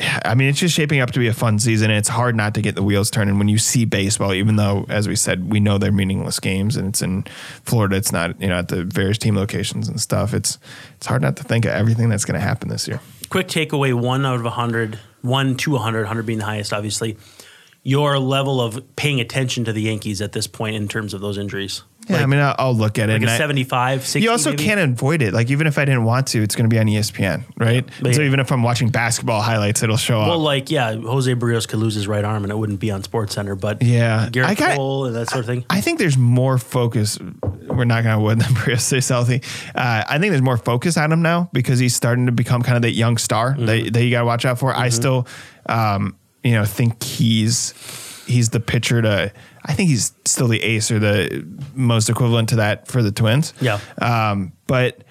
I 0.00 0.34
mean, 0.34 0.48
it's 0.48 0.58
just 0.58 0.74
shaping 0.74 1.00
up 1.00 1.10
to 1.10 1.18
be 1.18 1.26
a 1.26 1.34
fun 1.34 1.58
season. 1.58 1.90
And 1.90 1.98
it's 1.98 2.08
hard 2.08 2.34
not 2.34 2.54
to 2.54 2.62
get 2.62 2.74
the 2.74 2.82
wheels 2.82 3.10
turning 3.10 3.38
when 3.38 3.48
you 3.48 3.58
see 3.58 3.84
baseball, 3.84 4.32
even 4.32 4.56
though, 4.56 4.86
as 4.88 5.06
we 5.06 5.16
said, 5.16 5.50
we 5.52 5.60
know 5.60 5.78
they're 5.78 5.92
meaningless 5.92 6.40
games 6.40 6.76
and 6.76 6.88
it's 6.88 7.02
in 7.02 7.24
Florida. 7.64 7.96
It's 7.96 8.12
not, 8.12 8.40
you 8.40 8.48
know, 8.48 8.58
at 8.58 8.68
the 8.68 8.84
various 8.84 9.18
team 9.18 9.36
locations 9.36 9.88
and 9.88 10.00
stuff. 10.00 10.32
It's 10.32 10.58
it's 10.96 11.06
hard 11.06 11.22
not 11.22 11.36
to 11.36 11.44
think 11.44 11.64
of 11.64 11.72
everything 11.72 12.08
that's 12.08 12.24
going 12.24 12.38
to 12.38 12.46
happen 12.46 12.68
this 12.68 12.88
year. 12.88 13.00
quick 13.28 13.48
takeaway: 13.48 13.92
one 13.92 14.24
out 14.24 14.36
of 14.36 14.44
100, 14.44 14.98
one 15.22 15.56
to 15.56 15.72
100, 15.72 16.00
100 16.00 16.26
being 16.26 16.38
the 16.38 16.44
highest, 16.44 16.72
obviously. 16.72 17.16
Your 17.82 18.18
level 18.18 18.60
of 18.60 18.94
paying 18.96 19.20
attention 19.20 19.64
to 19.64 19.72
the 19.72 19.82
Yankees 19.82 20.20
at 20.20 20.32
this 20.32 20.46
point 20.46 20.76
in 20.76 20.86
terms 20.86 21.14
of 21.14 21.22
those 21.22 21.38
injuries, 21.38 21.82
Yeah, 22.10 22.22
I 22.22 22.26
mean, 22.26 22.40
I'll, 22.40 22.54
I'll 22.58 22.74
look 22.74 22.98
at 22.98 23.08
it. 23.10 23.20
like 23.20 23.28
a 23.28 23.32
I- 23.32 23.38
75, 23.38 24.02
60 24.02 24.20
you 24.20 24.30
also 24.30 24.50
maybe? 24.50 24.64
can't 24.64 24.80
avoid 24.80 25.22
it. 25.22 25.32
Like 25.34 25.50
even 25.50 25.66
if 25.66 25.78
I 25.78 25.84
didn't 25.84 26.04
want 26.04 26.26
to, 26.28 26.42
it's 26.42 26.54
going 26.56 26.68
to 26.68 26.74
be 26.74 26.78
on 26.78 26.86
ESPN, 26.86 27.44
right? 27.56 27.88
but 28.02 28.14
so 28.14 28.20
yeah. 28.22 28.26
even 28.26 28.40
if 28.40 28.50
I'm 28.52 28.62
watching 28.62 28.88
basketball 28.90 29.40
highlights, 29.42 29.82
it'll 29.82 29.96
show 29.96 30.14
Well, 30.18 30.22
up. 30.22 30.28
Well, 30.30 30.38
like 30.40 30.70
yeah, 30.70 30.94
Jose 30.94 31.34
Berrios 31.34 31.68
could 31.68 31.78
lose 31.78 31.94
his 31.94 32.06
right 32.08 32.24
arm 32.24 32.42
and 32.44 32.52
it 32.52 32.56
wouldn't 32.56 32.80
be 32.80 32.90
on 32.90 33.02
Sports 33.02 33.34
Center, 33.34 33.54
but 33.54 33.82
Yeah. 33.82 34.28
Gerrit 34.30 34.44
I 34.44 34.54
got- 34.54 34.76
Cole 34.76 35.06
and 35.06 35.14
that 35.16 35.28
sort 35.30 35.40
of 35.40 35.46
thing. 35.46 35.64
I 35.70 35.80
think 35.80 35.98
there's 35.98 36.18
more 36.18 36.58
focus. 36.58 37.18
We're 37.68 37.84
not 37.84 38.02
going 38.04 38.14
to 38.18 38.20
wood 38.22 38.40
them 38.40 38.54
Berrios 38.54 38.80
stays 38.80 39.08
healthy. 39.08 39.42
Uh, 39.74 40.04
I 40.08 40.18
think 40.18 40.30
there's 40.30 40.42
more 40.42 40.56
focus 40.56 40.96
on 40.96 41.12
him 41.12 41.22
now 41.22 41.48
because 41.52 41.78
he's 41.78 41.94
starting 41.94 42.26
to 42.26 42.32
become 42.32 42.62
kind 42.62 42.76
of 42.76 42.82
that 42.82 42.92
young 42.92 43.16
star 43.18 43.52
Mm-hmm. 43.54 43.66
that, 43.66 43.92
that 43.94 44.04
you 44.04 44.10
got 44.10 44.20
to 44.20 44.26
watch 44.26 44.44
out 44.44 44.58
for. 44.58 44.74
I 44.74 44.88
still, 44.90 45.26
um, 45.66 46.16
you 46.44 46.52
know, 46.52 46.64
think 46.64 47.02
he's 47.02 47.72
he's 48.30 48.50
the 48.50 48.60
pitcher 48.60 49.02
to. 49.02 49.32
I 49.64 49.72
think 49.74 49.90
he's 49.90 50.12
still 50.24 50.48
the 50.48 50.62
ace 50.62 50.90
or 50.90 50.98
the 50.98 51.46
most 51.74 52.08
equivalent 52.08 52.48
to 52.50 52.56
that 52.56 52.88
for 52.88 53.02
the 53.02 53.12
Twins. 53.12 53.52
Yeah. 53.60 53.80
Um, 54.00 54.52
but 54.66 55.04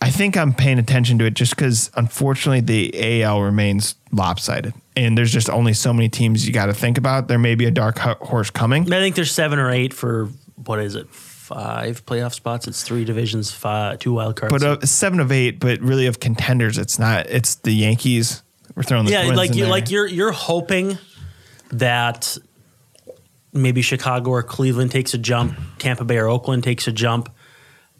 I 0.00 0.10
think 0.10 0.36
I'm 0.36 0.54
paying 0.54 0.78
attention 0.78 1.18
to 1.18 1.24
it 1.24 1.34
just 1.34 1.56
because, 1.56 1.90
unfortunately, 1.94 2.60
the 2.60 3.22
AL 3.22 3.42
remains 3.42 3.96
lopsided, 4.12 4.74
and 4.94 5.18
there's 5.18 5.32
just 5.32 5.50
only 5.50 5.72
so 5.72 5.92
many 5.92 6.08
teams 6.08 6.46
you 6.46 6.52
got 6.52 6.66
to 6.66 6.74
think 6.74 6.98
about. 6.98 7.26
There 7.28 7.38
may 7.38 7.56
be 7.56 7.64
a 7.64 7.70
dark 7.70 7.98
ho- 7.98 8.16
horse 8.20 8.50
coming. 8.50 8.92
I 8.92 9.00
think 9.00 9.16
there's 9.16 9.32
seven 9.32 9.58
or 9.58 9.70
eight 9.70 9.92
for 9.92 10.26
what 10.54 10.78
is 10.78 10.94
it? 10.94 11.08
Five 11.10 12.04
playoff 12.04 12.34
spots. 12.34 12.68
It's 12.68 12.82
three 12.82 13.04
divisions, 13.04 13.50
five, 13.50 13.98
two 13.98 14.12
wild 14.12 14.36
cards. 14.36 14.52
But 14.52 14.62
uh, 14.62 14.86
seven 14.86 15.18
of 15.18 15.32
eight, 15.32 15.58
but 15.58 15.80
really 15.80 16.06
of 16.06 16.20
contenders, 16.20 16.78
it's 16.78 16.98
not. 16.98 17.26
It's 17.26 17.56
the 17.56 17.72
Yankees. 17.72 18.42
We're 18.76 18.82
throwing 18.84 19.06
the 19.06 19.12
yeah, 19.12 19.22
like 19.24 19.54
you 19.54 19.62
there. 19.62 19.70
like 19.70 19.90
you're 19.90 20.06
you're 20.06 20.30
hoping 20.30 20.98
that 21.70 22.36
maybe 23.52 23.82
Chicago 23.82 24.30
or 24.30 24.42
Cleveland 24.42 24.90
takes 24.90 25.14
a 25.14 25.18
jump, 25.18 25.56
Tampa 25.78 26.04
Bay 26.04 26.18
or 26.18 26.28
Oakland 26.28 26.64
takes 26.64 26.86
a 26.86 26.92
jump. 26.92 27.30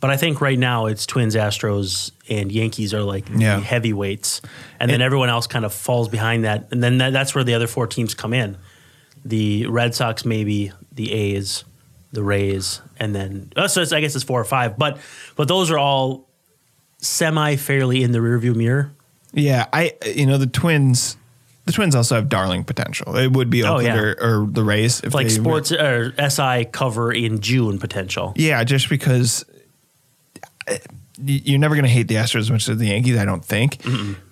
But 0.01 0.11
I 0.11 0.17
think 0.17 0.41
right 0.41 0.59
now 0.59 0.87
it's 0.87 1.07
Twins, 1.07 1.35
Astros, 1.35 2.13
and 2.29 2.53
Yankees 2.53 2.95
are 2.95 3.03
like 3.03 3.29
Yeah. 3.35 3.57
the 3.57 3.63
heavyweights, 3.63 4.41
and 4.79 4.89
then 4.91 5.01
everyone 5.03 5.29
else 5.29 5.49
kind 5.49 5.65
of 5.65 5.73
falls 5.75 6.09
behind 6.09 6.45
that, 6.45 6.69
and 6.71 6.83
then 6.83 6.99
that, 6.99 7.13
that's 7.13 7.35
where 7.35 7.43
the 7.43 7.55
other 7.55 7.67
four 7.67 7.89
teams 7.89 8.15
come 8.15 8.33
in: 8.33 8.57
the 9.25 9.67
Red 9.67 9.97
Sox, 9.97 10.25
maybe 10.25 10.71
the 10.93 11.13
A's, 11.13 11.65
the 12.13 12.23
Rays, 12.23 12.81
and 13.01 13.13
then 13.13 13.53
uh, 13.57 13.67
so 13.67 13.83
I 13.97 14.01
guess 14.01 14.15
it's 14.15 14.23
four 14.25 14.41
or 14.41 14.45
five. 14.45 14.79
But 14.79 14.99
but 15.35 15.49
those 15.49 15.69
are 15.73 15.79
all 15.79 16.29
semi 16.99 17.57
fairly 17.57 18.05
in 18.05 18.13
the 18.13 18.19
rearview 18.21 18.55
mirror. 18.55 18.93
yeah, 19.33 19.67
I 19.73 19.95
you 20.07 20.27
know 20.27 20.39
the 20.39 20.47
Twins. 20.47 21.17
The 21.69 21.73
Twins 21.75 21.95
also 21.95 22.15
have 22.15 22.29
darling 22.29 22.65
potential. 22.65 23.15
It 23.17 23.31
would 23.33 23.51
be 23.51 23.63
Oh, 23.63 23.79
yeah. 23.79 23.95
or, 23.97 24.17
or 24.43 24.47
the 24.51 24.65
Rays 24.65 25.01
if 25.05 25.13
like 25.15 25.29
sports 25.31 25.71
or 25.71 26.15
SI 26.31 26.65
cover 26.73 27.13
in 27.13 27.41
June 27.41 27.79
potential. 27.79 28.33
Yeah, 28.37 28.65
just 28.65 28.89
because 28.89 29.45
uh, 30.67 30.75
you're 31.23 31.59
never 31.59 31.75
going 31.75 31.85
to 31.85 31.91
hate 31.91 32.09
the 32.09 32.15
Astros 32.17 32.41
as 32.41 32.51
much 32.51 32.69
as 32.69 32.79
the 32.79 32.87
Yankees, 32.87 33.19
I 33.19 33.25
don't 33.25 33.45
think. 33.45 33.83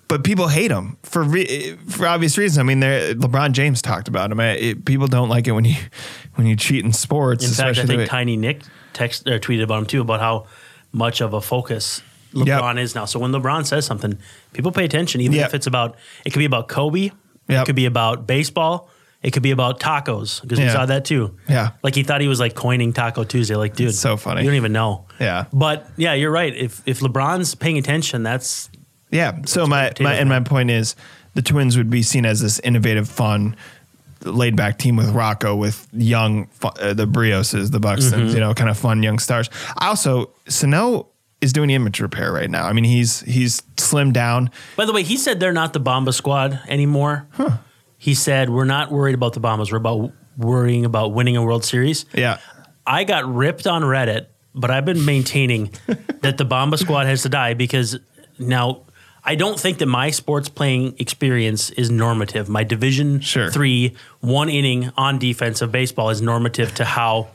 But 0.07 0.23
people 0.23 0.47
hate 0.47 0.69
them 0.69 0.97
for 1.03 1.21
re- 1.21 1.75
for 1.89 2.07
obvious 2.07 2.37
reasons. 2.37 2.57
I 2.59 2.63
mean, 2.63 2.79
LeBron 2.81 3.51
James 3.51 3.81
talked 3.81 4.07
about 4.07 4.29
them. 4.29 4.39
It, 4.39 4.85
people 4.85 5.07
don't 5.07 5.27
like 5.29 5.47
it 5.47 5.51
when 5.51 5.65
you 5.65 5.75
when 6.35 6.47
you 6.47 6.55
cheat 6.55 6.85
in 6.85 6.93
sports. 6.93 7.45
In 7.47 7.51
fact, 7.53 7.77
I 7.77 7.85
think 7.85 7.99
way- 7.99 8.05
Tiny 8.07 8.37
Nick 8.37 8.61
text 8.93 9.27
or 9.27 9.37
tweeted 9.37 9.63
about 9.63 9.79
him 9.79 9.85
too 9.85 10.01
about 10.01 10.21
how 10.21 10.47
much 10.93 11.19
of 11.21 11.33
a 11.33 11.41
focus 11.41 12.01
LeBron 12.33 12.79
is 12.79 12.95
now. 12.95 13.03
So 13.05 13.19
when 13.19 13.31
LeBron 13.31 13.65
says 13.65 13.85
something, 13.85 14.17
people 14.53 14.71
pay 14.71 14.85
attention, 14.85 15.19
even 15.21 15.35
Yep. 15.37 15.47
if 15.49 15.53
it's 15.55 15.67
about 15.67 15.97
it 16.25 16.31
could 16.31 16.39
be 16.39 16.45
about 16.45 16.69
Kobe, 16.69 17.11
Yep. 17.47 17.61
it 17.61 17.65
could 17.65 17.75
be 17.75 17.85
about 17.85 18.27
baseball, 18.27 18.89
it 19.23 19.31
could 19.31 19.43
be 19.43 19.51
about 19.51 19.79
tacos 19.79 20.41
because 20.41 20.59
we 20.59 20.65
Yeah. 20.65 20.73
saw 20.73 20.85
that 20.85 21.05
too. 21.05 21.35
Yeah. 21.49 21.71
like 21.83 21.95
he 21.95 22.03
thought 22.03 22.21
he 22.21 22.27
was 22.27 22.39
like 22.39 22.55
coining 22.55 22.93
Taco 22.93 23.23
Tuesday. 23.23 23.55
Like, 23.55 23.75
dude, 23.75 23.89
It's 23.89 23.99
so 23.99 24.17
funny. 24.17 24.41
You 24.41 24.47
don't 24.47 24.57
even 24.57 24.73
know. 24.73 25.05
Yeah. 25.19 25.45
but 25.53 25.89
yeah, 25.97 26.13
you're 26.13 26.31
right. 26.31 26.53
If 26.55 26.81
if 26.85 26.99
LeBron's 26.99 27.55
paying 27.55 27.77
attention, 27.77 28.23
that's 28.23 28.69
Yeah. 29.11 29.39
So 29.45 29.65
my, 29.65 29.87
potato 29.89 30.03
my 30.03 30.13
and 30.15 30.29
my 30.29 30.39
point 30.41 30.69
is 30.71 30.95
the 31.33 31.41
Twins 31.41 31.77
would 31.77 31.89
be 31.89 32.03
seen 32.03 32.25
as 32.25 32.41
this 32.41 32.59
innovative, 32.59 33.07
fun, 33.07 33.55
laid 34.23 34.55
back 34.55 34.77
team 34.77 34.95
with 34.97 35.09
Rocco, 35.11 35.55
with 35.55 35.87
young 35.93 36.47
fu- 36.47 36.67
uh, 36.69 36.93
the 36.93 37.05
Berrioses, 37.07 37.71
the 37.71 37.79
Buxtons, 37.79 38.11
Mm-hmm. 38.11 38.33
you 38.35 38.39
know, 38.39 38.53
kind 38.53 38.69
of 38.69 38.77
fun 38.77 39.03
young 39.03 39.19
stars. 39.19 39.49
I 39.77 39.87
also 39.87 40.31
Sano 40.47 41.07
is 41.41 41.53
doing 41.53 41.69
image 41.69 41.99
repair 41.99 42.31
right 42.31 42.49
now. 42.49 42.65
I 42.65 42.73
mean, 42.73 42.83
he's 42.83 43.21
he's 43.21 43.61
slimmed 43.75 44.13
down. 44.13 44.49
By 44.75 44.85
the 44.85 44.93
way, 44.93 45.03
he 45.03 45.17
said 45.17 45.39
they're 45.39 45.53
not 45.53 45.73
the 45.73 45.79
Bomba 45.79 46.13
squad 46.13 46.59
anymore. 46.67 47.27
He 47.97 48.13
said 48.13 48.49
we're 48.49 48.65
not 48.65 48.91
worried 48.91 49.15
about 49.15 49.33
the 49.33 49.39
Bombas. 49.39 49.71
We're 49.71 49.77
about 49.77 50.11
worrying 50.37 50.85
about 50.85 51.13
winning 51.13 51.35
a 51.37 51.43
World 51.43 51.63
Series. 51.65 52.05
Yeah. 52.13 52.37
I 52.85 53.03
got 53.03 53.25
ripped 53.31 53.67
on 53.67 53.81
Reddit, 53.81 54.27
but 54.55 54.71
I've 54.71 54.85
been 54.85 55.03
maintaining 55.03 55.71
that 56.21 56.37
the 56.37 56.45
Bomba 56.45 56.77
Squad 56.77 57.05
has 57.05 57.23
to 57.23 57.29
die 57.29 57.53
because 57.53 57.97
now 58.39 58.83
I 59.23 59.35
don't 59.35 59.59
think 59.59 59.79
that 59.79 59.87
my 59.87 60.09
sports 60.11 60.47
playing 60.47 60.95
experience 60.99 61.69
is 61.71 61.89
normative. 61.91 62.47
My 62.49 62.63
Division 62.63 63.19
Sure. 63.19 63.49
three 63.51 63.95
one 64.21 64.47
inning 64.49 64.91
on 64.95 65.19
defense 65.19 65.61
of 65.61 65.71
baseball 65.71 66.09
is 66.11 66.21
normative 66.21 66.73
to 66.75 66.85
how 66.85 67.27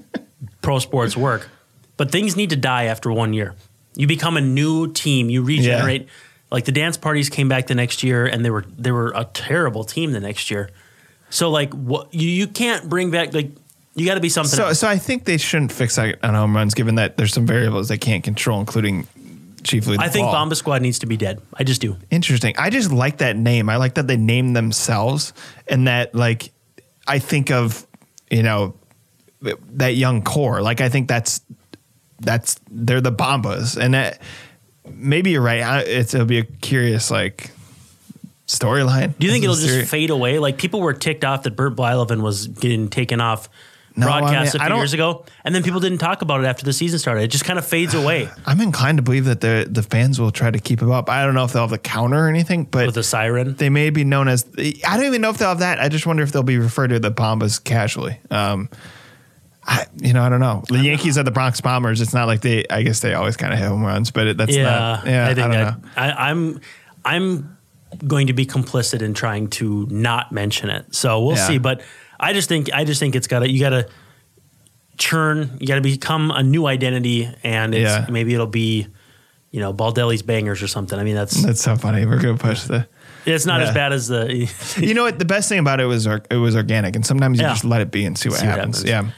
pro 0.62 0.78
sports 0.78 1.16
work. 1.16 1.48
But 1.96 2.10
things 2.10 2.36
need 2.36 2.50
to 2.50 2.56
die 2.56 2.84
after 2.84 3.12
one 3.12 3.32
year. 3.32 3.54
You 3.96 4.06
become 4.06 4.36
a 4.36 4.40
new 4.40 4.92
team. 4.92 5.30
You 5.30 5.42
regenerate. 5.42 6.08
Like 6.50 6.64
the 6.64 6.72
dance 6.72 6.96
parties 6.96 7.30
came 7.30 7.48
back 7.48 7.66
the 7.66 7.74
next 7.74 8.02
year, 8.02 8.26
and 8.26 8.44
they 8.44 8.50
were 8.50 8.64
they 8.76 8.90
were 8.90 9.12
a 9.14 9.24
terrible 9.24 9.84
team 9.84 10.12
the 10.12 10.20
next 10.20 10.50
year. 10.50 10.70
So 11.30 11.50
like 11.50 11.72
what 11.72 12.12
you 12.12 12.28
you 12.28 12.46
can't 12.46 12.88
bring 12.88 13.10
back 13.10 13.34
like 13.34 13.50
you 13.94 14.06
got 14.06 14.14
to 14.14 14.20
be 14.20 14.28
something. 14.28 14.56
So, 14.56 14.68
else. 14.68 14.80
so 14.80 14.88
I 14.88 14.98
think 14.98 15.24
they 15.24 15.38
shouldn't 15.38 15.72
fix 15.72 15.96
that 15.96 16.22
on 16.24 16.34
home 16.34 16.54
runs, 16.54 16.74
given 16.74 16.96
that 16.96 17.16
there's 17.16 17.32
some 17.32 17.46
variables 17.46 17.88
they 17.88 17.98
can't 17.98 18.24
control, 18.24 18.60
including 18.60 19.06
chiefly. 19.62 19.96
The 19.96 20.02
I 20.02 20.08
think 20.08 20.26
ball. 20.26 20.32
Bomba 20.32 20.56
Squad 20.56 20.82
needs 20.82 20.98
to 21.00 21.06
be 21.06 21.16
dead. 21.16 21.40
I 21.54 21.64
just 21.64 21.80
do. 21.80 21.96
Interesting. 22.10 22.54
I 22.58 22.70
just 22.70 22.92
like 22.92 23.18
that 23.18 23.36
name. 23.36 23.68
I 23.68 23.76
like 23.76 23.94
that 23.94 24.06
they 24.06 24.16
name 24.16 24.52
themselves, 24.52 25.32
and 25.68 25.86
that 25.86 26.14
like 26.14 26.52
I 27.06 27.18
think 27.18 27.50
of 27.50 27.86
you 28.30 28.42
know 28.42 28.74
that 29.40 29.94
young 29.94 30.22
core. 30.22 30.60
Like 30.62 30.80
I 30.80 30.88
think 30.88 31.08
that's 31.08 31.40
that's 32.24 32.60
they're 32.70 33.00
the 33.00 33.12
Bombas, 33.12 33.76
and 33.76 33.94
that 33.94 34.20
maybe 34.88 35.30
you're 35.30 35.42
right. 35.42 35.62
I, 35.62 35.80
it's, 35.80 36.14
it'll 36.14 36.26
be 36.26 36.38
a 36.38 36.44
curious 36.44 37.10
like 37.10 37.50
storyline. 38.46 39.14
Do 39.18 39.26
you 39.26 39.32
think 39.32 39.44
it'll 39.44 39.56
just 39.56 39.90
fade 39.90 40.10
away? 40.10 40.38
Like 40.38 40.58
people 40.58 40.80
were 40.80 40.92
ticked 40.92 41.24
off 41.24 41.44
that 41.44 41.56
Burt 41.56 41.76
Blyleven 41.76 42.22
was 42.22 42.46
getting 42.46 42.88
taken 42.88 43.20
off 43.20 43.48
No, 43.96 44.08
I 44.08 44.20
broadcast 44.20 44.54
mean, 44.54 44.62
I 44.62 44.66
a 44.66 44.68
few 44.68 44.76
years 44.76 44.92
ago, 44.92 45.24
and 45.44 45.54
then 45.54 45.62
people 45.62 45.80
didn't 45.80 45.98
talk 45.98 46.22
about 46.22 46.42
it 46.42 46.46
after 46.46 46.64
the 46.64 46.72
season 46.72 46.98
started. 46.98 47.22
It 47.22 47.28
just 47.28 47.44
kind 47.44 47.58
of 47.58 47.66
fades 47.66 47.94
away 47.94 48.28
I'm 48.46 48.60
inclined 48.60 48.98
to 48.98 49.02
believe 49.02 49.24
that 49.26 49.40
the 49.40 49.66
the 49.68 49.82
fans 49.82 50.20
will 50.20 50.32
try 50.32 50.50
to 50.50 50.58
keep 50.58 50.82
him 50.82 50.90
up. 50.90 51.08
I 51.08 51.24
don't 51.24 51.34
know 51.34 51.44
if 51.44 51.52
they'll 51.52 51.62
have 51.62 51.70
the 51.70 51.78
counter 51.78 52.26
or 52.26 52.28
anything, 52.28 52.64
but 52.64 52.86
with 52.86 52.94
the 52.94 53.02
siren. 53.02 53.54
they 53.54 53.70
may 53.70 53.90
be 53.90 54.04
known 54.04 54.28
as. 54.28 54.46
I 54.58 54.96
don't 54.96 55.06
even 55.06 55.20
know 55.20 55.30
if 55.30 55.38
they'll 55.38 55.48
have 55.48 55.60
that. 55.60 55.80
I 55.80 55.88
just 55.88 56.06
wonder 56.06 56.22
if 56.22 56.32
they'll 56.32 56.42
be 56.42 56.58
referred 56.58 56.88
to 56.88 56.98
the 56.98 57.12
Bombas 57.12 57.62
casually. 57.62 58.18
Um, 58.30 58.68
I, 59.66 59.86
you 59.96 60.12
know, 60.12 60.22
I 60.22 60.28
don't 60.28 60.40
know. 60.40 60.62
The 60.68 60.78
Yankees 60.78 61.16
are 61.16 61.22
the 61.22 61.30
Bronx 61.30 61.60
Bombers. 61.60 62.00
It's 62.00 62.12
not 62.12 62.26
like 62.26 62.42
they. 62.42 62.64
I 62.68 62.82
guess 62.82 63.00
they 63.00 63.14
always 63.14 63.36
kind 63.36 63.52
of 63.52 63.58
hit 63.58 63.66
home 63.68 63.82
runs, 63.82 64.10
but 64.10 64.26
it, 64.26 64.36
that's 64.36 64.54
Yeah, 64.54 64.62
not. 64.64 65.06
Yeah, 65.06 65.24
I 65.24 65.26
think 65.28 65.38
don't 65.38 65.50
that 65.52 65.82
know. 65.82 65.88
I, 65.96 66.30
I'm 66.30 66.60
I'm 67.04 67.56
going 68.06 68.26
to 68.26 68.32
be 68.34 68.44
complicit 68.44 69.00
in 69.02 69.14
trying 69.14 69.48
to 69.48 69.86
not 69.90 70.32
mention 70.32 70.68
it. 70.68 70.94
So 70.94 71.20
we'll 71.24 71.36
Yeah. 71.36 71.46
see. 71.46 71.58
But 71.58 71.82
I 72.20 72.32
just 72.34 72.48
think 72.48 72.68
I 72.74 72.84
just 72.84 73.00
think 73.00 73.14
it's 73.16 73.26
got 73.26 73.38
to 73.40 73.50
you 73.50 73.58
got 73.60 73.70
to 73.70 73.88
churn. 74.98 75.56
You 75.60 75.66
got 75.66 75.76
to 75.76 75.80
become 75.80 76.30
a 76.30 76.42
new 76.42 76.66
identity, 76.66 77.28
and 77.42 77.74
it's, 77.74 77.82
Yeah. 77.82 78.06
maybe 78.10 78.34
it'll 78.34 78.46
be 78.46 78.86
you 79.50 79.60
know 79.60 79.72
Baldelli's 79.72 80.22
bangers 80.22 80.62
or 80.62 80.66
something. 80.68 80.98
I 80.98 81.04
mean 81.04 81.14
that's 81.14 81.42
That's 81.42 81.62
so 81.62 81.76
funny. 81.76 82.04
We're 82.06 82.20
gonna 82.20 82.36
push 82.38 82.64
the. 82.64 82.86
it's 83.24 83.46
not 83.46 83.60
Yeah. 83.60 83.68
as 83.68 83.74
bad 83.74 83.92
as 83.92 84.08
the 84.08 84.50
You 84.76 84.94
know 84.94 85.04
what? 85.04 85.18
The 85.18 85.24
best 85.24 85.48
thing 85.48 85.58
about 85.60 85.80
it 85.80 85.86
was 85.86 86.06
it 86.06 86.34
was 86.36 86.56
organic, 86.56 86.96
and 86.96 87.06
sometimes 87.06 87.38
you 87.38 87.44
Yeah. 87.46 87.52
just 87.52 87.64
let 87.64 87.80
it 87.80 87.90
be 87.90 88.04
and 88.04 88.18
see 88.18 88.28
what 88.28 88.38
See 88.40 88.46
what 88.46 88.56
happens. 88.58 88.82
happens. 88.82 89.12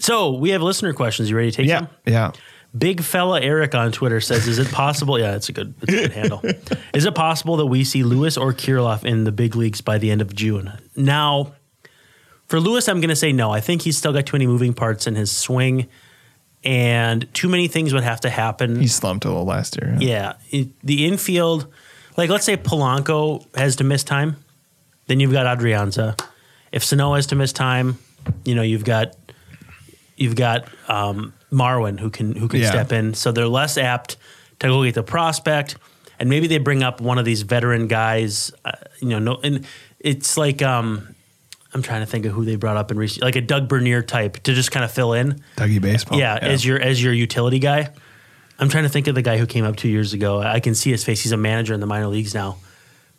So 0.00 0.32
we 0.34 0.50
have 0.50 0.62
listener 0.62 0.92
questions. 0.92 1.30
You 1.30 1.36
ready 1.36 1.50
to 1.52 1.56
take 1.56 1.66
Yeah, 1.68 1.80
them? 1.80 1.88
yeah, 2.06 2.12
yeah. 2.12 2.30
Big 2.76 3.02
fella 3.02 3.40
Eric 3.40 3.74
on 3.74 3.90
Twitter 3.92 4.20
says, 4.20 4.46
"Is 4.46 4.58
it 4.58 4.70
possible? 4.70 5.18
Yeah, 5.18 5.34
it's 5.34 5.48
a 5.48 5.52
good, 5.52 5.74
it's 5.82 5.92
a 5.92 5.96
good 5.96 6.12
handle. 6.12 6.40
Is 6.94 7.04
it 7.04 7.14
possible 7.16 7.56
that 7.56 7.66
we 7.66 7.82
see 7.82 8.04
Lewis 8.04 8.36
or 8.36 8.52
Kirilloff 8.52 9.04
in 9.04 9.24
the 9.24 9.32
big 9.32 9.56
leagues 9.56 9.80
by 9.80 9.98
the 9.98 10.10
end 10.12 10.20
of 10.22 10.34
June?" 10.36 10.72
Now, 10.94 11.52
for 12.46 12.60
Lewis, 12.60 12.88
I'm 12.88 13.00
going 13.00 13.08
to 13.10 13.16
say 13.16 13.32
no. 13.32 13.50
I 13.50 13.60
think 13.60 13.82
he's 13.82 13.98
still 13.98 14.12
got 14.12 14.26
too 14.26 14.34
many 14.36 14.46
moving 14.46 14.72
parts 14.72 15.08
in 15.08 15.16
his 15.16 15.32
swing, 15.32 15.88
and 16.62 17.32
too 17.34 17.48
many 17.48 17.66
things 17.66 17.92
would 17.92 18.04
have 18.04 18.20
to 18.20 18.30
happen. 18.30 18.80
He 18.80 18.86
slumped 18.86 19.24
a 19.24 19.28
little 19.28 19.44
last 19.44 19.76
year. 19.82 19.96
yeah, 19.98 20.34
it, 20.50 20.68
the 20.84 21.06
infield, 21.06 21.66
like 22.16 22.30
let's 22.30 22.44
say 22.44 22.56
Polanco 22.56 23.44
has 23.56 23.74
to 23.76 23.84
miss 23.84 24.04
time, 24.04 24.36
then 25.08 25.18
you've 25.18 25.32
got 25.32 25.58
Adrianza. 25.58 26.20
If 26.70 26.84
Sano 26.84 27.14
has 27.14 27.26
to 27.26 27.34
miss 27.34 27.52
time, 27.52 27.98
you 28.44 28.54
know 28.54 28.62
you've 28.62 28.84
got 28.84 29.16
you've 30.20 30.36
got 30.36 30.68
um, 30.88 31.32
Marwin 31.50 31.98
who 31.98 32.10
can 32.10 32.36
who 32.36 32.46
can 32.46 32.60
Yeah. 32.60 32.70
step 32.70 32.92
in. 32.92 33.14
So 33.14 33.32
they're 33.32 33.48
less 33.48 33.76
apt 33.76 34.16
to 34.60 34.68
go 34.68 34.84
get 34.84 34.94
the 34.94 35.02
prospect, 35.02 35.76
and 36.20 36.28
maybe 36.30 36.46
they 36.46 36.58
bring 36.58 36.82
up 36.84 37.00
one 37.00 37.18
of 37.18 37.24
these 37.24 37.42
veteran 37.42 37.88
guys. 37.88 38.52
Uh, 38.64 38.72
you 39.00 39.08
know, 39.08 39.18
no, 39.18 39.40
and 39.42 39.66
it's 39.98 40.36
like 40.36 40.62
um, 40.62 41.14
I'm 41.74 41.82
trying 41.82 42.00
to 42.00 42.06
think 42.06 42.26
of 42.26 42.32
who 42.32 42.44
they 42.44 42.56
brought 42.56 42.76
up 42.76 42.90
in 42.90 42.98
recent, 42.98 43.22
like 43.24 43.36
a 43.36 43.40
Doug 43.40 43.68
Bernier 43.68 44.02
type 44.02 44.34
to 44.44 44.54
just 44.54 44.70
kind 44.70 44.84
of 44.84 44.92
fill 44.92 45.14
in. 45.14 45.42
Dougie 45.56 45.80
baseball. 45.80 46.18
yeah, 46.18 46.38
as 46.40 46.64
your 46.64 46.78
as 46.80 47.02
your 47.02 47.12
utility 47.12 47.58
guy. 47.58 47.88
I'm 48.58 48.68
trying 48.68 48.84
to 48.84 48.90
think 48.90 49.06
of 49.06 49.14
the 49.14 49.22
guy 49.22 49.38
who 49.38 49.46
came 49.46 49.64
up 49.64 49.76
two 49.76 49.88
years 49.88 50.12
ago. 50.12 50.38
I 50.42 50.60
can 50.60 50.74
see 50.74 50.90
his 50.90 51.02
face. 51.02 51.22
He's 51.22 51.32
a 51.32 51.38
manager 51.38 51.72
in 51.72 51.80
the 51.80 51.86
minor 51.86 52.08
leagues 52.08 52.34
now. 52.34 52.58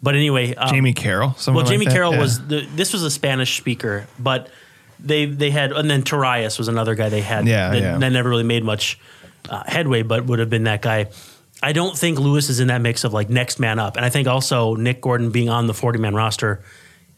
But 0.04 0.14
anyway, 0.14 0.54
um, 0.54 0.70
Jamie 0.70 0.94
Carroll. 0.94 1.34
someone 1.40 1.64
well, 1.64 1.66
like 1.66 1.74
Jamie 1.74 1.86
that? 1.86 1.94
Carroll 1.94 2.14
Yeah. 2.14 2.20
was 2.20 2.46
the, 2.48 2.68
this 2.76 2.94
was 2.94 3.02
a 3.02 3.10
Spanish 3.10 3.58
speaker, 3.58 4.06
but 4.20 4.50
they 5.04 5.26
they 5.26 5.50
had 5.50 5.72
and 5.72 5.90
then 5.90 6.04
Tarias 6.04 6.58
was 6.58 6.68
another 6.68 6.96
guy 6.96 7.10
they 7.10 7.22
had. 7.22 7.48
Yeah, 7.48 7.72
that, 7.72 7.82
yeah. 7.82 7.98
that 7.98 8.10
never 8.10 8.30
really 8.30 8.44
made 8.44 8.64
much 8.64 9.00
uh, 9.50 9.64
headway, 9.66 10.04
but 10.04 10.26
would 10.26 10.40
have 10.40 10.50
been 10.50 10.64
that 10.66 10.82
guy. 10.82 11.08
I 11.64 11.74
don't 11.74 11.98
think 11.98 12.20
Lewis 12.20 12.50
is 12.50 12.60
in 12.60 12.68
that 12.70 12.82
mix 12.82 13.04
of 13.04 13.14
like 13.14 13.30
next 13.30 13.60
man 13.60 13.80
up, 13.80 13.96
and 13.96 14.06
I 14.06 14.10
think 14.10 14.28
also 14.28 14.76
Nick 14.76 15.02
Gordon 15.02 15.32
being 15.32 15.50
on 15.50 15.68
the 15.68 15.74
forty 15.74 16.00
man 16.00 16.16
roster 16.16 16.64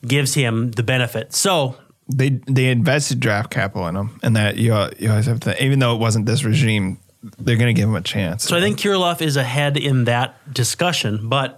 gives 0.06 0.34
him 0.34 0.72
the 0.72 0.84
benefit. 0.84 1.34
So 1.34 1.78
they 2.08 2.30
they 2.48 2.70
invested 2.70 3.20
draft 3.20 3.52
capital 3.52 3.88
in 3.88 3.96
him, 3.96 4.20
and 4.24 4.36
that 4.36 4.58
you 4.58 4.74
you 5.00 5.10
always 5.10 5.26
have 5.26 5.40
to. 5.42 5.64
Even 5.64 5.80
though 5.80 5.96
it 5.96 6.00
wasn't 6.00 6.26
this 6.26 6.44
regime, 6.44 7.00
they're 7.40 7.56
going 7.58 7.74
to 7.74 7.80
give 7.80 7.88
him 7.88 7.96
a 7.96 8.02
chance. 8.02 8.44
So 8.44 8.58
I 8.58 8.62
think 8.62 8.80
Kirilloff 8.80 9.22
is 9.22 9.38
ahead 9.38 9.78
in 9.78 10.06
that 10.06 10.54
discussion, 10.54 11.30
but 11.30 11.58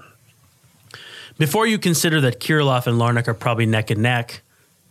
before 1.38 1.68
you 1.68 1.78
consider 1.78 2.22
that 2.22 2.40
Kirilloff 2.40 2.88
and 2.88 3.00
Larnach 3.00 3.28
are 3.28 3.34
probably 3.34 3.66
neck 3.66 3.90
and 3.90 4.02
neck, 4.02 4.42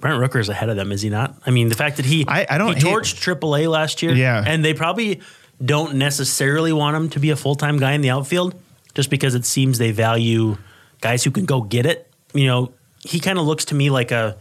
Brent 0.05 0.21
Rooker 0.21 0.39
is 0.39 0.51
ahead 0.51 0.69
of 0.69 0.77
them, 0.77 0.93
is 0.93 1.01
he 1.01 1.09
not? 1.09 1.35
I 1.47 1.51
mean, 1.51 1.71
the 1.71 1.75
fact 1.75 1.97
that 1.97 2.05
he 2.05 2.27
I- 2.29 2.47
I 2.51 2.59
don't 2.59 2.75
he 2.77 2.87
hate- 2.87 2.95
torched 2.95 3.17
AAA 3.23 3.71
last 3.71 4.03
year, 4.03 4.13
Yeah. 4.15 4.45
and 4.47 4.63
they 4.63 4.75
probably 4.75 5.23
don't 5.65 5.95
necessarily 5.95 6.75
want 6.75 6.95
him 6.95 7.09
to 7.09 7.19
be 7.19 7.31
a 7.31 7.37
full 7.37 7.55
time 7.55 7.79
guy 7.79 7.93
in 7.93 8.03
the 8.03 8.11
outfield, 8.11 8.55
just 8.95 9.09
because 9.09 9.35
it 9.35 9.47
seems 9.47 9.79
they 9.79 9.93
value 9.93 10.59
guys 11.01 11.25
who 11.25 11.31
can 11.31 11.47
go 11.47 11.63
get 11.63 11.87
it. 11.87 12.07
You 12.35 12.45
know, 12.47 12.73
he 13.01 13.19
kind 13.19 13.39
of 13.39 13.47
looks 13.47 13.65
to 13.67 13.75
me 13.75 13.89
like 13.89 14.11
a 14.11 14.37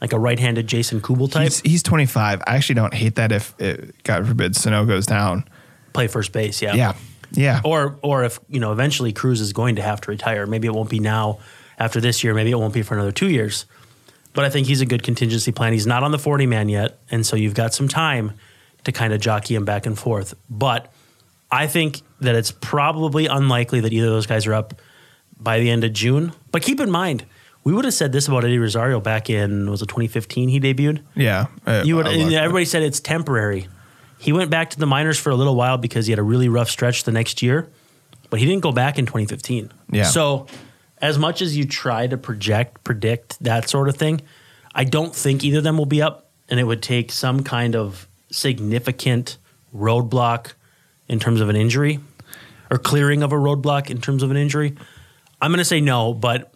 like 0.00 0.12
a 0.12 0.18
right 0.20 0.38
handed 0.38 0.68
Jason 0.68 1.00
Kubel 1.00 1.26
type, 1.26 1.42
he's, 1.46 1.60
he's 1.62 1.82
25. 1.82 2.40
I 2.46 2.54
actually 2.54 2.76
don't 2.76 2.94
hate 2.94 3.16
that 3.16 3.32
if, 3.32 3.52
it, 3.58 4.00
God 4.04 4.24
forbid, 4.28 4.54
Sano 4.54 4.84
goes 4.84 5.04
down. 5.06 5.42
play 5.92 6.06
first 6.06 6.30
base, 6.30 6.62
yeah, 6.62 6.74
Yeah, 6.76 6.92
yeah. 7.32 7.60
or 7.64 7.98
or 8.02 8.22
if 8.22 8.38
you 8.48 8.60
know 8.60 8.70
eventually 8.70 9.12
Cruz 9.12 9.40
is 9.40 9.52
going 9.52 9.74
to 9.74 9.82
have 9.82 10.00
to 10.02 10.12
retire, 10.12 10.46
maybe 10.46 10.68
it 10.68 10.74
won't 10.74 10.90
be 10.90 11.00
now 11.00 11.40
after 11.76 12.00
this 12.00 12.22
year, 12.22 12.34
maybe 12.34 12.52
it 12.52 12.58
won't 12.58 12.72
be 12.74 12.82
for 12.82 12.94
another 12.94 13.10
two 13.10 13.28
years. 13.28 13.64
But 14.34 14.44
I 14.44 14.50
think 14.50 14.66
he's 14.66 14.80
a 14.80 14.86
good 14.86 15.02
contingency 15.02 15.52
plan. 15.52 15.72
He's 15.72 15.86
not 15.86 16.02
on 16.02 16.10
the 16.12 16.18
forty 16.18 16.46
man 16.46 16.68
yet, 16.68 16.98
and 17.10 17.26
so 17.26 17.34
you've 17.36 17.54
got 17.54 17.74
some 17.74 17.88
time 17.88 18.32
to 18.84 18.92
kind 18.92 19.12
of 19.12 19.20
jockey 19.20 19.54
him 19.54 19.64
back 19.64 19.86
and 19.86 19.98
forth. 19.98 20.34
But 20.48 20.92
I 21.50 21.66
think 21.66 22.02
that 22.20 22.34
it's 22.34 22.50
probably 22.52 23.26
unlikely 23.26 23.80
that 23.80 23.92
either 23.92 24.06
of 24.06 24.12
those 24.12 24.26
guys 24.26 24.46
are 24.46 24.54
up 24.54 24.74
by 25.40 25.58
the 25.60 25.70
end 25.70 25.82
of 25.84 25.92
June. 25.92 26.32
But 26.52 26.62
keep 26.62 26.78
in 26.80 26.90
mind, 26.90 27.24
we 27.64 27.72
would 27.72 27.84
have 27.84 27.94
said 27.94 28.12
this 28.12 28.28
about 28.28 28.44
Eddie 28.44 28.58
Rosario 28.58 29.00
back 29.00 29.28
in 29.30 29.70
was 29.70 29.82
it 29.82 29.86
2015 29.86 30.48
he 30.48 30.60
debuted. 30.60 31.00
yeah. 31.14 31.46
Uh, 31.66 31.82
You 31.84 31.96
would, 31.96 32.06
everybody 32.06 32.64
said 32.64 32.82
it's 32.82 33.00
temporary. 33.00 33.66
He 34.18 34.32
went 34.32 34.50
back 34.50 34.70
to 34.70 34.78
the 34.78 34.86
minors 34.86 35.18
for 35.18 35.30
a 35.30 35.34
little 35.36 35.54
while 35.54 35.78
because 35.78 36.06
he 36.06 36.12
had 36.12 36.18
a 36.18 36.22
really 36.24 36.48
rough 36.48 36.68
stretch 36.70 37.04
the 37.04 37.12
next 37.12 37.40
year, 37.42 37.68
but 38.30 38.40
he 38.40 38.46
didn't 38.46 38.62
go 38.62 38.72
back 38.72 38.98
in 38.98 39.06
2015. 39.06 39.70
Yeah. 39.92 40.04
So, 40.04 40.46
as 41.00 41.18
much 41.18 41.42
as 41.42 41.56
you 41.56 41.64
try 41.64 42.06
to 42.06 42.16
project, 42.16 42.82
predict 42.84 43.42
that 43.42 43.68
sort 43.68 43.88
of 43.88 43.96
thing, 43.96 44.20
I 44.74 44.84
don't 44.84 45.14
think 45.14 45.44
either 45.44 45.58
of 45.58 45.64
them 45.64 45.78
will 45.78 45.86
be 45.86 46.02
up, 46.02 46.30
and 46.48 46.58
it 46.60 46.64
would 46.64 46.82
take 46.82 47.12
some 47.12 47.42
kind 47.42 47.74
of 47.76 48.08
significant 48.30 49.38
roadblock 49.74 50.52
in 51.08 51.18
terms 51.18 51.40
of 51.40 51.48
an 51.48 51.56
injury 51.56 52.00
or 52.70 52.78
clearing 52.78 53.22
of 53.22 53.32
a 53.32 53.36
roadblock 53.36 53.90
in 53.90 54.00
terms 54.00 54.22
of 54.22 54.30
an 54.30 54.36
injury. 54.36 54.74
I'm 55.40 55.50
going 55.50 55.58
to 55.58 55.64
say 55.64 55.80
no, 55.80 56.12
but 56.14 56.52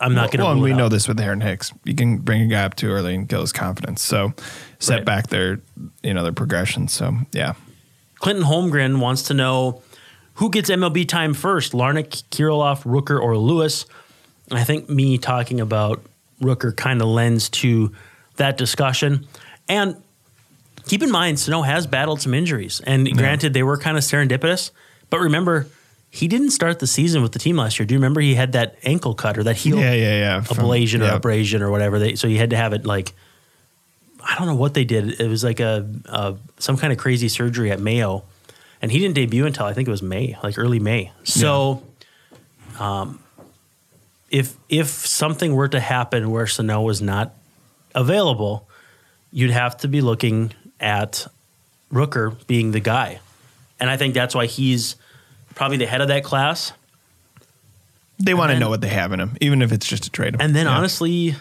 I'm 0.00 0.14
not 0.14 0.30
going 0.30 0.38
to. 0.38 0.44
Well, 0.44 0.52
and 0.52 0.62
we 0.62 0.72
know 0.72 0.88
this 0.88 1.06
with 1.08 1.20
Aaron 1.20 1.40
Hicks. 1.40 1.72
You 1.84 1.94
can 1.94 2.18
bring 2.18 2.42
a 2.42 2.46
guy 2.46 2.64
up 2.64 2.74
too 2.76 2.88
early 2.90 3.14
and 3.14 3.28
kill 3.28 3.40
his 3.42 3.52
confidence. 3.52 4.02
So 4.02 4.32
set 4.78 4.96
Right. 4.98 5.04
back 5.04 5.28
their, 5.28 5.60
you 6.02 6.14
know, 6.14 6.22
their 6.22 6.32
progression. 6.32 6.88
So 6.88 7.14
yeah, 7.32 7.54
Clinton 8.20 8.44
Holmgren 8.44 8.98
wants 9.00 9.22
to 9.24 9.34
know 9.34 9.82
who 10.34 10.50
gets 10.50 10.70
MLB 10.70 11.06
time 11.08 11.34
first, 11.34 11.72
Larnach, 11.72 12.24
Kirilloff, 12.30 12.84
Rooker, 12.84 13.20
or 13.20 13.36
Lewis. 13.36 13.86
I 14.50 14.64
think 14.64 14.88
me 14.88 15.18
talking 15.18 15.60
about 15.60 16.02
Rooker 16.40 16.76
kind 16.76 17.00
of 17.00 17.08
lends 17.08 17.48
to 17.50 17.92
that 18.36 18.58
discussion. 18.58 19.26
And 19.68 19.96
keep 20.86 21.02
in 21.02 21.10
mind, 21.10 21.38
Sano 21.38 21.62
has 21.62 21.86
battled 21.86 22.20
some 22.20 22.34
injuries. 22.34 22.80
And 22.84 23.10
granted, 23.16 23.54
they 23.54 23.62
were 23.62 23.78
kind 23.78 23.96
of 23.96 24.02
serendipitous. 24.02 24.70
But 25.08 25.20
remember, 25.20 25.66
he 26.10 26.28
didn't 26.28 26.50
start 26.50 26.78
the 26.78 26.86
season 26.86 27.22
with 27.22 27.32
the 27.32 27.38
team 27.38 27.56
last 27.56 27.78
year. 27.78 27.86
Do 27.86 27.94
you 27.94 27.98
remember 27.98 28.20
he 28.20 28.34
had 28.34 28.52
that 28.52 28.76
ankle 28.84 29.14
cut 29.14 29.38
or 29.38 29.44
that 29.44 29.56
heel 29.56 29.78
yeah, 29.78 29.92
yeah, 29.94 30.18
yeah. 30.18 30.40
From- 30.42 30.64
or 30.64 30.76
yeah. 30.76 31.14
abrasion 31.14 31.62
or 31.62 31.70
whatever? 31.70 31.98
They, 31.98 32.16
so 32.16 32.28
he 32.28 32.36
had 32.36 32.50
to 32.50 32.56
have 32.56 32.72
it 32.72 32.84
like 32.84 33.12
I 34.26 34.36
don't 34.36 34.46
know 34.46 34.54
what 34.54 34.74
they 34.74 34.84
did. 34.84 35.20
It 35.20 35.28
was 35.28 35.44
like 35.44 35.60
a, 35.60 35.86
a 36.06 36.36
some 36.58 36.76
kind 36.76 36.92
of 36.92 36.98
crazy 36.98 37.28
surgery 37.28 37.70
at 37.70 37.80
Mayo, 37.80 38.24
and 38.84 38.92
he 38.92 38.98
didn't 38.98 39.14
debut 39.14 39.46
until 39.46 39.64
I 39.64 39.72
think 39.72 39.88
it 39.88 39.90
was 39.90 40.02
May, 40.02 40.36
like 40.42 40.58
early 40.58 40.78
May. 40.78 41.10
So, 41.22 41.82
um, 42.78 43.18
if 44.30 44.54
if 44.68 44.88
something 44.88 45.54
were 45.54 45.68
to 45.68 45.80
happen 45.80 46.30
where 46.30 46.46
Sano 46.46 46.82
was 46.82 47.00
not 47.00 47.32
available, 47.94 48.68
you'd 49.32 49.52
have 49.52 49.78
to 49.78 49.88
be 49.88 50.02
looking 50.02 50.52
at 50.80 51.26
Rooker 51.90 52.46
being 52.46 52.72
the 52.72 52.80
guy, 52.80 53.20
and 53.80 53.88
I 53.88 53.96
think 53.96 54.12
that's 54.12 54.34
why 54.34 54.44
he's 54.44 54.96
probably 55.54 55.78
the 55.78 55.86
head 55.86 56.02
of 56.02 56.08
that 56.08 56.22
class. 56.22 56.72
They 58.18 58.34
want 58.34 58.52
to 58.52 58.58
know 58.58 58.68
what 58.68 58.82
they 58.82 58.88
have 58.88 59.12
in 59.14 59.20
him, 59.20 59.38
even 59.40 59.62
if 59.62 59.72
it's 59.72 59.86
just 59.86 60.04
a 60.04 60.10
trade. 60.10 60.36
And 60.40 60.54
then 60.54 60.66
Yeah. 60.66 60.76
honestly, 60.76 61.36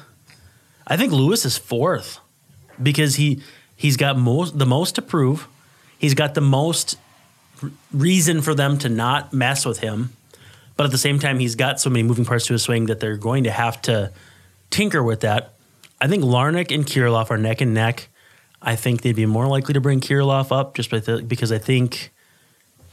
I 0.88 0.96
think 0.96 1.12
Lewis 1.12 1.44
is 1.44 1.58
fourth 1.58 2.20
because 2.82 3.16
he 3.16 3.42
he's 3.76 3.98
got 3.98 4.18
most 4.18 4.58
the 4.58 4.66
most 4.66 4.96
to 4.96 5.02
prove. 5.02 5.50
He's 6.00 6.14
got 6.14 6.36
the 6.36 6.42
most 6.42 6.96
reason 7.92 8.42
for 8.42 8.54
them 8.54 8.78
to 8.80 8.90
not 8.90 9.34
mess 9.34 9.66
with 9.66 9.80
him. 9.80 10.14
But 10.76 10.86
at 10.86 10.92
the 10.92 10.98
same 10.98 11.20
time, 11.20 11.40
he's 11.40 11.56
got 11.56 11.80
so 11.80 11.90
many 11.90 12.04
moving 12.04 12.26
parts 12.26 12.48
to 12.48 12.54
his 12.54 12.64
swing 12.64 12.88
that 12.88 13.00
they're 13.00 13.18
going 13.18 13.44
to 13.44 13.52
have 13.52 13.82
to 13.84 14.12
tinker 14.72 15.04
with 15.04 15.22
that. 15.22 15.54
I 16.02 16.08
think 16.08 16.24
Larnach 16.24 16.74
and 16.74 16.86
Kirilloff 16.86 17.30
are 17.30 17.38
neck 17.38 17.62
and 17.62 17.74
neck. 17.74 18.10
I 18.62 18.76
think 18.76 19.02
they'd 19.02 19.16
be 19.16 19.26
more 19.26 19.48
likely 19.48 19.74
to 19.74 19.82
bring 19.82 20.02
Kirilloff 20.02 20.52
up 20.52 20.74
just 20.74 20.90
because 20.90 21.52
I 21.52 21.60
think, 21.60 22.12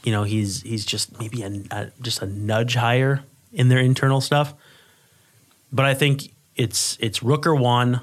you 0.05 0.13
know, 0.13 0.25
he's 0.25 0.63
he's 0.63 0.85
just 0.85 1.19
maybe 1.19 1.43
a, 1.43 1.63
a 1.71 1.91
just 2.03 2.23
a 2.23 2.27
nudge 2.27 2.75
higher 2.75 3.23
in 3.53 3.69
their 3.69 3.79
internal 3.79 4.21
stuff. 4.21 4.53
But 5.73 5.87
I 5.87 5.95
think 5.95 6.33
it's 6.55 6.99
it's 7.01 7.21
Rooker 7.21 7.59
one, 7.59 8.03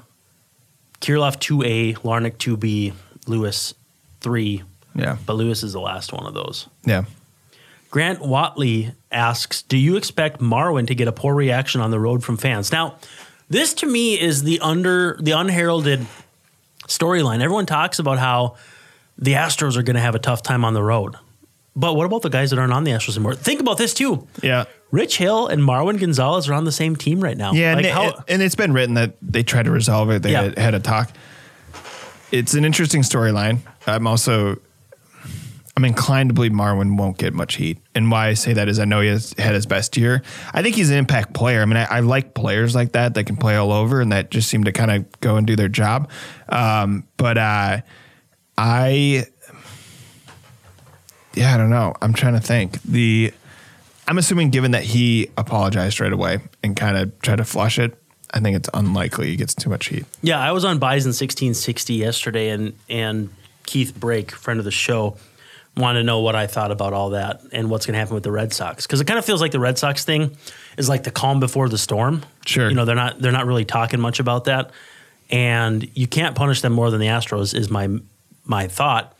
Kirilloff 1.00 1.38
two 1.38 1.62
A, 1.62 1.94
Larnach 1.94 2.38
two 2.38 2.56
B, 2.56 2.94
Lewis 3.26 3.74
three. 4.20 4.64
Yeah, 4.98 5.16
But 5.26 5.34
Lewis 5.34 5.62
is 5.62 5.72
the 5.72 5.80
last 5.80 6.12
one 6.12 6.26
of 6.26 6.34
those. 6.34 6.68
yeah. 6.84 7.04
Grant 7.90 8.20
Watley 8.20 8.92
asks, 9.10 9.62
"Do 9.62 9.78
you 9.78 9.96
expect 9.96 10.40
Marwin 10.42 10.86
to 10.88 10.94
get 10.94 11.08
a 11.08 11.12
poor 11.12 11.34
reaction 11.34 11.80
on 11.80 11.90
the 11.90 11.98
road 11.98 12.22
from 12.22 12.36
fans?" 12.36 12.70
Now, 12.70 12.96
this 13.48 13.72
to 13.74 13.86
me 13.86 14.20
is 14.20 14.42
the 14.42 14.60
under 14.60 15.16
the 15.22 15.30
unheralded 15.32 16.06
storyline. 16.86 17.40
Everyone 17.40 17.64
talks 17.64 17.98
about 17.98 18.18
how 18.18 18.56
the 19.16 19.32
Astros 19.32 19.76
are 19.76 19.82
going 19.82 19.96
to 19.96 20.02
have 20.02 20.14
a 20.14 20.18
tough 20.18 20.42
time 20.42 20.64
on 20.66 20.74
the 20.74 20.82
road. 20.82 21.16
But 21.74 21.94
what 21.96 22.04
about 22.04 22.20
the 22.22 22.28
guys 22.28 22.50
that 22.50 22.58
aren't 22.58 22.72
on 22.74 22.84
the 22.84 22.90
Astros 22.90 23.14
anymore? 23.16 23.34
Think 23.34 23.60
about 23.60 23.78
this 23.78 23.94
too. 23.94 24.26
Yeah. 24.42 24.64
Rich 24.90 25.16
Hill 25.16 25.46
and 25.46 25.62
Marwin 25.62 25.98
Gonzalez 25.98 26.46
are 26.48 26.54
on 26.54 26.64
the 26.64 26.72
same 26.72 26.94
team 26.96 27.20
right 27.20 27.36
now. 27.38 27.52
Yeah, 27.52 27.74
Like, 27.74 27.84
and, 27.86 27.94
how- 27.94 28.08
it, 28.08 28.14
and 28.28 28.42
it's 28.42 28.54
been 28.54 28.72
written 28.74 28.94
that 28.96 29.16
they 29.22 29.42
tried 29.42 29.64
to 29.64 29.70
resolve 29.70 30.10
it. 30.10 30.22
They 30.22 30.32
Yeah. 30.32 30.42
had, 30.42 30.58
had 30.58 30.74
a 30.74 30.80
talk. 30.80 31.10
It's 32.32 32.52
an 32.54 32.64
interesting 32.66 33.00
storyline. 33.02 33.60
I'm 33.86 34.06
also 34.06 34.58
I'm 35.78 35.84
inclined 35.84 36.30
to 36.30 36.34
believe 36.34 36.50
Marwin 36.50 36.98
won't 36.98 37.18
get 37.18 37.32
much 37.34 37.54
heat. 37.54 37.78
And 37.94 38.10
why 38.10 38.26
I 38.26 38.34
say 38.34 38.52
that 38.52 38.66
is 38.66 38.80
I 38.80 38.84
know 38.84 39.00
he 39.00 39.06
has 39.10 39.32
had 39.38 39.54
his 39.54 39.64
best 39.64 39.96
year. 39.96 40.22
I 40.52 40.60
think 40.60 40.74
he's 40.74 40.90
an 40.90 40.96
impact 40.96 41.34
player. 41.34 41.62
I 41.62 41.66
mean, 41.66 41.76
I, 41.76 41.84
I 41.84 42.00
like 42.00 42.34
players 42.34 42.74
like 42.74 42.94
that 42.94 43.14
that 43.14 43.24
can 43.24 43.36
play 43.36 43.54
all 43.54 43.70
over 43.70 44.00
and 44.00 44.10
that 44.10 44.28
just 44.32 44.48
seem 44.48 44.64
to 44.64 44.72
kind 44.72 44.90
of 44.90 45.20
go 45.20 45.36
and 45.36 45.46
do 45.46 45.54
their 45.54 45.68
job. 45.68 46.10
Um, 46.48 47.06
but 47.16 47.38
uh, 47.38 47.82
I, 48.58 49.24
yeah, 51.34 51.54
I 51.54 51.56
don't 51.56 51.70
know. 51.70 51.94
I'm 52.02 52.12
trying 52.12 52.34
to 52.34 52.40
think. 52.40 52.82
The 52.82 53.32
I'm 54.08 54.18
assuming, 54.18 54.50
given 54.50 54.72
that 54.72 54.82
he 54.82 55.30
apologized 55.38 56.00
right 56.00 56.12
away 56.12 56.40
and 56.64 56.74
kind 56.74 56.96
of 56.96 57.16
tried 57.20 57.36
to 57.36 57.44
flush 57.44 57.78
it, 57.78 57.96
I 58.34 58.40
think 58.40 58.56
it's 58.56 58.68
unlikely 58.74 59.28
he 59.28 59.36
gets 59.36 59.54
too 59.54 59.70
much 59.70 59.86
heat. 59.86 60.06
Yeah, 60.22 60.40
I 60.40 60.50
was 60.50 60.64
on 60.64 60.80
Bison 60.80 61.12
sixteen 61.12 61.54
sixty 61.54 61.94
yesterday, 61.94 62.48
and 62.48 62.72
and 62.88 63.28
Keith 63.64 63.94
Brake, 63.94 64.32
friend 64.32 64.58
of 64.58 64.64
the 64.64 64.72
show, 64.72 65.16
wanted 65.78 66.00
to 66.00 66.04
know 66.04 66.20
what 66.20 66.34
I 66.36 66.46
thought 66.46 66.70
about 66.70 66.92
all 66.92 67.10
that 67.10 67.40
and 67.52 67.70
what's 67.70 67.86
going 67.86 67.94
to 67.94 67.98
happen 67.98 68.14
with 68.14 68.24
the 68.24 68.32
Red 68.32 68.52
Sox 68.52 68.86
because 68.86 69.00
it 69.00 69.06
kind 69.06 69.18
of 69.18 69.24
feels 69.24 69.40
like 69.40 69.52
the 69.52 69.60
Red 69.60 69.78
Sox 69.78 70.04
thing 70.04 70.36
is 70.76 70.88
like 70.88 71.04
the 71.04 71.10
calm 71.10 71.40
before 71.40 71.68
the 71.68 71.78
storm. 71.78 72.24
Sure. 72.46 72.68
you 72.68 72.74
know 72.74 72.84
they're 72.84 72.94
not 72.96 73.18
they're 73.20 73.32
not 73.32 73.46
really 73.46 73.64
talking 73.64 74.00
much 74.00 74.20
about 74.20 74.44
that, 74.44 74.70
and 75.30 75.88
you 75.96 76.06
can't 76.06 76.34
punish 76.34 76.60
them 76.62 76.72
more 76.72 76.90
than 76.90 77.00
the 77.00 77.06
Astros 77.06 77.54
is 77.54 77.70
my 77.70 77.88
my 78.44 78.66
thought. 78.68 79.14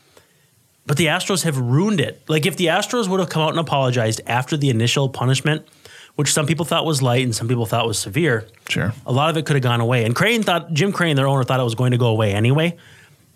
But 0.85 0.97
the 0.97 1.05
Astros 1.05 1.43
have 1.43 1.57
ruined 1.57 1.99
it. 1.99 2.21
Like 2.27 2.45
if 2.45 2.57
the 2.57 2.67
Astros 2.67 3.07
would 3.07 3.19
have 3.19 3.29
come 3.29 3.43
out 3.43 3.49
and 3.51 3.59
apologized 3.59 4.21
after 4.25 4.57
the 4.57 4.69
initial 4.71 5.07
punishment, 5.07 5.67
which 6.15 6.33
some 6.33 6.47
people 6.47 6.65
thought 6.65 6.83
was 6.85 7.01
light 7.03 7.23
and 7.23 7.35
some 7.35 7.47
people 7.47 7.67
thought 7.67 7.85
was 7.85 7.99
severe, 7.99 8.47
Sure. 8.69 8.91
a 9.05 9.11
lot 9.11 9.29
of 9.29 9.37
it 9.37 9.45
could 9.45 9.55
have 9.55 9.61
gone 9.63 9.81
away. 9.81 10.03
And 10.03 10.15
Crane 10.15 10.41
thought 10.41 10.73
Jim 10.73 10.91
Crane, 10.91 11.15
their 11.15 11.27
owner, 11.27 11.43
thought 11.43 11.59
it 11.59 11.63
was 11.63 11.75
going 11.75 11.91
to 11.91 11.97
go 11.99 12.07
away 12.07 12.33
anyway. 12.33 12.75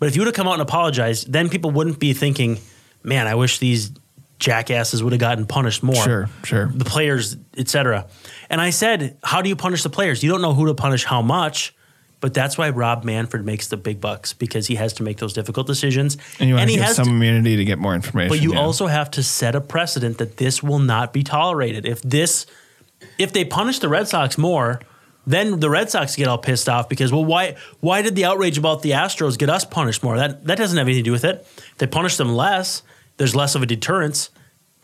But 0.00 0.08
if 0.08 0.16
you 0.16 0.22
would 0.22 0.26
have 0.26 0.34
come 0.34 0.48
out 0.48 0.54
and 0.54 0.62
apologized, 0.62 1.32
then 1.32 1.48
people 1.48 1.70
wouldn't 1.70 2.00
be 2.00 2.12
thinking, 2.12 2.58
"Man, 3.04 3.26
I 3.26 3.34
wish 3.36 3.58
these 3.58 3.92
jackasses 4.38 5.02
would 5.02 5.12
have 5.12 5.20
gotten 5.20 5.46
punished 5.46 5.82
more." 5.82 6.02
Sure, 6.02 6.28
sure. 6.42 6.72
The 6.74 6.84
players, 6.84 7.36
etc. 7.56 8.06
And 8.50 8.60
I 8.60 8.70
said, 8.70 9.16
"How 9.22 9.42
do 9.42 9.48
you 9.48 9.56
punish 9.56 9.82
the 9.82 9.90
players? 9.90 10.22
You 10.22 10.30
don't 10.30 10.42
know 10.42 10.54
who 10.54 10.66
to 10.66 10.74
punish, 10.74 11.04
how 11.04 11.22
much." 11.22 11.74
But 12.20 12.32
that's 12.32 12.56
why 12.56 12.70
Rob 12.70 13.04
Manfred 13.04 13.44
makes 13.44 13.66
the 13.68 13.76
big 13.76 14.00
bucks 14.00 14.32
because 14.32 14.66
he 14.66 14.76
has 14.76 14.94
to 14.94 15.02
make 15.02 15.18
those 15.18 15.34
difficult 15.34 15.66
decisions, 15.66 16.16
And 16.40 16.48
you 16.48 16.54
want 16.54 16.68
to 16.68 16.70
he 16.70 16.76
give 16.78 16.86
has 16.86 16.96
some 16.96 17.04
to- 17.04 17.10
immunity 17.10 17.56
to 17.56 17.64
get 17.66 17.78
more 17.78 17.94
information. 17.94 18.30
but 18.30 18.40
you 18.40 18.54
yeah. 18.54 18.60
also 18.60 18.86
have 18.86 19.10
to 19.10 19.22
set 19.22 19.54
a 19.54 19.60
precedent 19.60 20.16
that 20.16 20.38
this 20.38 20.62
will 20.62 20.78
not 20.78 21.12
be 21.12 21.22
tolerated. 21.22 21.84
If 21.84 22.00
this, 22.00 22.46
if 23.18 23.34
they 23.34 23.44
punish 23.44 23.78
the 23.80 23.90
Red 23.90 24.08
Sox 24.08 24.38
more, 24.38 24.80
then 25.26 25.60
the 25.60 25.68
Red 25.68 25.90
Sox 25.90 26.16
get 26.16 26.26
all 26.26 26.38
pissed 26.38 26.66
off 26.66 26.88
because 26.88 27.12
well, 27.12 27.24
why 27.26 27.56
why 27.80 28.00
did 28.00 28.14
the 28.14 28.24
outrage 28.24 28.56
about 28.56 28.80
the 28.80 28.92
Astros 28.92 29.36
get 29.36 29.50
us 29.50 29.66
punished 29.66 30.02
more? 30.02 30.16
That 30.16 30.46
that 30.46 30.56
doesn't 30.56 30.78
have 30.78 30.86
anything 30.86 31.04
to 31.04 31.08
do 31.08 31.12
with 31.12 31.24
it. 31.24 31.46
If 31.72 31.76
they 31.78 31.86
punish 31.86 32.16
them 32.16 32.34
less. 32.34 32.82
There's 33.16 33.34
less 33.34 33.54
of 33.54 33.62
a 33.62 33.66
deterrence. 33.66 34.30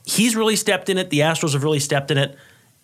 He's 0.05 0.37
really 0.37 0.57
stepped 0.57 0.89
in 0.89 0.99
it. 0.99 1.11
The 1.11 1.21
Astros 1.21 1.53
have 1.53 1.65
really 1.65 1.81
stepped 1.81 2.11
in 2.11 2.19
it, 2.19 2.37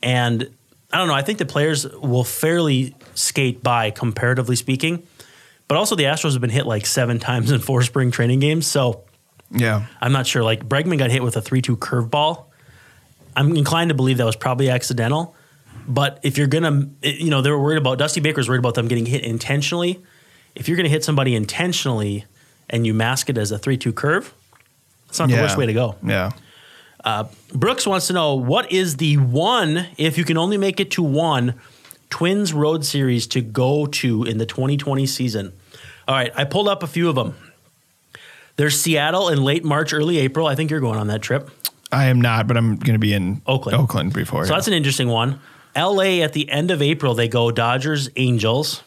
and 0.02 0.50
I 0.92 0.98
don't 0.98 1.08
know. 1.08 1.14
I 1.14 1.22
think 1.22 1.38
the 1.38 1.46
players 1.46 1.86
will 1.86 2.24
fairly 2.24 2.94
skate 3.14 3.62
by, 3.62 3.90
comparatively 3.90 4.56
speaking. 4.56 5.02
But 5.68 5.78
also, 5.78 5.96
the 5.96 6.04
Astros 6.04 6.32
have 6.32 6.40
been 6.40 6.50
hit 6.50 6.66
like 6.66 6.86
seven 6.86 7.18
times 7.18 7.50
in 7.50 7.60
four 7.60 7.82
spring 7.82 8.10
training 8.10 8.40
games, 8.40 8.66
so. 8.66 9.04
yeah. 9.50 9.86
I'm 10.00 10.12
not 10.12 10.26
sure. 10.26 10.44
Like 10.44 10.68
Bregman 10.68 10.98
got 10.98 11.10
hit 11.10 11.22
with 11.22 11.36
a 11.36 11.40
three-two 11.42 11.76
curveball. 11.76 12.44
I'm 13.34 13.56
inclined 13.56 13.90
to 13.90 13.94
believe 13.94 14.18
that 14.18 14.24
was 14.24 14.36
probably 14.36 14.70
accidental. 14.70 15.34
But 15.88 16.20
if 16.22 16.38
you're 16.38 16.46
gonna, 16.46 16.88
you 17.02 17.30
know, 17.30 17.42
they 17.42 17.50
were 17.50 17.60
worried 17.60 17.78
about 17.78 17.98
Dusty 17.98 18.20
Baker's 18.20 18.48
worried 18.48 18.58
about 18.58 18.74
them 18.74 18.88
getting 18.88 19.06
hit 19.06 19.22
intentionally. 19.22 20.02
If 20.54 20.68
you're 20.68 20.76
gonna 20.76 20.88
hit 20.88 21.04
somebody 21.04 21.34
intentionally 21.34 22.24
and 22.68 22.86
you 22.86 22.94
mask 22.94 23.28
it 23.28 23.38
as 23.38 23.52
a 23.52 23.58
three-two 23.58 23.92
curve, 23.92 24.34
it's 25.08 25.18
not 25.18 25.28
yeah. 25.28 25.36
the 25.36 25.42
worst 25.42 25.56
way 25.56 25.66
to 25.66 25.72
go. 25.72 25.96
Yeah. 26.04 26.32
Uh, 27.04 27.24
Brooks 27.54 27.86
wants 27.86 28.08
to 28.08 28.12
know 28.12 28.34
what 28.34 28.72
is 28.72 28.96
the 28.96 29.16
one, 29.16 29.86
if 29.96 30.18
you 30.18 30.24
can 30.24 30.36
only 30.36 30.56
make 30.56 30.80
it 30.80 30.90
to 30.92 31.02
one, 31.02 31.54
Twins 32.10 32.52
Road 32.52 32.84
Series 32.84 33.26
to 33.28 33.40
go 33.40 33.86
to 33.86 34.24
in 34.24 34.38
the 34.38 34.46
2020 34.46 35.06
season. 35.06 35.52
All 36.08 36.14
right, 36.14 36.32
I 36.34 36.44
pulled 36.44 36.68
up 36.68 36.82
a 36.82 36.86
few 36.86 37.08
of 37.08 37.14
them. 37.14 37.36
There's 38.56 38.80
Seattle 38.80 39.28
in 39.28 39.44
late 39.44 39.64
March, 39.64 39.92
early 39.92 40.18
April. 40.18 40.46
I 40.46 40.54
think 40.54 40.70
you're 40.70 40.80
going 40.80 40.98
on 40.98 41.08
that 41.08 41.22
trip. 41.22 41.50
I 41.92 42.06
am 42.06 42.20
not, 42.20 42.48
but 42.48 42.56
I'm 42.56 42.76
going 42.76 42.94
to 42.94 42.98
be 42.98 43.12
in 43.12 43.42
Oakland. 43.46 43.78
Oakland 43.78 44.12
before. 44.12 44.46
So 44.46 44.54
that's 44.54 44.66
an 44.66 44.74
interesting 44.74 45.08
one. 45.08 45.40
LA 45.76 46.22
at 46.22 46.32
the 46.32 46.48
end 46.50 46.70
of 46.70 46.80
April, 46.80 47.14
they 47.14 47.28
go 47.28 47.50
Dodgers, 47.50 48.08
Angels. 48.16 48.82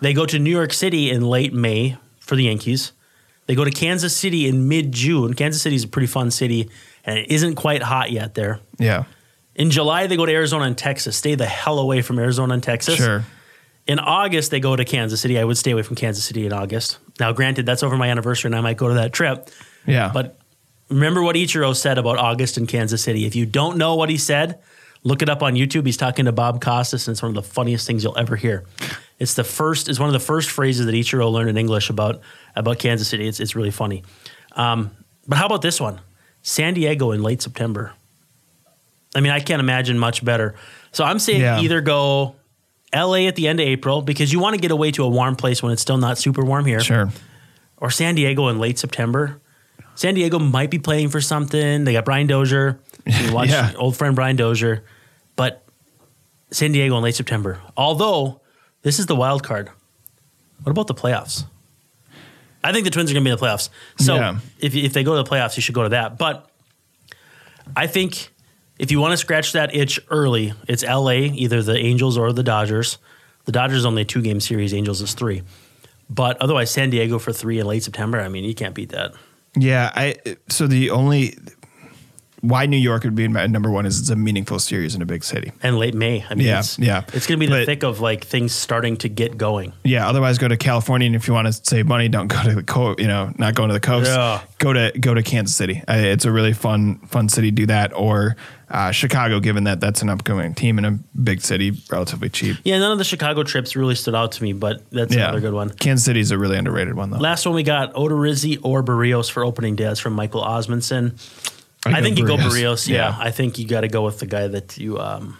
They 0.00 0.12
go 0.12 0.26
to 0.26 0.38
New 0.38 0.50
York 0.50 0.72
City 0.72 1.10
in 1.10 1.22
late 1.22 1.52
May 1.52 1.96
for 2.20 2.36
the 2.36 2.44
Yankees. 2.44 2.92
They 3.48 3.54
go 3.54 3.64
to 3.64 3.70
Kansas 3.70 4.14
City 4.14 4.46
in 4.46 4.68
mid 4.68 4.92
June. 4.92 5.32
Kansas 5.34 5.60
City 5.62 5.74
is 5.74 5.84
a 5.84 5.88
pretty 5.88 6.06
fun 6.06 6.30
city, 6.30 6.68
and 7.04 7.18
it 7.18 7.30
isn't 7.32 7.54
quite 7.56 7.82
hot 7.82 8.12
yet 8.12 8.34
there. 8.34 8.60
yeah. 8.78 9.04
In 9.54 9.70
July, 9.72 10.06
they 10.06 10.16
go 10.16 10.24
to 10.24 10.30
Arizona 10.32 10.66
and 10.66 10.78
Texas. 10.78 11.16
Stay 11.16 11.34
the 11.34 11.44
hell 11.46 11.80
away 11.80 12.00
from 12.00 12.20
Arizona 12.20 12.54
and 12.54 12.62
Texas. 12.62 12.94
Sure. 12.94 13.24
In 13.88 13.98
August, 13.98 14.52
they 14.52 14.60
go 14.60 14.76
to 14.76 14.84
Kansas 14.84 15.20
City. 15.20 15.36
I 15.36 15.42
would 15.42 15.58
stay 15.58 15.72
away 15.72 15.82
from 15.82 15.96
Kansas 15.96 16.22
City 16.22 16.46
in 16.46 16.52
August. 16.52 16.98
Now, 17.18 17.32
granted, 17.32 17.66
that's 17.66 17.82
over 17.82 17.96
my 17.96 18.08
anniversary, 18.08 18.50
and 18.50 18.54
I 18.54 18.60
might 18.60 18.76
go 18.76 18.86
to 18.86 18.94
that 18.94 19.12
trip. 19.12 19.48
Yeah. 19.84 20.12
But 20.14 20.38
remember 20.90 21.22
what 21.24 21.34
Ichiro 21.34 21.74
said 21.74 21.98
about 21.98 22.18
August 22.18 22.56
in 22.56 22.68
Kansas 22.68 23.02
City. 23.02 23.24
If 23.24 23.34
you 23.34 23.46
don't 23.46 23.78
know 23.78 23.96
what 23.96 24.10
he 24.10 24.16
said, 24.16 24.60
look 25.02 25.22
it 25.22 25.28
up 25.28 25.42
on 25.42 25.54
YouTube. 25.54 25.86
He's 25.86 25.96
talking 25.96 26.26
to 26.26 26.32
Bob 26.32 26.60
Costas, 26.60 27.08
and 27.08 27.14
it's 27.14 27.22
one 27.22 27.30
of 27.30 27.34
the 27.34 27.42
funniest 27.42 27.84
things 27.84 28.04
you'll 28.04 28.16
ever 28.18 28.36
hear. 28.36 28.64
It's 29.18 29.34
the 29.34 29.44
first. 29.44 29.88
It's 29.88 29.98
one 29.98 30.08
of 30.08 30.12
the 30.12 30.20
first 30.20 30.50
phrases 30.50 30.86
that 30.86 30.92
Ichiro 30.94 31.30
learned 31.30 31.50
in 31.50 31.56
English 31.56 31.90
about 31.90 32.20
about 32.54 32.78
Kansas 32.78 33.08
City. 33.08 33.26
It's 33.26 33.40
it's 33.40 33.56
really 33.56 33.70
funny. 33.72 34.04
Um, 34.54 34.90
but 35.26 35.38
how 35.38 35.46
about 35.46 35.62
this 35.62 35.80
one? 35.80 36.00
San 36.42 36.74
Diego 36.74 37.10
in 37.12 37.22
late 37.22 37.42
September. 37.42 37.92
I 39.14 39.20
mean, 39.20 39.32
I 39.32 39.40
can't 39.40 39.60
imagine 39.60 39.98
much 39.98 40.24
better. 40.24 40.54
So 40.92 41.04
I'm 41.04 41.18
saying 41.18 41.40
Yeah. 41.40 41.60
either 41.60 41.80
go 41.80 42.36
LA 42.94 43.26
at 43.26 43.34
the 43.36 43.48
end 43.48 43.60
of 43.60 43.66
April 43.66 44.02
because 44.02 44.32
you 44.32 44.38
want 44.38 44.54
to 44.54 44.60
get 44.60 44.70
away 44.70 44.90
to 44.92 45.04
a 45.04 45.08
warm 45.08 45.34
place 45.36 45.62
when 45.62 45.72
it's 45.72 45.82
still 45.82 45.98
not 45.98 46.16
super 46.18 46.44
warm 46.44 46.64
here 46.64 46.80
sure. 46.80 47.10
or 47.76 47.90
San 47.90 48.14
Diego 48.14 48.48
in 48.48 48.58
late 48.58 48.78
September. 48.78 49.40
San 49.94 50.14
Diego 50.14 50.38
might 50.38 50.70
be 50.70 50.78
playing 50.78 51.08
for 51.08 51.20
something. 51.20 51.84
They 51.84 51.92
got 51.92 52.04
Brian 52.04 52.26
Dozier. 52.26 52.78
You 53.06 53.32
watch 53.32 53.48
Yeah. 53.48 53.72
old 53.76 53.96
friend 53.96 54.14
Brian 54.14 54.36
Dozier, 54.36 54.84
but 55.34 55.64
San 56.50 56.72
Diego 56.72 56.96
in 56.96 57.02
late 57.02 57.14
September. 57.14 57.58
Although 57.76 58.40
this 58.88 58.98
is 58.98 59.04
the 59.04 59.14
wild 59.14 59.42
card. 59.42 59.68
What 60.62 60.70
about 60.70 60.86
the 60.86 60.94
playoffs? 60.94 61.44
I 62.64 62.72
think 62.72 62.84
the 62.86 62.90
Twins 62.90 63.10
are 63.10 63.12
going 63.14 63.22
to 63.22 63.28
be 63.28 63.32
in 63.32 63.36
the 63.38 63.44
playoffs. 63.46 63.68
So 63.98 64.14
Yeah. 64.16 64.38
if 64.58 64.74
if 64.74 64.94
they 64.94 65.04
go 65.04 65.14
to 65.14 65.22
the 65.22 65.28
playoffs, 65.28 65.56
you 65.56 65.62
should 65.62 65.74
go 65.74 65.82
to 65.82 65.90
that. 65.90 66.16
But 66.16 66.48
I 67.76 67.86
think 67.86 68.30
if 68.78 68.90
you 68.90 68.98
want 68.98 69.12
to 69.12 69.18
scratch 69.18 69.52
that 69.52 69.74
itch 69.74 70.00
early, 70.08 70.54
it's 70.66 70.82
LA, 70.82 71.28
either 71.44 71.62
the 71.62 71.76
Angels 71.76 72.16
or 72.16 72.32
the 72.32 72.42
Dodgers. 72.42 72.96
The 73.44 73.52
Dodgers 73.52 73.84
only 73.84 74.02
a 74.02 74.04
two 74.06 74.22
game 74.22 74.40
series, 74.40 74.72
Angels 74.72 75.02
is 75.02 75.12
three. 75.12 75.42
But 76.08 76.40
otherwise, 76.40 76.70
San 76.70 76.88
Diego 76.88 77.18
for 77.18 77.30
three 77.30 77.58
in 77.60 77.66
late 77.66 77.82
September. 77.84 78.18
I 78.20 78.28
mean, 78.30 78.44
you 78.44 78.54
can't 78.54 78.74
beat 78.74 78.88
that. 78.88 79.12
Yeah, 79.54 79.92
I 79.94 80.16
so 80.48 80.66
the 80.66 80.88
only 80.90 81.36
why 82.40 82.66
New 82.66 82.76
York 82.76 83.02
would 83.04 83.14
be 83.14 83.26
my 83.26 83.46
number 83.46 83.70
one 83.70 83.84
is 83.84 83.98
it's 83.98 84.10
a 84.10 84.16
meaningful 84.16 84.58
series 84.60 84.94
in 84.94 85.02
a 85.02 85.06
big 85.06 85.24
city. 85.24 85.50
And 85.62 85.76
late 85.78 85.94
May. 85.94 86.24
I 86.30 86.34
mean, 86.34 86.46
Yeah, 86.46 86.60
it's, 86.60 86.78
yeah. 86.78 87.02
It's 87.12 87.26
going 87.26 87.38
to 87.40 87.46
be 87.46 87.46
the 87.46 87.60
But- 87.60 87.66
thick 87.66 87.82
of 87.82 88.00
like 88.00 88.24
things 88.24 88.52
starting 88.52 88.96
to 88.98 89.08
get 89.08 89.36
going. 89.36 89.72
Yeah, 89.84 90.08
otherwise 90.08 90.38
go 90.38 90.46
to 90.48 90.56
California, 90.56 91.06
and 91.06 91.16
if 91.16 91.26
you 91.26 91.34
want 91.34 91.46
to 91.48 91.52
save 91.52 91.86
money, 91.86 92.08
don't 92.08 92.28
go 92.28 92.40
to 92.42 92.54
the 92.54 92.62
coast. 92.62 93.00
You 93.00 93.08
know, 93.08 93.32
not 93.38 93.54
going 93.54 93.68
to 93.68 93.72
the 93.74 93.80
coast. 93.80 94.10
Yeah. 94.10 94.40
Go 94.58 94.72
to 94.72 94.92
go 95.00 95.14
to 95.14 95.22
Kansas 95.22 95.54
City. 95.56 95.82
Uh, 95.88 95.94
it's 95.96 96.24
a 96.24 96.32
really 96.32 96.52
fun 96.52 96.98
fun 97.06 97.28
city. 97.28 97.50
to 97.50 97.54
Do 97.56 97.66
that 97.66 97.92
or 97.94 98.36
uh, 98.70 98.90
Chicago, 98.92 99.40
given 99.40 99.64
that 99.64 99.80
that's 99.80 100.02
an 100.02 100.08
upcoming 100.10 100.54
team 100.54 100.78
in 100.78 100.84
a 100.84 100.92
big 101.20 101.40
city, 101.40 101.72
relatively 101.90 102.28
cheap. 102.28 102.56
Yeah, 102.64 102.78
none 102.78 102.92
of 102.92 102.98
the 102.98 103.04
Chicago 103.04 103.42
trips 103.42 103.74
really 103.74 103.94
stood 103.94 104.14
out 104.14 104.32
to 104.32 104.42
me, 104.42 104.52
but 104.52 104.82
that's 104.90 105.14
Yeah, 105.14 105.24
another 105.24 105.40
good 105.40 105.54
one. 105.54 105.70
Kansas 105.70 106.04
City 106.04 106.20
is 106.20 106.30
a 106.30 106.38
really 106.38 106.56
underrated 106.58 106.94
one 106.94 107.10
though. 107.10 107.18
Last 107.18 107.46
one 107.46 107.54
we 107.54 107.62
got 107.62 107.94
Odorizzi 107.94 108.58
or 108.62 108.82
Berrios 108.84 109.30
for 109.30 109.44
opening 109.44 109.74
day. 109.74 109.84
That's 109.84 110.00
from 110.00 110.12
Michael 110.12 110.42
Osmondson. 110.42 111.16
I 111.86 111.98
I, 111.98 112.02
think 112.02 112.18
you 112.18 112.26
go 112.26 112.36
Berrios. 112.36 112.50
Berrios. 112.50 112.88
Yeah. 112.88 112.96
Yeah. 112.96 113.16
I 113.18 113.30
think 113.30 113.58
you 113.58 113.66
got 113.66 113.82
to 113.82 113.88
go 113.88 114.04
with 114.04 114.18
the 114.18 114.26
guy 114.26 114.48
that 114.48 114.78
you 114.78 114.98
um, 114.98 115.38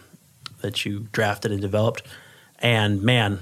that 0.61 0.85
you 0.85 1.09
drafted 1.13 1.53
and 1.53 1.61
developed. 1.61 2.03
And 2.61 3.03
man, 3.03 3.39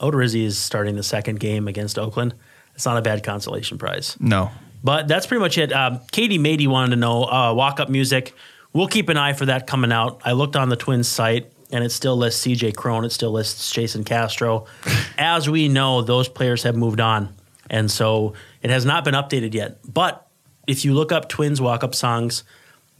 Odorizzi 0.00 0.44
is 0.44 0.58
starting 0.58 0.96
the 0.96 1.02
second 1.02 1.40
game 1.40 1.68
against 1.68 1.98
Oakland. 1.98 2.34
It's 2.74 2.84
not 2.86 2.96
a 2.96 3.02
bad 3.02 3.22
consolation 3.22 3.78
prize. 3.78 4.16
No, 4.20 4.50
But 4.82 5.06
that's 5.08 5.26
pretty 5.26 5.40
much 5.40 5.58
it. 5.58 5.72
Um, 5.72 6.00
Katie 6.10 6.38
Mady 6.38 6.66
wanted 6.66 6.90
to 6.90 6.96
know 6.96 7.24
uh, 7.24 7.54
walk 7.54 7.78
up 7.80 7.88
music. 7.88 8.34
We'll 8.72 8.88
keep 8.88 9.08
an 9.08 9.16
eye 9.16 9.32
for 9.32 9.46
that 9.46 9.66
coming 9.68 9.92
out. 9.92 10.20
I 10.24 10.32
looked 10.32 10.56
on 10.56 10.68
the 10.68 10.76
Twins 10.76 11.06
site 11.06 11.52
and 11.70 11.84
it 11.84 11.90
still 11.90 12.16
lists 12.16 12.44
CJ 12.44 12.74
Cron. 12.74 13.04
It 13.04 13.10
still 13.12 13.30
lists 13.30 13.70
Jason 13.70 14.02
Castro. 14.02 14.66
As 15.18 15.48
we 15.48 15.68
know, 15.68 16.02
those 16.02 16.28
players 16.28 16.64
have 16.64 16.74
moved 16.76 17.00
on. 17.00 17.32
And 17.70 17.90
so 17.90 18.34
it 18.62 18.70
has 18.70 18.84
not 18.84 19.04
been 19.04 19.14
updated 19.14 19.54
yet. 19.54 19.78
But 19.90 20.23
if 20.66 20.84
you 20.84 20.94
look 20.94 21.12
up 21.12 21.28
Twins 21.28 21.60
walk 21.60 21.84
up 21.84 21.94
songs, 21.94 22.44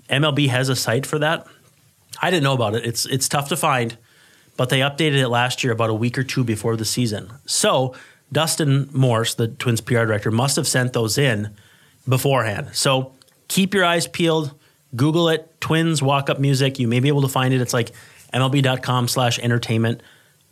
MLB 0.09 0.49
has 0.49 0.69
a 0.69 0.77
site 0.77 1.07
for 1.07 1.19
that. 1.19 1.47
I 2.21 2.31
didn't 2.31 2.45
know 2.45 2.55
about 2.55 2.75
it. 2.75 2.85
It's 2.85 3.07
it's 3.07 3.29
tough 3.29 3.49
to 3.49 3.57
find, 3.57 3.97
but 4.57 4.69
they 4.69 4.81
updated 4.81 5.19
it 5.19 5.29
last 5.29 5.65
year 5.65 5.73
about 5.73 5.91
a 5.91 5.95
week 5.95 6.19
or 6.19 6.23
two 6.23 6.45
before 6.45 6.77
the 6.77 6.85
season. 6.85 7.33
So 7.47 7.95
Dustin 8.33 8.89
Morse, 8.93 9.35
the 9.35 9.49
Twins 9.49 9.81
PR 9.81 10.05
director, 10.05 10.31
must 10.31 10.57
have 10.57 10.67
sent 10.67 10.93
those 10.93 11.19
in 11.19 11.55
beforehand. 12.09 12.71
So 12.73 13.13
keep 13.49 13.75
your 13.75 13.85
eyes 13.85 14.07
peeled. 14.07 14.55
Google 14.95 15.29
it, 15.29 15.61
Twins 15.61 16.03
walk 16.03 16.31
up 16.31 16.39
music. 16.39 16.79
You 16.79 16.87
may 16.87 17.01
be 17.01 17.09
able 17.09 17.23
to 17.23 17.29
find 17.29 17.53
it. 17.53 17.61
It's 17.61 17.73
like 17.73 17.91
MLB.com 18.33 19.09
slash 19.09 19.39
entertainment. 19.41 20.03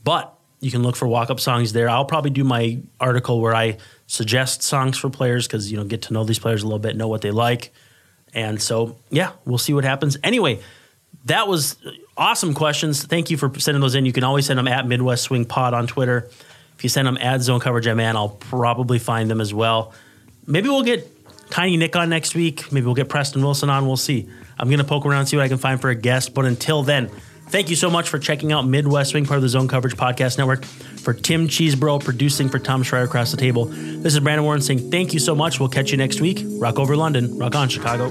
But 0.03 0.35
you 0.63 0.71
can 0.71 0.83
look 0.83 0.95
for 0.95 1.09
walk 1.09 1.29
up 1.29 1.41
songs 1.41 1.73
there. 1.73 1.91
I'll 1.91 2.05
probably 2.05 2.31
do 2.31 2.45
my 2.45 2.79
article 3.01 3.41
where 3.41 3.55
I 3.55 3.79
suggest 4.07 4.63
songs 4.63 4.97
for 4.97 5.11
players 5.11 5.47
because 5.47 5.71
you 5.71 5.77
know 5.77 5.85
get 5.85 6.03
to 6.03 6.13
know 6.13 6.23
these 6.23 6.39
players 6.39 6.63
a 6.63 6.67
little 6.67 6.79
bit, 6.79 6.97
know 6.97 7.09
what 7.09 7.21
they 7.21 7.33
like. 7.33 7.73
And 8.33 8.63
so 8.63 8.97
yeah, 9.11 9.33
we'll 9.45 9.59
see 9.59 9.75
what 9.75 9.85
happens. 9.85 10.17
Anyway, 10.23 10.61
that 11.25 11.49
was 11.49 11.85
uh, 11.85 11.91
awesome 12.17 12.55
questions. 12.55 13.05
Thank 13.05 13.29
you 13.29 13.37
for 13.37 13.53
sending 13.59 13.81
those 13.81 13.97
in. 13.97 14.07
You 14.07 14.13
can 14.13 14.23
always 14.23 14.47
send 14.47 14.59
them 14.59 14.69
at 14.69 14.87
Midwest 14.87 15.25
Swing 15.25 15.45
Pod 15.45 15.75
on 15.75 15.89
Twitter. 15.89 16.31
If 16.77 16.85
you 16.85 16.89
send 16.89 17.09
them 17.09 17.19
at 17.19 17.43
Zone 17.43 17.61
Coverage 17.61 17.87
Man, 17.87 18.17
I'll 18.17 18.29
probably 18.29 19.01
find 19.01 19.29
them 19.29 19.41
as 19.41 19.53
well. 19.53 19.93
Maybe 20.47 20.69
we'll 20.69 20.85
get 20.85 21.09
Tiny 21.51 21.77
Nick 21.77 21.97
on 21.97 22.09
next 22.09 22.35
week. 22.35 22.71
Maybe 22.73 22.87
we'll 22.87 22.95
get 22.95 23.09
Preston 23.09 23.43
Wilson 23.43 23.69
on. 23.69 23.87
We'll 23.87 23.97
see. 23.97 24.29
I'm 24.59 24.69
going 24.69 24.79
to 24.79 24.85
poke 24.85 25.07
around, 25.07 25.27
see 25.27 25.37
what 25.37 25.45
I 25.45 25.49
can 25.49 25.59
find 25.59 25.81
for 25.81 25.91
a 25.91 25.95
guest. 25.95 26.35
But 26.35 26.45
until 26.45 26.83
then, 26.83 27.11
thank 27.53 27.69
you 27.71 27.77
so 27.77 27.91
much 27.91 28.09
for 28.09 28.19
checking 28.19 28.51
out 28.51 28.67
Midwest 28.67 29.11
Swing, 29.11 29.27
part 29.27 29.37
of 29.37 29.43
the 29.43 29.49
Zone 29.49 29.69
Coverage 29.69 29.95
Podcast 29.95 30.39
Network. 30.39 30.65
For 30.65 31.13
Tim 31.13 31.47
Cheesebro, 31.49 32.03
producing 32.03 32.49
for 32.49 32.59
Tom 32.59 32.83
Schreier 32.83 33.05
across 33.05 33.31
the 33.31 33.37
table. 33.37 33.67
This 33.67 34.15
is 34.15 34.21
Brandon 34.21 34.45
Warne 34.45 34.63
saying 34.63 34.91
thank 34.91 35.13
you 35.13 35.21
so 35.21 35.35
much. 35.35 35.61
We'll 35.61 35.69
catch 35.69 35.91
you 35.91 35.99
next 35.99 36.21
week. 36.21 36.43
Rock 36.45 36.79
over 36.79 36.97
London. 36.97 37.39
Rock 37.39 37.55
on, 37.55 37.69
Chicago. 37.69 38.11